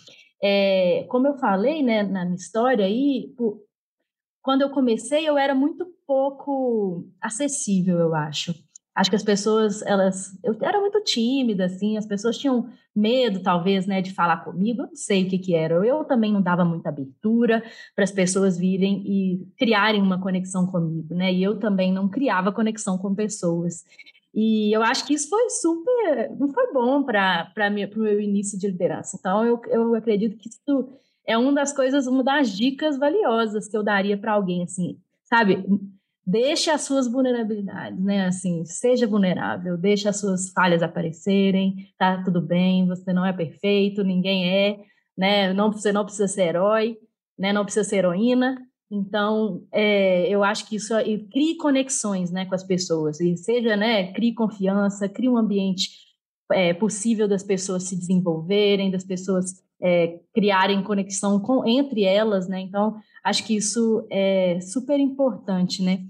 É, 0.43 1.05
como 1.09 1.27
eu 1.27 1.35
falei 1.35 1.83
né, 1.83 2.03
na 2.03 2.25
minha 2.25 2.37
história 2.37 2.85
aí, 2.85 3.35
quando 4.47 4.63
eu 4.63 4.71
comecei 4.71 5.29
eu 5.29 5.37
era 5.37 5.57
muito 5.57 5.85
pouco 6.07 7.05
acessível, 7.21 7.99
eu 7.99 8.15
acho. 8.15 8.55
Acho 8.95 9.11
que 9.11 9.17
as 9.17 9.25
pessoas, 9.25 9.83
elas, 9.83 10.39
eu 10.45 10.57
era 10.63 10.81
muito 10.81 11.03
tímida, 11.03 11.65
assim, 11.65 11.97
as 11.99 12.07
pessoas 12.07 12.39
tinham 12.39 12.69
medo, 12.95 13.43
talvez, 13.43 13.89
né, 13.89 14.01
de 14.01 14.15
falar 14.15 14.45
comigo, 14.45 14.83
eu 14.83 14.87
não 14.87 14.95
sei 14.95 15.25
o 15.25 15.29
que 15.29 15.39
que 15.39 15.53
era. 15.53 15.85
Eu 15.85 16.05
também 16.05 16.33
não 16.33 16.41
dava 16.41 16.65
muita 16.65 16.91
abertura 16.91 17.61
para 17.93 18.05
as 18.05 18.13
pessoas 18.13 18.57
virem 18.57 19.03
e 19.05 19.49
criarem 19.59 20.01
uma 20.01 20.23
conexão 20.23 20.65
comigo, 20.69 21.13
né, 21.13 21.35
e 21.35 21.43
eu 21.43 21.59
também 21.59 21.93
não 21.93 22.09
criava 22.09 22.53
conexão 22.53 22.97
com 22.97 23.17
pessoas. 23.17 23.83
E 24.33 24.73
eu 24.73 24.81
acho 24.81 25.05
que 25.09 25.15
isso 25.15 25.29
foi 25.29 25.51
super, 25.51 26.31
não 26.39 26.49
foi 26.53 26.73
bom 26.73 27.03
para 27.03 27.53
o 27.97 27.99
meu 27.99 28.21
início 28.21 28.57
de 28.57 28.69
liderança. 28.69 29.17
Então, 29.19 29.45
eu, 29.45 29.61
eu 29.67 29.95
acredito 29.97 30.37
que 30.37 30.49
isso 30.49 30.89
é 31.27 31.37
uma 31.37 31.53
das 31.53 31.73
coisas, 31.73 32.07
uma 32.07 32.23
das 32.23 32.57
dicas 32.57 32.97
valiosas 32.99 33.69
que 33.69 33.77
eu 33.77 33.83
daria 33.83 34.17
para 34.17 34.33
alguém, 34.33 34.63
assim, 34.63 34.99
sabe? 35.25 35.65
Deixe 36.25 36.71
as 36.71 36.83
suas 36.83 37.07
vulnerabilidades, 37.07 38.03
né? 38.03 38.27
Assim, 38.27 38.65
seja 38.65 39.07
vulnerável, 39.07 39.77
deixe 39.77 40.09
as 40.09 40.19
suas 40.19 40.51
falhas 40.51 40.83
aparecerem, 40.83 41.89
tá 41.99 42.23
tudo 42.23 42.41
bem, 42.41 42.87
você 42.87 43.13
não 43.13 43.25
é 43.25 43.33
perfeito, 43.33 44.05
ninguém 44.05 44.49
é, 44.49 44.79
né? 45.17 45.53
Não, 45.53 45.73
você 45.73 45.93
não 45.93 46.05
precisa 46.05 46.29
ser 46.29 46.49
herói, 46.49 46.97
né? 47.39 47.53
Não 47.53 47.65
precisa 47.65 47.85
ser 47.89 47.97
heroína. 47.97 48.57
Então, 48.91 49.65
é, 49.73 50.29
eu 50.29 50.45
acho 50.45 50.69
que 50.69 50.77
isso 50.77 50.97
e 51.01 51.19
crie 51.29 51.57
conexões, 51.57 52.31
né, 52.31 52.47
com 52.47 52.55
as 52.55 52.63
pessoas, 52.63 53.21
e 53.21 53.37
seja, 53.37 53.77
né, 53.77 54.13
crie 54.13 54.33
confiança, 54.33 55.09
crie 55.09 55.29
um 55.29 55.37
ambiente 55.37 55.91
é, 56.53 56.73
possível 56.73 57.27
das 57.27 57.43
pessoas 57.43 57.83
se 57.83 57.97
desenvolverem, 57.97 58.91
das 58.91 59.03
pessoas 59.03 59.66
é, 59.81 60.19
criarem 60.35 60.83
conexão 60.83 61.41
com, 61.41 61.67
entre 61.67 62.05
elas, 62.05 62.49
né? 62.49 62.61
Então, 62.61 62.97
acho 63.25 63.45
que 63.45 63.57
isso 63.57 64.07
é 64.11 64.61
super 64.61 64.99
importante, 64.99 65.83
né? 65.83 66.01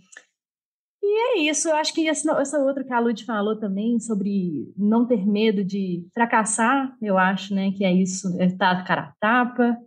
E 1.02 1.38
é 1.38 1.50
isso, 1.50 1.68
eu 1.68 1.76
acho 1.76 1.94
que 1.94 2.08
essa, 2.08 2.32
essa 2.40 2.58
outra 2.58 2.82
que 2.82 2.92
a 2.92 2.98
Lud 2.98 3.24
falou 3.24 3.56
também, 3.56 4.00
sobre 4.00 4.72
não 4.76 5.06
ter 5.06 5.24
medo 5.24 5.64
de 5.64 6.04
fracassar, 6.12 6.96
eu 7.00 7.16
acho, 7.16 7.54
né, 7.54 7.70
que 7.70 7.84
é 7.84 7.92
isso, 7.92 8.36
é 8.40 8.46
estar 8.46 8.82
cara 8.84 9.02
a 9.02 9.12
tapa, 9.20 9.78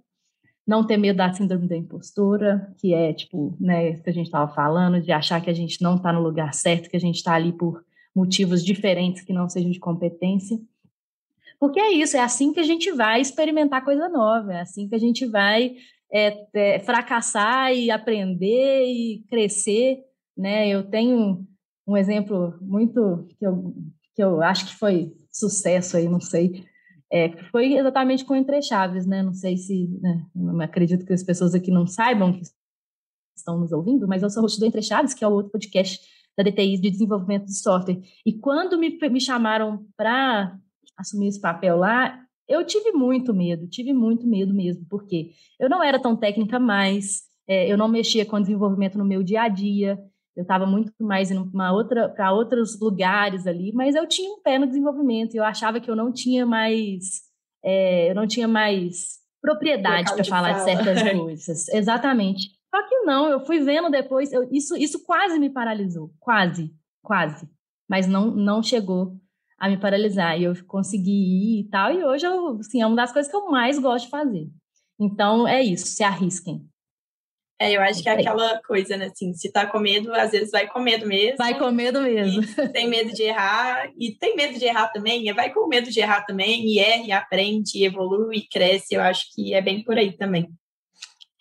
não 0.66 0.86
ter 0.86 0.96
medo 0.96 1.18
da 1.18 1.34
síndrome 1.34 1.68
da 1.68 1.76
impostora, 1.76 2.74
que 2.78 2.94
é, 2.94 3.12
tipo, 3.12 3.58
né, 3.60 3.96
que 3.96 4.10
a 4.10 4.14
gente 4.14 4.28
estava 4.28 4.54
falando, 4.54 5.02
de 5.02 5.12
achar 5.12 5.42
que 5.42 5.50
a 5.50 5.54
gente 5.54 5.82
não 5.82 5.96
está 5.96 6.14
no 6.14 6.22
lugar 6.22 6.54
certo, 6.54 6.90
que 6.90 6.96
a 6.96 7.00
gente 7.00 7.16
está 7.16 7.34
ali 7.34 7.52
por 7.52 7.84
motivos 8.16 8.64
diferentes 8.64 9.24
que 9.24 9.34
não 9.34 9.50
sejam 9.50 9.72
de 9.72 9.80
competência. 9.80 10.58
Porque 11.60 11.80
é 11.80 11.91
isso, 11.91 12.16
é 12.16 12.22
assim 12.22 12.53
que 12.53 12.60
a 12.60 12.64
gente 12.64 12.91
vai 12.91 13.20
experimentar 13.20 13.84
coisa 13.84 14.07
nova, 14.07 14.53
é 14.53 14.62
assim 14.62 14.88
que 14.88 14.95
a 14.95 14.99
gente 14.99 15.26
vai 15.26 15.76
é, 16.12 16.47
é, 16.53 16.80
fracassar 16.80 17.74
e 17.74 17.91
aprender 17.91 18.86
e 18.86 19.26
crescer, 19.30 19.99
né? 20.38 20.68
Eu 20.70 20.89
tenho 20.89 21.45
um 21.86 21.97
exemplo 21.97 22.57
muito 22.62 23.28
que 23.38 23.45
eu, 23.45 23.74
que 24.16 24.24
eu 24.24 24.41
acho 24.41 24.68
que 24.68 24.76
foi 24.76 25.12
sucesso 25.32 25.97
aí, 25.97 26.07
não 26.07 26.22
sei, 26.22 26.64
é, 27.12 27.36
foi 27.45 27.74
exatamente 27.74 28.24
com 28.24 28.36
Entre 28.36 28.62
Chaves, 28.62 29.05
né? 29.05 29.24
Não 29.24 29.34
sei 29.34 29.57
se, 29.57 29.88
né? 29.99 30.26
não 30.36 30.60
acredito 30.62 31.05
que 31.05 31.14
as 31.14 31.24
pessoas 31.24 31.55
aqui 31.55 31.72
não 31.72 31.88
saibam 31.88 32.34
que 32.34 32.43
estão 33.36 33.60
nos 33.60 33.72
ouvindo, 33.72 34.07
mas 34.07 34.22
eu 34.22 34.30
sou 34.30 34.43
host 34.43 34.60
do 34.60 34.66
Entre 34.66 34.82
Chaves, 34.82 35.14
que 35.14 35.24
é 35.24 35.28
o 35.28 35.32
outro 35.32 35.51
podcast 35.51 35.99
da 36.38 36.43
DTI 36.43 36.80
de 36.80 36.91
desenvolvimento 36.91 37.45
de 37.45 37.57
software. 37.57 37.99
E 38.26 38.34
quando 38.34 38.78
me, 38.78 38.97
me 39.10 39.20
chamaram 39.20 39.86
para 39.97 40.55
assumir 41.00 41.30
esse 41.30 41.39
papel 41.39 41.78
lá, 41.78 42.20
eu 42.47 42.66
tive 42.66 42.91
muito 42.91 43.34
medo, 43.34 43.68
tive 43.68 43.93
muito 43.93 44.28
medo 44.28 44.54
mesmo, 44.54 44.86
porque 44.89 45.32
eu 45.60 45.70
não 45.70 45.84
era 45.84 46.02
tão 46.02 46.16
técnica 46.16 46.60
mais, 46.60 47.22
é, 47.47 47.72
eu 47.72 47.78
não 47.78 47.88
mexia 47.88 48.26
com 48.26 48.41
desenvolvimento 48.41 48.97
no 48.97 49.06
meu 49.06 49.24
dia 49.24 49.43
a 49.43 49.47
dia, 49.47 50.00
eu 50.36 50.41
estava 50.41 50.66
muito 50.66 50.91
mais 51.00 51.30
indo 51.30 51.50
para 51.52 52.34
outros 52.34 52.80
lugares 52.80 53.45
ali, 53.45 53.72
mas 53.74 53.95
eu 53.95 54.08
tinha 54.08 54.32
um 54.32 54.41
pé 54.41 54.58
no 54.58 54.68
desenvolvimento, 54.68 55.36
eu 55.36 55.43
achava 55.43 55.80
que 55.80 55.89
eu 55.89 55.95
não 55.95 56.12
tinha 56.12 56.45
mais, 56.45 57.22
é, 57.64 58.10
eu 58.10 58.16
não 58.16 58.28
tinha 58.28 58.47
mais 58.47 59.20
propriedade 59.41 60.14
para 60.14 60.24
falar 60.26 60.56
fala. 60.56 60.66
de 60.66 60.84
certas 60.84 61.12
coisas, 61.14 61.68
exatamente. 61.70 62.50
Só 62.74 62.88
que 62.88 63.00
não, 63.00 63.30
eu 63.30 63.45
fui 63.45 63.60
vendo 63.60 63.89
depois, 63.89 64.32
eu, 64.32 64.47
isso, 64.52 64.76
isso 64.76 65.04
quase 65.06 65.39
me 65.39 65.50
paralisou, 65.50 66.12
quase, 66.20 66.72
quase, 67.04 67.47
mas 67.88 68.08
não, 68.08 68.32
não 68.32 68.64
chegou 68.64 69.20
a 69.60 69.70
me 69.70 69.78
paralisar. 69.78 70.39
E 70.39 70.43
eu 70.45 70.53
consegui 70.66 71.12
ir 71.12 71.60
e 71.62 71.70
tal. 71.70 71.91
E 71.91 72.03
hoje, 72.03 72.26
eu, 72.26 72.57
assim, 72.60 72.82
é 72.82 72.88
uma 72.88 72.95
das 72.95 73.12
coisas 73.12 73.30
que 73.30 73.36
eu 73.36 73.49
mais 73.49 73.78
gosto 73.78 74.05
de 74.05 74.12
fazer. 74.12 74.47
Então, 74.99 75.47
é 75.47 75.62
isso, 75.62 75.88
se 75.88 76.03
arrisquem. 76.03 76.66
É, 77.62 77.74
eu 77.74 77.82
acho 77.82 78.01
que 78.01 78.07
é 78.07 78.14
aquela 78.14 78.62
coisa, 78.62 78.95
né, 78.95 79.07
assim, 79.07 79.34
se 79.34 79.51
tá 79.51 79.66
com 79.66 79.80
medo, 79.80 80.14
às 80.14 80.32
vezes 80.32 80.49
vai 80.49 80.66
com 80.66 80.80
medo 80.80 81.05
mesmo. 81.05 81.38
Vai 81.38 81.60
com 81.60 81.70
medo 81.72 82.01
mesmo. 82.01 82.41
Tem 82.72 82.88
medo 82.88 83.14
de 83.14 83.24
errar, 83.24 83.91
e 83.99 84.16
tem 84.16 84.34
medo 84.34 84.57
de 84.57 84.64
errar 84.64 84.88
também, 84.88 85.34
vai 85.34 85.53
com 85.53 85.68
medo 85.68 85.91
de 85.91 85.99
errar 85.99 86.26
também, 86.26 86.66
e 86.66 86.80
erra, 86.80 87.03
e 87.03 87.12
aprende, 87.12 87.78
e 87.78 87.84
evolui, 87.84 88.38
e 88.38 88.47
cresce, 88.47 88.95
eu 88.95 89.01
acho 89.01 89.26
que 89.36 89.53
é 89.53 89.62
bem 89.62 89.84
por 89.84 89.97
aí 89.97 90.16
também. 90.16 90.49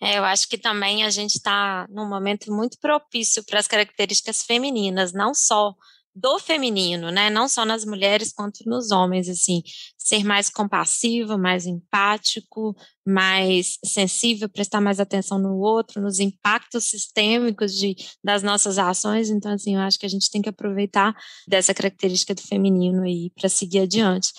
É, 0.01 0.17
eu 0.17 0.25
acho 0.25 0.49
que 0.49 0.57
também 0.57 1.05
a 1.05 1.09
gente 1.09 1.35
está 1.35 1.85
num 1.89 2.07
momento 2.07 2.51
muito 2.51 2.77
propício 2.81 3.41
para 3.45 3.59
as 3.59 3.67
características 3.67 4.43
femininas, 4.43 5.13
não 5.13 5.33
só 5.33 5.73
do 6.19 6.37
feminino, 6.39 7.11
né? 7.11 7.29
Não 7.29 7.47
só 7.47 7.63
nas 7.63 7.85
mulheres 7.85 8.33
quanto 8.33 8.67
nos 8.67 8.91
homens, 8.91 9.29
assim, 9.29 9.63
ser 9.97 10.23
mais 10.23 10.49
compassivo, 10.49 11.37
mais 11.37 11.65
empático, 11.65 12.75
mais 13.05 13.77
sensível, 13.85 14.49
prestar 14.49 14.81
mais 14.81 14.99
atenção 14.99 15.39
no 15.39 15.57
outro, 15.57 16.01
nos 16.01 16.19
impactos 16.19 16.85
sistêmicos 16.85 17.73
de, 17.73 17.95
das 18.23 18.43
nossas 18.43 18.77
ações. 18.77 19.29
Então, 19.29 19.53
assim, 19.53 19.75
eu 19.75 19.81
acho 19.81 19.97
que 19.97 20.05
a 20.05 20.09
gente 20.09 20.29
tem 20.29 20.41
que 20.41 20.49
aproveitar 20.49 21.15
dessa 21.47 21.73
característica 21.73 22.35
do 22.35 22.41
feminino 22.41 23.03
aí 23.03 23.31
para 23.35 23.47
seguir 23.47 23.79
adiante. 23.79 24.31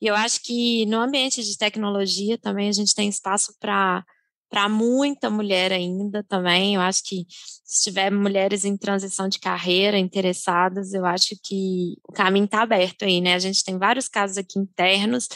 E 0.00 0.06
eu 0.06 0.14
acho 0.14 0.40
que 0.42 0.86
no 0.86 0.98
ambiente 0.98 1.42
de 1.42 1.58
tecnologia 1.58 2.38
também 2.38 2.68
a 2.68 2.72
gente 2.72 2.94
tem 2.94 3.08
espaço 3.08 3.52
para 3.60 4.04
para 4.48 4.68
muita 4.68 5.28
mulher 5.30 5.72
ainda 5.72 6.22
também. 6.24 6.74
Eu 6.74 6.80
acho 6.80 7.02
que 7.04 7.26
se 7.64 7.84
tiver 7.84 8.10
mulheres 8.10 8.64
em 8.64 8.76
transição 8.76 9.28
de 9.28 9.38
carreira 9.38 9.98
interessadas, 9.98 10.94
eu 10.94 11.04
acho 11.04 11.36
que 11.42 11.96
o 12.08 12.12
caminho 12.12 12.46
está 12.46 12.62
aberto 12.62 13.04
aí, 13.04 13.20
né? 13.20 13.34
A 13.34 13.38
gente 13.38 13.64
tem 13.64 13.78
vários 13.78 14.08
casos 14.08 14.38
aqui 14.38 14.58
internos 14.58 15.28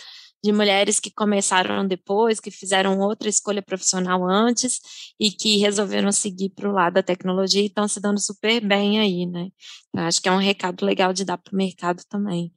de 0.45 0.53
mulheres 0.53 0.99
que 0.99 1.11
começaram 1.11 1.87
depois, 1.87 2.41
que 2.41 2.51
fizeram 2.51 2.99
outra 2.99 3.29
escolha 3.29 3.63
profissional 3.63 4.29
antes 4.29 4.81
e 5.19 5.31
que 5.31 5.59
resolveram 5.59 6.11
seguir 6.11 6.51
para 6.51 6.69
o 6.69 6.73
lado 6.73 6.95
da 6.95 7.03
tecnologia 7.03 7.63
e 7.63 7.67
estão 7.67 7.87
se 7.87 8.01
dando 8.01 8.19
super 8.19 8.61
bem 8.67 8.99
aí, 8.99 9.25
né? 9.25 9.49
Eu 9.95 10.03
acho 10.03 10.21
que 10.21 10.29
é 10.29 10.33
um 10.33 10.39
recado 10.39 10.85
legal 10.85 11.13
de 11.13 11.25
dar 11.25 11.39
para 11.39 11.53
o 11.53 11.57
mercado 11.57 12.03
também. 12.09 12.53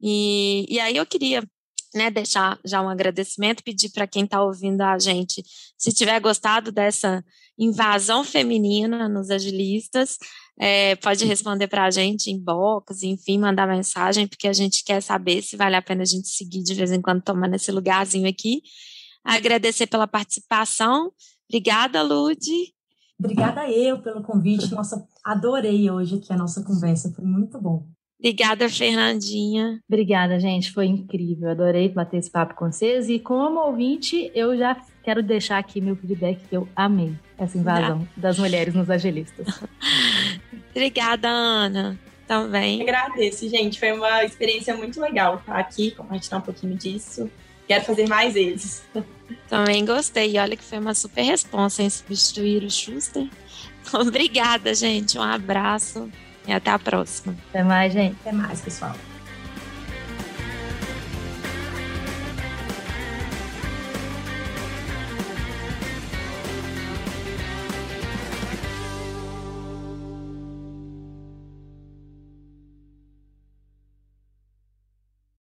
E, 0.00 0.66
e 0.68 0.78
aí 0.78 0.96
eu 0.96 1.06
queria 1.06 1.42
né, 1.94 2.10
deixar 2.10 2.58
já 2.64 2.82
um 2.82 2.88
agradecimento, 2.88 3.62
pedir 3.62 3.90
para 3.90 4.06
quem 4.06 4.24
está 4.24 4.42
ouvindo 4.42 4.82
a 4.82 4.98
gente, 4.98 5.42
se 5.76 5.92
tiver 5.92 6.20
gostado 6.20 6.70
dessa 6.70 7.24
invasão 7.58 8.22
feminina 8.22 9.08
nos 9.08 9.30
agilistas, 9.30 10.18
é, 10.60 10.96
pode 10.96 11.24
responder 11.24 11.68
para 11.68 11.84
a 11.84 11.90
gente 11.90 12.30
em 12.30 12.38
box, 12.38 13.02
enfim, 13.02 13.38
mandar 13.38 13.66
mensagem, 13.66 14.26
porque 14.26 14.48
a 14.48 14.52
gente 14.52 14.84
quer 14.84 15.00
saber 15.00 15.42
se 15.42 15.56
vale 15.56 15.76
a 15.76 15.82
pena 15.82 16.02
a 16.02 16.06
gente 16.06 16.28
seguir 16.28 16.62
de 16.62 16.74
vez 16.74 16.92
em 16.92 17.00
quando 17.00 17.22
tomando 17.22 17.54
esse 17.54 17.70
lugarzinho 17.70 18.28
aqui. 18.28 18.62
Agradecer 19.24 19.86
pela 19.86 20.06
participação. 20.06 21.12
Obrigada, 21.48 22.02
Lude. 22.02 22.74
Obrigada 23.18 23.68
eu 23.70 24.00
pelo 24.00 24.22
convite. 24.22 24.72
Nossa, 24.72 25.04
adorei 25.24 25.90
hoje 25.90 26.16
aqui 26.16 26.32
a 26.32 26.36
nossa 26.36 26.62
conversa, 26.62 27.12
foi 27.12 27.24
muito 27.24 27.60
bom. 27.60 27.88
Obrigada, 28.18 28.68
Fernandinha. 28.68 29.80
Obrigada, 29.88 30.40
gente. 30.40 30.72
Foi 30.72 30.86
incrível. 30.86 31.50
Adorei 31.50 31.88
bater 31.88 32.18
esse 32.18 32.30
papo 32.30 32.54
com 32.54 32.70
vocês. 32.70 33.08
E 33.08 33.18
como 33.20 33.60
ouvinte, 33.60 34.30
eu 34.34 34.56
já 34.58 34.76
quero 35.04 35.22
deixar 35.22 35.58
aqui 35.58 35.80
meu 35.80 35.94
feedback 35.94 36.40
que 36.48 36.56
eu 36.56 36.68
amei 36.74 37.14
essa 37.38 37.56
invasão 37.56 38.06
das 38.16 38.38
mulheres 38.38 38.74
nos 38.74 38.90
agilistas. 38.90 39.46
Obrigada, 40.74 41.28
Ana. 41.28 41.98
Também. 42.26 42.82
Agradeço, 42.82 43.48
gente. 43.48 43.78
Foi 43.78 43.92
uma 43.92 44.24
experiência 44.24 44.76
muito 44.76 45.00
legal 45.00 45.36
estar 45.36 45.56
aqui, 45.56 45.92
compartilhar 45.92 46.38
um 46.38 46.42
pouquinho 46.42 46.76
disso. 46.76 47.30
Quero 47.66 47.84
fazer 47.84 48.08
mais 48.08 48.34
vezes. 48.34 48.82
Também 49.48 49.84
gostei. 49.84 50.32
E 50.32 50.38
olha 50.38 50.56
que 50.56 50.64
foi 50.64 50.78
uma 50.78 50.92
super 50.92 51.22
resposta 51.22 51.82
em 51.82 51.88
substituir 51.88 52.64
o 52.64 52.70
Schuster. 52.70 53.28
Obrigada, 53.94 54.74
gente. 54.74 55.16
Um 55.16 55.22
abraço. 55.22 56.10
E 56.48 56.52
até 56.52 56.70
a 56.70 56.78
próxima. 56.78 57.36
Até 57.50 57.62
mais, 57.62 57.92
gente. 57.92 58.16
Até 58.22 58.32
mais, 58.32 58.62
pessoal. 58.62 58.94